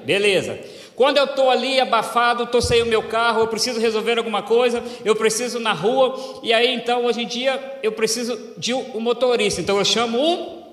Beleza. 0.05 0.59
Quando 0.95 1.17
eu 1.17 1.25
estou 1.25 1.49
ali 1.49 1.79
abafado, 1.79 2.43
estou 2.43 2.61
sem 2.61 2.81
o 2.83 2.85
meu 2.85 3.03
carro, 3.03 3.41
eu 3.41 3.47
preciso 3.47 3.79
resolver 3.79 4.17
alguma 4.17 4.43
coisa, 4.43 4.83
eu 5.03 5.15
preciso 5.15 5.59
na 5.59 5.73
rua, 5.73 6.39
e 6.43 6.53
aí 6.53 6.73
então 6.73 7.05
hoje 7.05 7.23
em 7.23 7.27
dia 7.27 7.79
eu 7.81 7.91
preciso 7.91 8.39
de 8.57 8.73
um 8.73 8.99
motorista, 8.99 9.59
então 9.59 9.77
eu 9.77 9.85
chamo 9.85 10.19
um 10.19 10.63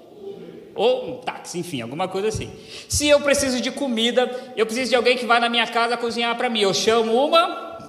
ou 0.75 1.11
um 1.11 1.17
táxi, 1.19 1.59
enfim, 1.59 1.81
alguma 1.81 2.07
coisa 2.07 2.29
assim. 2.29 2.51
Se 2.89 3.09
eu 3.09 3.21
preciso 3.21 3.61
de 3.61 3.71
comida, 3.71 4.31
eu 4.57 4.67
preciso 4.67 4.91
de 4.91 4.97
alguém 4.97 5.17
que 5.17 5.25
vai 5.25 5.41
na 5.41 5.49
minha 5.49 5.67
casa 5.67 5.97
cozinhar 5.97 6.37
para 6.37 6.51
mim, 6.51 6.61
eu 6.61 6.75
chamo 6.75 7.13
uma 7.15 7.89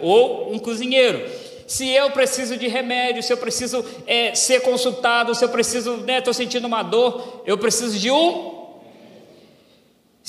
ou 0.00 0.52
um 0.52 0.58
cozinheiro. 0.58 1.22
Se 1.66 1.88
eu 1.88 2.10
preciso 2.10 2.56
de 2.56 2.66
remédio, 2.66 3.22
se 3.22 3.32
eu 3.32 3.36
preciso 3.36 3.84
é, 4.06 4.34
ser 4.34 4.60
consultado, 4.60 5.34
se 5.34 5.44
eu 5.44 5.48
preciso, 5.48 5.94
estou 5.94 6.04
né, 6.04 6.32
sentindo 6.32 6.66
uma 6.66 6.82
dor, 6.82 7.42
eu 7.46 7.56
preciso 7.56 7.98
de 7.98 8.10
um 8.10 8.59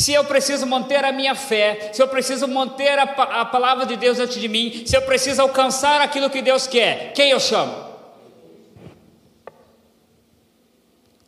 se 0.01 0.11
eu 0.13 0.25
preciso 0.25 0.65
manter 0.65 1.05
a 1.05 1.11
minha 1.11 1.35
fé, 1.35 1.91
se 1.93 2.01
eu 2.01 2.07
preciso 2.07 2.47
manter 2.47 2.97
a, 2.97 3.03
a 3.03 3.45
palavra 3.45 3.85
de 3.85 3.95
Deus 3.95 4.17
diante 4.17 4.39
de 4.39 4.47
mim, 4.47 4.83
se 4.83 4.97
eu 4.97 5.01
preciso 5.03 5.41
alcançar 5.43 6.01
aquilo 6.01 6.27
que 6.27 6.41
Deus 6.41 6.65
quer, 6.65 7.13
quem 7.13 7.29
eu 7.29 7.39
chamo? 7.39 7.91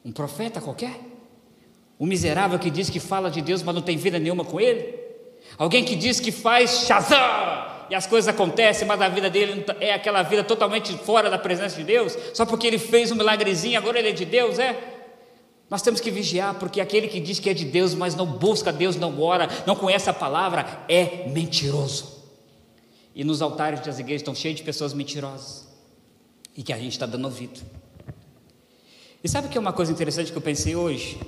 Um 0.03 0.11
profeta 0.11 0.59
qualquer? 0.59 0.99
Um 1.99 2.07
miserável 2.07 2.57
que 2.57 2.71
diz 2.71 2.89
que 2.89 2.99
fala 2.99 3.29
de 3.29 3.41
Deus, 3.41 3.61
mas 3.61 3.75
não 3.75 3.81
tem 3.81 3.95
vida 3.95 4.17
nenhuma 4.17 4.43
com 4.43 4.59
ele? 4.59 4.95
Alguém 5.55 5.85
que 5.85 5.95
diz 5.95 6.19
que 6.19 6.31
faz 6.31 6.87
Shazam 6.87 7.19
e 7.91 7.95
as 7.95 8.07
coisas 8.07 8.27
acontecem, 8.27 8.87
mas 8.87 8.99
a 8.99 9.07
vida 9.07 9.29
dele 9.29 9.61
tá, 9.61 9.75
é 9.79 9.93
aquela 9.93 10.23
vida 10.23 10.43
totalmente 10.43 10.97
fora 10.97 11.29
da 11.29 11.37
presença 11.37 11.77
de 11.77 11.83
Deus, 11.83 12.17
só 12.33 12.43
porque 12.43 12.65
ele 12.65 12.79
fez 12.79 13.11
um 13.11 13.15
milagrezinho, 13.15 13.77
agora 13.77 13.99
ele 13.99 14.09
é 14.09 14.13
de 14.13 14.25
Deus, 14.25 14.57
é? 14.57 14.92
Nós 15.73 15.81
temos 15.81 15.99
que 15.99 16.11
vigiar, 16.11 16.53
porque 16.59 16.79
aquele 16.79 17.07
que 17.07 17.19
diz 17.19 17.39
que 17.39 17.49
é 17.49 17.53
de 17.55 17.65
Deus, 17.65 17.95
mas 17.95 18.13
não 18.13 18.27
busca 18.27 18.71
Deus, 18.71 18.95
não 18.95 19.19
ora, 19.19 19.49
não 19.65 19.75
conhece 19.75 20.07
a 20.07 20.13
palavra, 20.13 20.85
é 20.87 21.27
mentiroso. 21.29 22.23
E 23.15 23.23
nos 23.23 23.41
altares 23.41 23.79
das 23.79 23.97
igrejas 23.97 24.21
estão 24.21 24.35
cheios 24.35 24.57
de 24.57 24.61
pessoas 24.63 24.93
mentirosas, 24.93 25.67
e 26.55 26.61
que 26.61 26.71
a 26.71 26.77
gente 26.77 26.91
está 26.91 27.07
dando 27.07 27.25
ouvido. 27.25 27.59
E 29.23 29.27
sabe 29.27 29.47
que 29.47 29.57
é 29.57 29.59
uma 29.59 29.73
coisa 29.73 29.91
interessante 29.91 30.31
que 30.31 30.37
eu 30.37 30.43
pensei 30.43 30.75
hoje? 30.75 31.19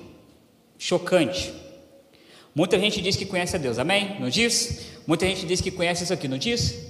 Chocante. 0.77 1.51
Muita 2.53 2.79
gente 2.79 3.01
diz 3.01 3.15
que 3.15 3.25
conhece 3.25 3.55
a 3.55 3.59
Deus, 3.59 3.79
amém? 3.79 4.15
Não 4.19 4.29
diz? 4.29 4.91
Muita 5.07 5.25
gente 5.25 5.47
diz 5.47 5.59
que 5.59 5.71
conhece 5.71 6.03
isso 6.03 6.13
aqui, 6.13 6.27
não 6.27 6.37
diz? 6.37 6.85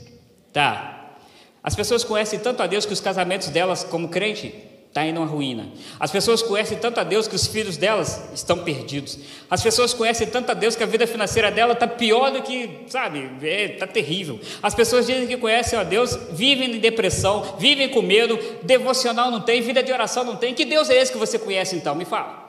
Tá. 0.52 1.16
As 1.64 1.74
pessoas 1.74 2.04
conhecem 2.04 2.38
tanto 2.38 2.62
a 2.62 2.68
Deus 2.68 2.86
que 2.86 2.92
os 2.92 3.00
casamentos 3.00 3.48
delas, 3.48 3.82
como 3.82 4.10
crente, 4.10 4.54
está 4.96 5.06
indo 5.06 5.22
à 5.22 5.26
ruína. 5.26 5.68
As 6.00 6.10
pessoas 6.10 6.42
conhecem 6.42 6.78
tanto 6.78 7.02
a 7.02 7.04
Deus 7.04 7.28
que 7.28 7.36
os 7.36 7.46
filhos 7.48 7.76
delas 7.76 8.30
estão 8.34 8.60
perdidos. 8.60 9.20
As 9.50 9.62
pessoas 9.62 9.94
conhecem 9.94 10.26
tanto 10.26 10.52
a 10.52 10.54
Deus 10.54 10.74
que 10.74 10.84
a 10.84 10.86
vida 10.86 11.06
financeira 11.06 11.52
dela 11.52 11.74
está 11.74 11.86
pior 11.86 12.32
do 12.32 12.42
que, 12.42 12.86
sabe, 12.88 13.26
está 13.26 13.46
é, 13.46 13.68
tá 13.68 13.88
terrível. 13.88 14.40
As 14.64 14.74
pessoas 14.74 15.06
dizem 15.06 15.28
que 15.28 15.36
conhecem 15.36 15.78
a 15.78 15.84
Deus, 15.84 16.18
vivem 16.32 16.78
em 16.78 16.80
depressão, 16.80 17.58
vivem 17.60 17.90
com 17.90 18.02
medo, 18.02 18.40
devocional 18.64 19.30
não 19.30 19.42
tem, 19.42 19.62
vida 19.62 19.84
de 19.84 19.92
oração 19.92 20.24
não 20.24 20.38
tem. 20.38 20.54
Que 20.54 20.64
Deus 20.64 20.90
é 20.90 20.96
esse 20.96 21.12
que 21.12 21.18
você 21.18 21.38
conhece 21.38 21.76
então? 21.76 21.94
Me 21.94 22.06
fala. 22.06 22.46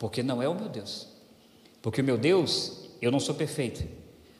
Porque 0.00 0.20
não 0.20 0.42
é 0.42 0.48
o 0.48 0.54
meu 0.54 0.68
Deus. 0.68 1.06
Porque 1.80 2.00
o 2.00 2.04
meu 2.04 2.18
Deus, 2.18 2.90
eu 3.00 3.12
não 3.12 3.20
sou 3.20 3.36
perfeito. 3.36 3.84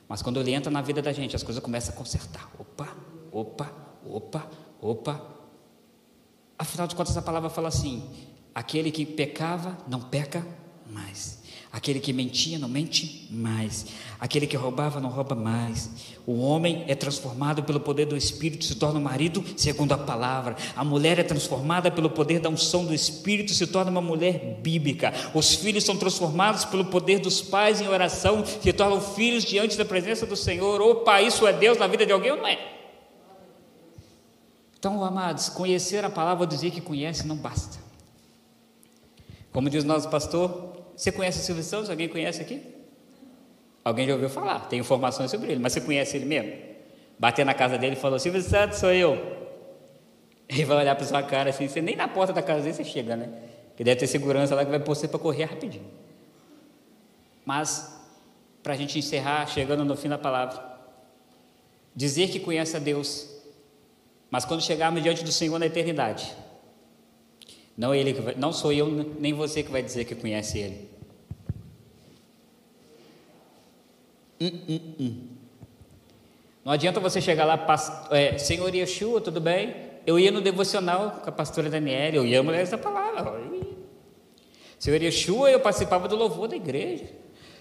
Mas 0.08 0.22
quando 0.22 0.40
ele 0.40 0.50
entra 0.50 0.72
na 0.72 0.82
vida 0.82 1.00
da 1.00 1.12
gente, 1.12 1.36
as 1.36 1.44
coisas 1.44 1.62
começam 1.62 1.94
a 1.94 1.96
consertar. 1.96 2.50
Opa, 2.58 2.88
opa, 3.30 3.72
opa, 4.04 4.50
opa. 4.80 5.20
Afinal 6.58 6.86
de 6.86 6.94
contas, 6.94 7.16
a 7.16 7.22
palavra 7.22 7.48
fala 7.50 7.68
assim: 7.68 8.02
aquele 8.54 8.90
que 8.90 9.06
pecava 9.06 9.78
não 9.88 10.00
peca 10.00 10.46
mais. 10.86 11.40
Aquele 11.72 12.00
que 12.00 12.12
mentia 12.12 12.58
não 12.58 12.68
mente 12.68 13.28
mais. 13.30 13.86
Aquele 14.18 14.44
que 14.44 14.56
roubava 14.56 14.98
não 14.98 15.08
rouba 15.08 15.36
mais. 15.36 15.88
O 16.26 16.40
homem 16.40 16.84
é 16.88 16.96
transformado 16.96 17.62
pelo 17.62 17.78
poder 17.78 18.06
do 18.06 18.16
Espírito, 18.16 18.64
se 18.64 18.74
torna 18.74 18.98
um 18.98 19.02
marido 19.02 19.44
segundo 19.56 19.92
a 19.92 19.98
palavra. 19.98 20.56
A 20.74 20.82
mulher 20.82 21.20
é 21.20 21.22
transformada 21.22 21.88
pelo 21.88 22.10
poder 22.10 22.40
da 22.40 22.48
unção 22.48 22.84
do 22.84 22.92
Espírito, 22.92 23.54
se 23.54 23.68
torna 23.68 23.88
uma 23.88 24.00
mulher 24.00 24.58
bíblica. 24.60 25.14
Os 25.32 25.54
filhos 25.54 25.84
são 25.84 25.96
transformados 25.96 26.64
pelo 26.64 26.86
poder 26.86 27.20
dos 27.20 27.40
pais 27.40 27.80
em 27.80 27.86
oração, 27.86 28.44
se 28.44 28.72
tornam 28.72 29.00
filhos 29.00 29.44
diante 29.44 29.78
da 29.78 29.84
presença 29.84 30.26
do 30.26 30.34
Senhor. 30.34 30.80
Opa, 30.80 31.22
isso 31.22 31.46
é 31.46 31.52
Deus 31.52 31.78
na 31.78 31.86
vida 31.86 32.04
de 32.04 32.10
alguém 32.10 32.32
ou 32.32 32.38
não 32.38 32.48
é? 32.48 32.79
Então, 34.80 35.04
amados, 35.04 35.50
conhecer 35.50 36.02
a 36.06 36.08
palavra, 36.08 36.46
dizer 36.46 36.70
que 36.70 36.80
conhece, 36.80 37.26
não 37.26 37.36
basta. 37.36 37.76
Como 39.52 39.68
diz 39.68 39.84
nosso 39.84 40.08
pastor, 40.08 40.86
você 40.96 41.12
conhece 41.12 41.40
o 41.40 41.42
Silvio 41.42 41.62
Santos? 41.62 41.90
Alguém 41.90 42.08
conhece 42.08 42.40
aqui? 42.40 42.62
Alguém 43.84 44.06
já 44.06 44.14
ouviu 44.14 44.30
falar, 44.30 44.60
tem 44.68 44.80
informações 44.80 45.30
sobre 45.30 45.52
ele, 45.52 45.60
mas 45.60 45.74
você 45.74 45.82
conhece 45.82 46.16
ele 46.16 46.24
mesmo? 46.24 46.52
Bater 47.18 47.44
na 47.44 47.52
casa 47.52 47.76
dele 47.76 47.92
e 47.92 47.98
falou: 47.98 48.18
Silvio 48.18 48.40
Santos, 48.40 48.78
sou 48.78 48.90
eu. 48.90 49.18
Ele 50.48 50.64
vai 50.64 50.78
olhar 50.78 50.96
para 50.96 51.06
sua 51.06 51.22
cara 51.22 51.50
assim, 51.50 51.68
você 51.68 51.82
nem 51.82 51.94
na 51.94 52.08
porta 52.08 52.32
da 52.32 52.40
casa 52.40 52.62
dele 52.62 52.72
você 52.72 52.84
chega, 52.84 53.14
né? 53.16 53.28
Que 53.76 53.84
deve 53.84 54.00
ter 54.00 54.06
segurança 54.06 54.54
lá 54.54 54.64
que 54.64 54.70
vai 54.70 54.80
pôr 54.80 54.96
você 54.96 55.06
para 55.06 55.18
correr 55.18 55.44
rapidinho. 55.44 55.84
Mas, 57.44 58.00
para 58.62 58.72
a 58.72 58.76
gente 58.76 58.98
encerrar, 58.98 59.46
chegando 59.46 59.84
no 59.84 59.94
fim 59.94 60.08
da 60.08 60.16
palavra, 60.16 60.62
dizer 61.94 62.30
que 62.30 62.40
conhece 62.40 62.74
a 62.76 62.80
Deus, 62.80 63.39
mas 64.30 64.44
quando 64.44 64.62
chegarmos 64.62 65.02
diante 65.02 65.24
do 65.24 65.32
Senhor 65.32 65.58
na 65.58 65.66
eternidade, 65.66 66.34
não, 67.80 67.94
ele 67.94 68.12
vai, 68.12 68.34
não 68.34 68.52
sou 68.52 68.72
eu 68.72 68.86
nem 69.18 69.32
você 69.32 69.62
que 69.62 69.70
vai 69.70 69.82
dizer 69.82 70.04
que 70.04 70.14
conhece 70.14 70.58
Ele. 70.58 70.90
Hum, 74.38 74.60
hum, 74.68 74.94
hum. 75.00 75.28
Não 76.62 76.72
adianta 76.72 77.00
você 77.00 77.22
chegar 77.22 77.46
lá, 77.46 77.66
é, 78.10 78.36
Senhor 78.36 78.74
Yeshua, 78.74 79.20
tudo 79.20 79.40
bem? 79.40 79.74
Eu 80.06 80.18
ia 80.18 80.30
no 80.30 80.42
devocional 80.42 81.22
com 81.22 81.28
a 81.30 81.32
pastora 81.32 81.70
Daniela, 81.70 82.16
eu 82.16 82.26
ia 82.26 82.42
mulheres 82.42 82.70
da 82.70 82.76
palavra. 82.76 83.40
Senhor 84.78 85.00
Yeshua, 85.00 85.50
eu 85.50 85.60
participava 85.60 86.06
do 86.06 86.16
louvor 86.16 86.48
da 86.48 86.56
igreja. 86.56 87.06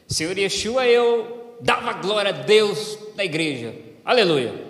Senhor 0.05 0.37
Yeshua, 0.37 0.85
eu 0.85 1.55
dava 1.61 1.93
glória 1.93 2.29
a 2.29 2.33
Deus 2.33 2.99
na 3.15 3.23
igreja. 3.23 3.73
Aleluia. 4.03 4.68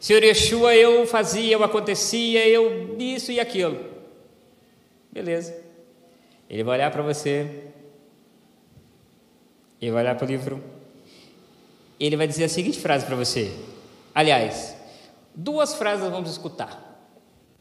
Senhor 0.00 0.24
Yeshua, 0.24 0.74
eu 0.74 1.06
fazia, 1.06 1.52
eu 1.52 1.62
acontecia, 1.62 2.48
eu 2.48 2.96
isso 2.98 3.30
e 3.30 3.38
aquilo. 3.38 3.78
Beleza. 5.12 5.62
Ele 6.48 6.64
vai 6.64 6.78
olhar 6.78 6.90
para 6.90 7.02
você, 7.02 7.66
ele 9.78 9.90
vai 9.90 10.02
olhar 10.02 10.16
para 10.16 10.24
o 10.24 10.28
livro, 10.28 10.64
ele 12.00 12.16
vai 12.16 12.26
dizer 12.26 12.44
a 12.44 12.48
seguinte 12.48 12.80
frase 12.80 13.04
para 13.04 13.14
você. 13.14 13.52
Aliás, 14.14 14.74
duas 15.34 15.74
frases 15.74 16.10
vamos 16.10 16.30
escutar. 16.30 16.88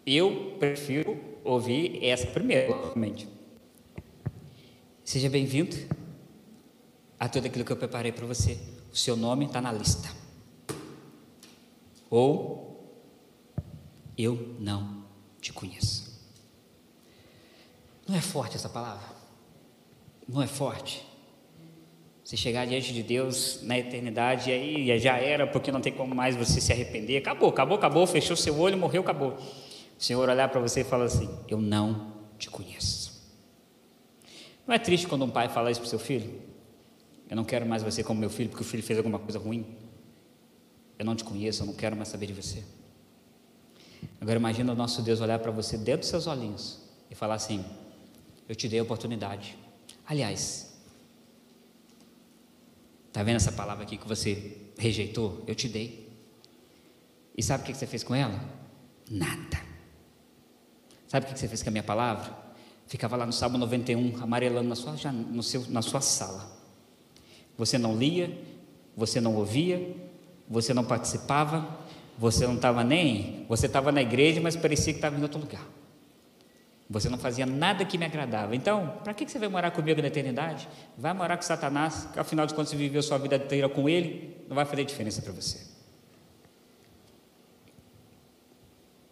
Eu 0.06 0.56
prefiro 0.58 1.20
ouvir 1.44 2.00
essa 2.02 2.26
primeira, 2.26 2.72
obviamente. 2.72 3.28
Seja 5.04 5.30
bem-vindo 5.30 5.76
a 7.20 7.28
tudo 7.28 7.48
aquilo 7.48 7.66
que 7.66 7.72
eu 7.72 7.78
preparei 7.78 8.14
para 8.14 8.26
você. 8.26 8.58
O 8.94 8.96
seu 8.96 9.18
nome 9.18 9.46
está 9.46 9.60
na 9.60 9.74
lista. 9.74 10.10
Ou 12.10 12.70
eu 14.18 14.56
não 14.60 15.06
te 15.40 15.54
conheço. 15.54 16.10
Não 18.08 18.16
é 18.16 18.22
forte 18.22 18.56
essa 18.56 18.68
palavra? 18.68 19.08
Não 20.28 20.42
é 20.42 20.48
forte? 20.48 21.06
Você 22.24 22.38
chegar 22.38 22.68
diante 22.68 22.94
de 22.94 23.02
Deus 23.02 23.60
na 23.64 23.78
eternidade, 23.78 24.52
e 24.52 24.54
aí 24.54 25.00
já 25.00 25.18
era, 25.18 25.48
porque 25.48 25.72
não 25.72 25.82
tem 25.82 25.92
como 25.92 26.14
mais 26.14 26.36
você 26.36 26.62
se 26.62 26.72
arrepender. 26.72 27.18
Acabou, 27.18 27.50
acabou, 27.50 27.78
acabou, 27.78 28.06
fechou 28.06 28.36
seu 28.36 28.60
olho, 28.60 28.78
morreu, 28.78 29.02
acabou. 29.02 29.32
O 29.32 30.04
Senhor 30.04 30.30
olhar 30.30 30.48
para 30.50 30.60
você 30.60 30.82
e 30.82 30.84
falar 30.84 31.06
assim: 31.06 31.30
Eu 31.48 31.60
não 31.60 32.14
te 32.38 32.50
conheço. 32.50 33.34
Não 34.68 34.76
é 34.76 34.78
triste 34.78 35.08
quando 35.08 35.26
um 35.26 35.30
pai 35.30 35.50
fala 35.50 35.72
isso 35.72 35.80
para 35.80 35.88
o 35.88 35.90
seu 35.90 35.98
filho? 35.98 36.40
Eu 37.28 37.36
não 37.36 37.44
quero 37.44 37.66
mais 37.66 37.82
você 37.82 38.04
como 38.04 38.20
meu 38.20 38.30
filho, 38.30 38.50
porque 38.50 38.64
o 38.64 38.68
filho 38.68 38.84
fez 38.84 39.00
alguma 39.00 39.18
coisa 39.18 39.40
ruim. 39.40 39.66
Eu 41.00 41.06
não 41.06 41.16
te 41.16 41.24
conheço, 41.24 41.64
eu 41.64 41.66
não 41.66 41.74
quero 41.74 41.96
mais 41.96 42.10
saber 42.10 42.26
de 42.28 42.34
você. 42.34 42.62
Agora 44.20 44.38
imagina 44.38 44.74
o 44.74 44.76
nosso 44.76 45.02
Deus 45.02 45.22
olhar 45.22 45.40
para 45.40 45.50
você 45.50 45.78
dentro 45.78 46.02
dos 46.02 46.10
seus 46.10 46.28
olhinhos 46.28 46.80
e 47.10 47.16
falar 47.16 47.36
assim: 47.36 47.64
eu 48.50 48.54
te 48.54 48.68
dei 48.68 48.80
a 48.80 48.84
oportunidade. 48.84 49.58
Aliás, 50.06 50.74
está 53.08 53.24
vendo 53.24 53.38
essa 53.38 53.52
palavra 53.54 53.86
aqui 53.86 53.96
que 53.96 54.08
você 54.08 54.58
rejeitou? 54.78 55.42
Eu 55.48 55.56
te 55.56 55.70
dei. 55.70 56.10
E 57.38 57.42
sabe 57.42 57.64
o 57.64 57.66
que 57.66 57.74
você 57.74 57.88
fez 57.88 58.04
com 58.04 58.14
ela? 58.14 58.38
Nada. 59.10 59.62
Sabe 61.08 61.26
o 61.26 61.30
que 61.34 61.40
você 61.40 61.48
fez 61.48 61.64
com 61.64 61.70
a 61.70 61.72
minha 61.72 61.84
palavra? 61.84 62.38
Ficava 62.88 63.16
lá 63.16 63.26
no 63.26 63.32
Salmo 63.32 63.58
91, 63.58 64.22
amarelando 64.22 64.68
na 64.68 64.76
sua, 64.76 64.94
no 65.12 65.42
seu, 65.42 65.66
na 65.70 65.82
sua 65.82 66.02
sala. 66.02 66.52
Você 67.58 67.78
não 67.78 67.98
lia, 67.98 68.36
você 68.98 69.22
não 69.22 69.36
ouvia, 69.36 69.96
você 70.50 70.74
não 70.74 70.84
participava, 70.84 71.78
você 72.18 72.48
não 72.48 72.56
estava 72.56 72.84
nem, 72.84 73.46
você 73.48 73.68
estava 73.68 73.92
na 73.92 74.02
igreja, 74.02 74.42
mas 74.42 74.56
parecia 74.56 74.92
que 74.92 74.98
estava 74.98 75.18
em 75.18 75.22
outro 75.22 75.40
lugar. 75.40 75.66
Você 76.90 77.08
não 77.08 77.20
fazia 77.20 77.46
nada 77.46 77.86
que 77.86 78.00
me 78.00 78.06
agradava. 78.06 78.56
Então, 78.56 79.00
para 79.04 79.14
que 79.14 79.30
você 79.30 79.38
vai 79.38 79.48
morar 79.48 79.70
comigo 79.70 80.02
na 80.02 80.08
eternidade? 80.08 80.68
Vai 80.98 81.14
morar 81.14 81.38
com 81.38 81.44
Satanás, 81.44 82.08
que 82.12 82.20
afinal 82.20 82.48
de 82.48 82.56
contas 82.56 82.72
você 82.72 82.76
viveu 82.76 83.04
sua 83.04 83.20
vida 83.20 83.36
inteira 83.36 83.70
com 83.70 83.88
ele, 83.88 84.44
não 84.50 84.56
vai 84.56 84.66
fazer 84.66 84.84
diferença 84.86 85.22
para 85.22 85.32
você. 85.32 85.68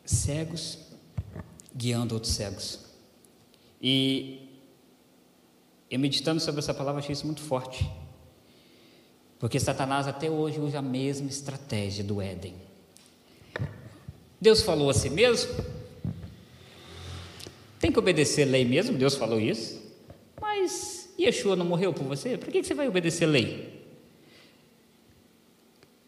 Cegos 0.04 0.80
guiando 1.76 2.16
outros 2.16 2.34
cegos. 2.34 2.80
E 3.80 4.50
eu 5.92 6.00
meditando 6.00 6.40
sobre 6.40 6.60
essa 6.60 6.74
palavra, 6.74 7.00
achei 7.00 7.14
isso 7.14 7.28
muito 7.28 7.42
forte. 7.42 7.88
Porque 9.40 9.60
Satanás 9.60 10.08
até 10.08 10.30
hoje 10.30 10.60
usa 10.60 10.80
a 10.80 10.82
mesma 10.82 11.30
estratégia 11.30 12.04
do 12.04 12.22
Éden. 12.22 12.56
Deus 14.40 14.62
falou 14.62 14.90
a 14.90 14.94
si 14.94 15.10
mesmo, 15.10 15.52
tem 17.80 17.92
que 17.92 18.00
obedecer 18.00 18.46
lei 18.46 18.66
mesmo, 18.66 18.98
Deus 18.98 19.16
falou 19.16 19.40
isso. 19.40 19.82
Mas 20.40 21.10
Yeshua 21.20 21.56
não 21.56 21.66
morreu 21.66 21.94
por 21.94 22.04
você? 22.04 22.38
Para 22.38 22.52
que 22.52 22.64
você 22.64 22.74
vai 22.74 22.88
obedecer 22.88 23.26
lei? 23.26 23.86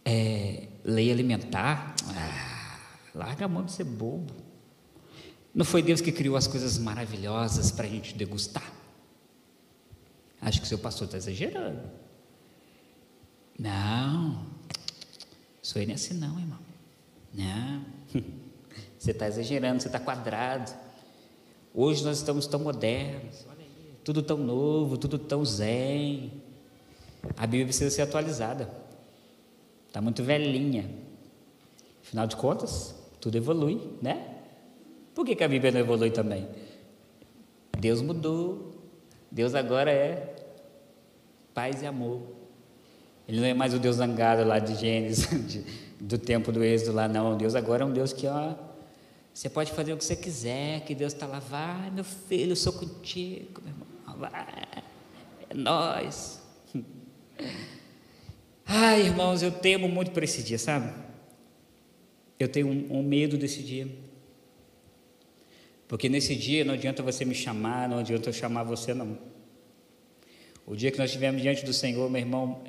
É, 0.06 0.68
lei 0.84 1.12
alimentar? 1.12 1.96
Ah, 2.16 2.80
larga 3.14 3.46
a 3.46 3.48
mão 3.48 3.66
de 3.66 3.72
ser 3.72 3.84
bobo. 3.84 4.34
Não 5.54 5.66
foi 5.66 5.82
Deus 5.82 6.02
que 6.02 6.12
criou 6.12 6.36
as 6.36 6.48
coisas 6.48 6.78
maravilhosas 6.78 7.72
para 7.72 7.86
a 7.86 7.90
gente 7.90 8.16
degustar? 8.16 8.72
Acho 10.42 10.60
que 10.60 10.66
o 10.66 10.70
seu 10.70 10.78
pastor 10.78 11.06
está 11.06 11.18
exagerando. 11.18 11.82
Não, 13.60 14.46
sou 15.62 15.82
ele 15.82 15.92
assim 15.92 16.14
não, 16.14 16.40
irmão. 16.40 16.60
Não, 17.34 17.86
você 18.98 19.12
está 19.12 19.28
exagerando, 19.28 19.82
você 19.82 19.90
está 19.90 20.00
quadrado. 20.00 20.72
Hoje 21.74 22.02
nós 22.06 22.20
estamos 22.20 22.48
tão 22.48 22.62
modernos, 22.62 23.46
tudo 24.02 24.24
tão 24.24 24.38
novo, 24.38 24.98
tudo 24.98 25.20
tão 25.20 25.44
zen. 25.44 26.42
A 27.36 27.46
Bíblia 27.46 27.66
precisa 27.66 27.90
ser 27.94 28.04
atualizada. 28.04 28.72
Está 29.88 30.00
muito 30.00 30.24
velhinha. 30.24 30.90
Afinal 32.02 32.28
de 32.28 32.38
contas, 32.38 32.96
tudo 33.20 33.36
evolui, 33.36 33.98
né? 34.02 34.38
Por 35.14 35.26
que, 35.26 35.36
que 35.36 35.44
a 35.44 35.50
Bíblia 35.50 35.72
não 35.74 35.82
evolui 35.82 36.12
também? 36.12 36.48
Deus 37.78 38.02
mudou. 38.02 38.74
Deus 39.30 39.54
agora 39.54 39.92
é 39.92 40.34
paz 41.54 41.82
e 41.82 41.86
amor. 41.86 42.39
Ele 43.30 43.42
não 43.42 43.48
é 43.48 43.54
mais 43.54 43.76
o 43.76 43.80
Deus 43.80 43.98
zangado 43.98 44.44
lá 44.44 44.58
de 44.58 44.74
Gênesis, 44.74 45.30
de, 45.48 45.64
do 46.00 46.18
tempo 46.18 46.52
do 46.52 46.64
Êxodo 46.64 46.94
lá, 46.94 47.08
não. 47.08 47.38
Deus 47.38 47.54
agora 47.54 47.84
é 47.84 47.86
um 47.86 47.94
Deus 47.94 48.12
que, 48.12 48.26
ó, 48.26 48.56
você 49.32 49.48
pode 49.48 49.72
fazer 49.72 49.94
o 49.94 49.98
que 49.98 50.04
você 50.04 50.16
quiser, 50.16 50.82
que 50.82 50.96
Deus 50.96 51.14
está 51.14 51.28
lá, 51.28 51.38
vai, 51.38 51.92
meu 51.92 52.04
filho, 52.04 52.54
eu 52.54 52.56
sou 52.56 52.74
contigo, 52.74 53.62
meu 53.64 53.72
irmão, 53.72 54.18
vai, 54.18 54.32
é 55.48 55.54
nós. 55.54 56.42
Ai, 58.66 59.04
irmãos, 59.04 59.44
eu 59.44 59.52
temo 59.52 59.88
muito 59.88 60.10
por 60.10 60.24
esse 60.24 60.42
dia, 60.42 60.58
sabe? 60.58 60.92
Eu 62.40 62.48
tenho 62.48 62.68
um, 62.68 63.00
um 63.00 63.04
medo 63.04 63.38
desse 63.38 63.62
dia. 63.62 63.88
Porque 65.88 66.10
nesse 66.10 66.36
dia 66.36 66.66
não 66.66 66.74
adianta 66.74 67.04
você 67.04 67.24
me 67.24 67.36
chamar, 67.36 67.88
não 67.88 68.00
adianta 68.00 68.30
eu 68.30 68.34
chamar 68.34 68.64
você, 68.64 68.92
não. 68.92 69.20
O 70.66 70.76
dia 70.76 70.90
que 70.90 70.98
nós 70.98 71.10
estivermos 71.10 71.44
diante 71.44 71.64
do 71.64 71.74
Senhor, 71.74 72.10
meu 72.10 72.22
irmão, 72.22 72.62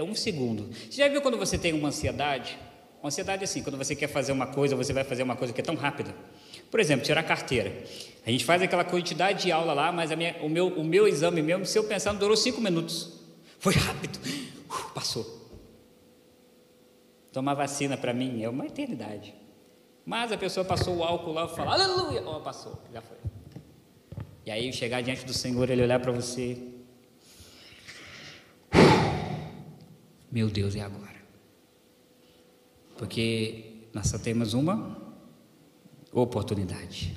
é 0.00 0.02
um 0.02 0.14
segundo. 0.14 0.68
Você 0.90 0.96
já 0.96 1.08
viu 1.08 1.22
quando 1.22 1.38
você 1.38 1.56
tem 1.56 1.72
uma 1.72 1.88
ansiedade? 1.88 2.58
Uma 3.02 3.08
ansiedade 3.08 3.42
é 3.42 3.44
assim, 3.44 3.62
quando 3.62 3.78
você 3.78 3.94
quer 3.94 4.08
fazer 4.08 4.32
uma 4.32 4.46
coisa, 4.46 4.74
você 4.74 4.92
vai 4.92 5.04
fazer 5.04 5.22
uma 5.22 5.36
coisa 5.36 5.54
que 5.54 5.60
é 5.60 5.64
tão 5.64 5.74
rápida. 5.74 6.14
Por 6.70 6.80
exemplo, 6.80 7.04
tirar 7.04 7.20
a 7.20 7.24
carteira. 7.24 7.72
A 8.26 8.30
gente 8.30 8.44
faz 8.44 8.60
aquela 8.62 8.84
quantidade 8.84 9.44
de 9.44 9.52
aula 9.52 9.72
lá, 9.72 9.90
mas 9.90 10.10
minha, 10.12 10.36
o, 10.42 10.48
meu, 10.48 10.68
o 10.68 10.84
meu 10.84 11.08
exame 11.08 11.42
mesmo, 11.42 11.64
se 11.64 11.78
eu 11.78 11.84
pensar, 11.84 12.12
durou 12.12 12.36
cinco 12.36 12.60
minutos. 12.60 13.20
Foi 13.58 13.74
rápido. 13.74 14.18
Uh, 14.68 14.90
passou. 14.94 15.38
Tomar 17.32 17.54
vacina 17.54 17.96
para 17.96 18.12
mim 18.12 18.42
é 18.42 18.48
uma 18.48 18.66
eternidade. 18.66 19.34
Mas 20.04 20.32
a 20.32 20.36
pessoa 20.36 20.64
passou 20.64 20.96
o 20.96 21.04
álcool 21.04 21.32
lá 21.32 21.44
e 21.44 21.56
fala, 21.56 21.72
aleluia, 21.74 22.22
oh, 22.26 22.40
passou, 22.40 22.82
já 22.92 23.00
foi. 23.00 23.16
E 24.44 24.50
aí 24.50 24.72
chegar 24.72 25.02
diante 25.02 25.24
do 25.24 25.32
Senhor, 25.32 25.68
ele 25.70 25.82
olhar 25.82 26.00
para 26.00 26.10
você, 26.10 26.56
meu 30.30 30.48
Deus, 30.48 30.74
e 30.74 30.80
agora? 30.80 31.20
Porque 32.96 33.86
nós 33.92 34.08
só 34.08 34.18
temos 34.18 34.54
uma 34.54 34.96
oportunidade. 36.12 37.16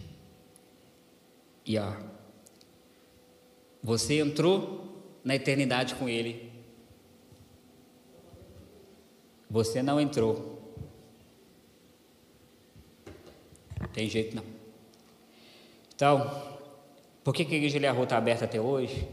E 1.66 1.78
ó, 1.78 1.94
você 3.82 4.20
entrou 4.20 4.84
na 5.24 5.36
eternidade 5.36 5.96
com 5.96 6.10
Ele. 6.10 6.52
Você 9.50 9.84
não 9.84 10.00
entrou. 10.00 10.54
Tem 13.94 14.10
jeito 14.10 14.36
não. 14.36 14.44
Então, 15.94 16.58
por 17.24 17.34
que, 17.34 17.46
que 17.46 17.54
a 17.54 17.58
igreja 17.58 17.78
Eliarro 17.78 18.04
está 18.04 18.18
aberta 18.18 18.46
até 18.46 18.60
hoje? 18.60 19.08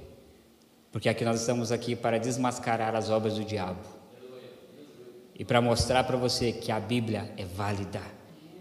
Porque 0.92 1.08
aqui 1.08 1.24
nós 1.24 1.40
estamos 1.40 1.70
aqui 1.70 1.94
para 1.94 2.18
desmascarar 2.18 2.94
as 2.94 3.10
obras 3.10 3.34
do 3.34 3.44
diabo. 3.44 3.80
E 5.38 5.44
para 5.44 5.60
mostrar 5.60 6.04
para 6.04 6.16
você 6.16 6.52
que 6.52 6.70
a 6.70 6.80
Bíblia 6.80 7.32
é 7.36 7.44
válida. 7.44 8.02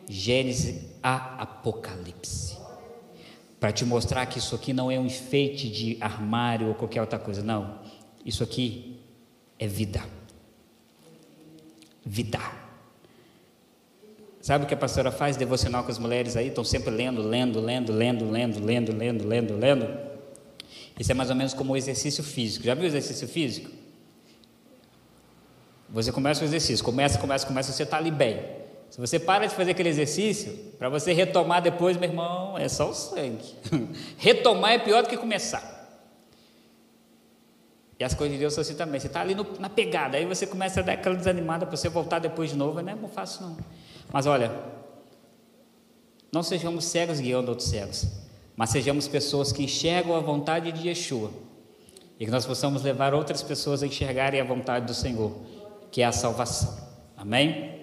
Gênesis 0.08 0.86
a 1.04 1.42
Apocalipse. 1.42 2.58
Para 3.60 3.72
te 3.72 3.84
mostrar 3.84 4.26
que 4.28 4.40
isso 4.40 4.56
aqui 4.56 4.72
não 4.72 4.90
é 4.90 4.98
um 4.98 5.06
enfeite 5.06 5.70
de 5.70 5.98
armário 6.00 6.70
ou 6.70 6.76
qualquer 6.76 7.02
outra 7.02 7.20
coisa. 7.20 7.44
Não. 7.44 7.80
Isso 8.26 8.44
aqui 8.44 9.00
é 9.58 9.68
vida. 9.68 10.02
Vida. 12.06 12.40
Sabe 14.40 14.64
o 14.64 14.68
que 14.68 14.74
a 14.74 14.78
pastora 14.78 15.12
faz 15.12 15.36
devocional 15.36 15.84
com 15.84 15.92
as 15.92 16.00
mulheres 16.00 16.38
aí? 16.38 16.48
Estão 16.48 16.64
sempre 16.64 16.90
lendo, 16.90 17.22
lendo, 17.22 17.60
lendo, 17.60 17.92
lendo, 17.92 18.30
lendo, 18.32 18.64
lendo, 18.64 18.96
lendo, 18.96 19.28
lendo, 19.28 19.58
lendo. 19.58 20.09
Isso 21.00 21.12
é 21.12 21.16
mais 21.16 21.30
ou 21.30 21.36
menos 21.36 21.54
como 21.54 21.74
o 21.74 21.78
exercício 21.78 22.24
físico. 22.24 22.66
Já 22.66 22.76
viu 22.76 22.84
o 22.84 22.88
exercício 22.88 23.28
físico? 23.28 23.72
Você 25.90 26.12
começa 26.12 26.42
o 26.42 26.44
exercício, 26.44 26.86
começa, 26.86 27.18
começa, 27.18 27.48
começa, 27.48 27.72
você 27.72 27.84
está 27.84 27.98
ali 27.98 28.12
bem. 28.12 28.60
Se 28.90 29.00
você 29.00 29.18
para 29.18 29.48
de 29.48 29.56
fazer 29.56 29.72
aquele 29.72 29.90
exercício, 29.90 30.54
para 30.78 30.90
você 30.90 31.14
retomar 31.14 31.62
depois, 31.62 31.96
meu 31.96 32.10
irmão, 32.10 32.58
é 32.58 32.68
só 32.68 32.90
o 32.90 32.94
sangue. 32.94 33.56
retomar 34.18 34.74
é 34.74 34.80
pior 34.80 35.04
do 35.04 35.10
que 35.10 35.18
começar. 35.18 35.78
E 38.00 38.04
as 38.04 38.14
coisas 38.14 38.34
de 38.36 38.40
Deus 38.40 38.54
são 38.54 38.62
assim 38.62 38.76
também. 38.76 39.00
Você 39.00 39.08
está 39.08 39.22
ali 39.22 39.36
no, 39.36 39.46
na 39.60 39.70
pegada, 39.70 40.18
aí 40.18 40.26
você 40.26 40.46
começa 40.46 40.80
a 40.80 40.84
dar 40.84 40.94
aquela 40.94 41.16
desanimada 41.16 41.66
para 41.66 41.76
você 41.76 41.90
voltar 41.90 42.20
depois 42.20 42.52
de 42.52 42.58
novo. 42.58 42.82
Não 42.82 42.94
é 42.94 43.08
fácil, 43.08 43.42
não. 43.42 43.58
Mas 44.12 44.26
olha, 44.26 44.52
não 46.32 46.44
sejamos 46.44 46.86
cegos 46.86 47.20
guiando 47.20 47.50
outros 47.50 47.70
cegos, 47.70 48.08
mas 48.60 48.72
sejamos 48.72 49.08
pessoas 49.08 49.54
que 49.54 49.64
enxergam 49.64 50.14
a 50.14 50.20
vontade 50.20 50.70
de 50.74 50.90
Yeshua 50.90 51.32
e 52.20 52.26
que 52.26 52.30
nós 52.30 52.46
possamos 52.46 52.84
levar 52.84 53.14
outras 53.14 53.42
pessoas 53.42 53.82
a 53.82 53.88
enxergarem 53.88 54.42
a 54.42 54.44
vontade 54.44 54.86
do 54.86 54.94
Senhor, 54.94 55.32
que 55.90 56.02
é 56.02 56.06
a 56.06 56.12
salvação. 56.12 56.78
Amém? 57.16 57.79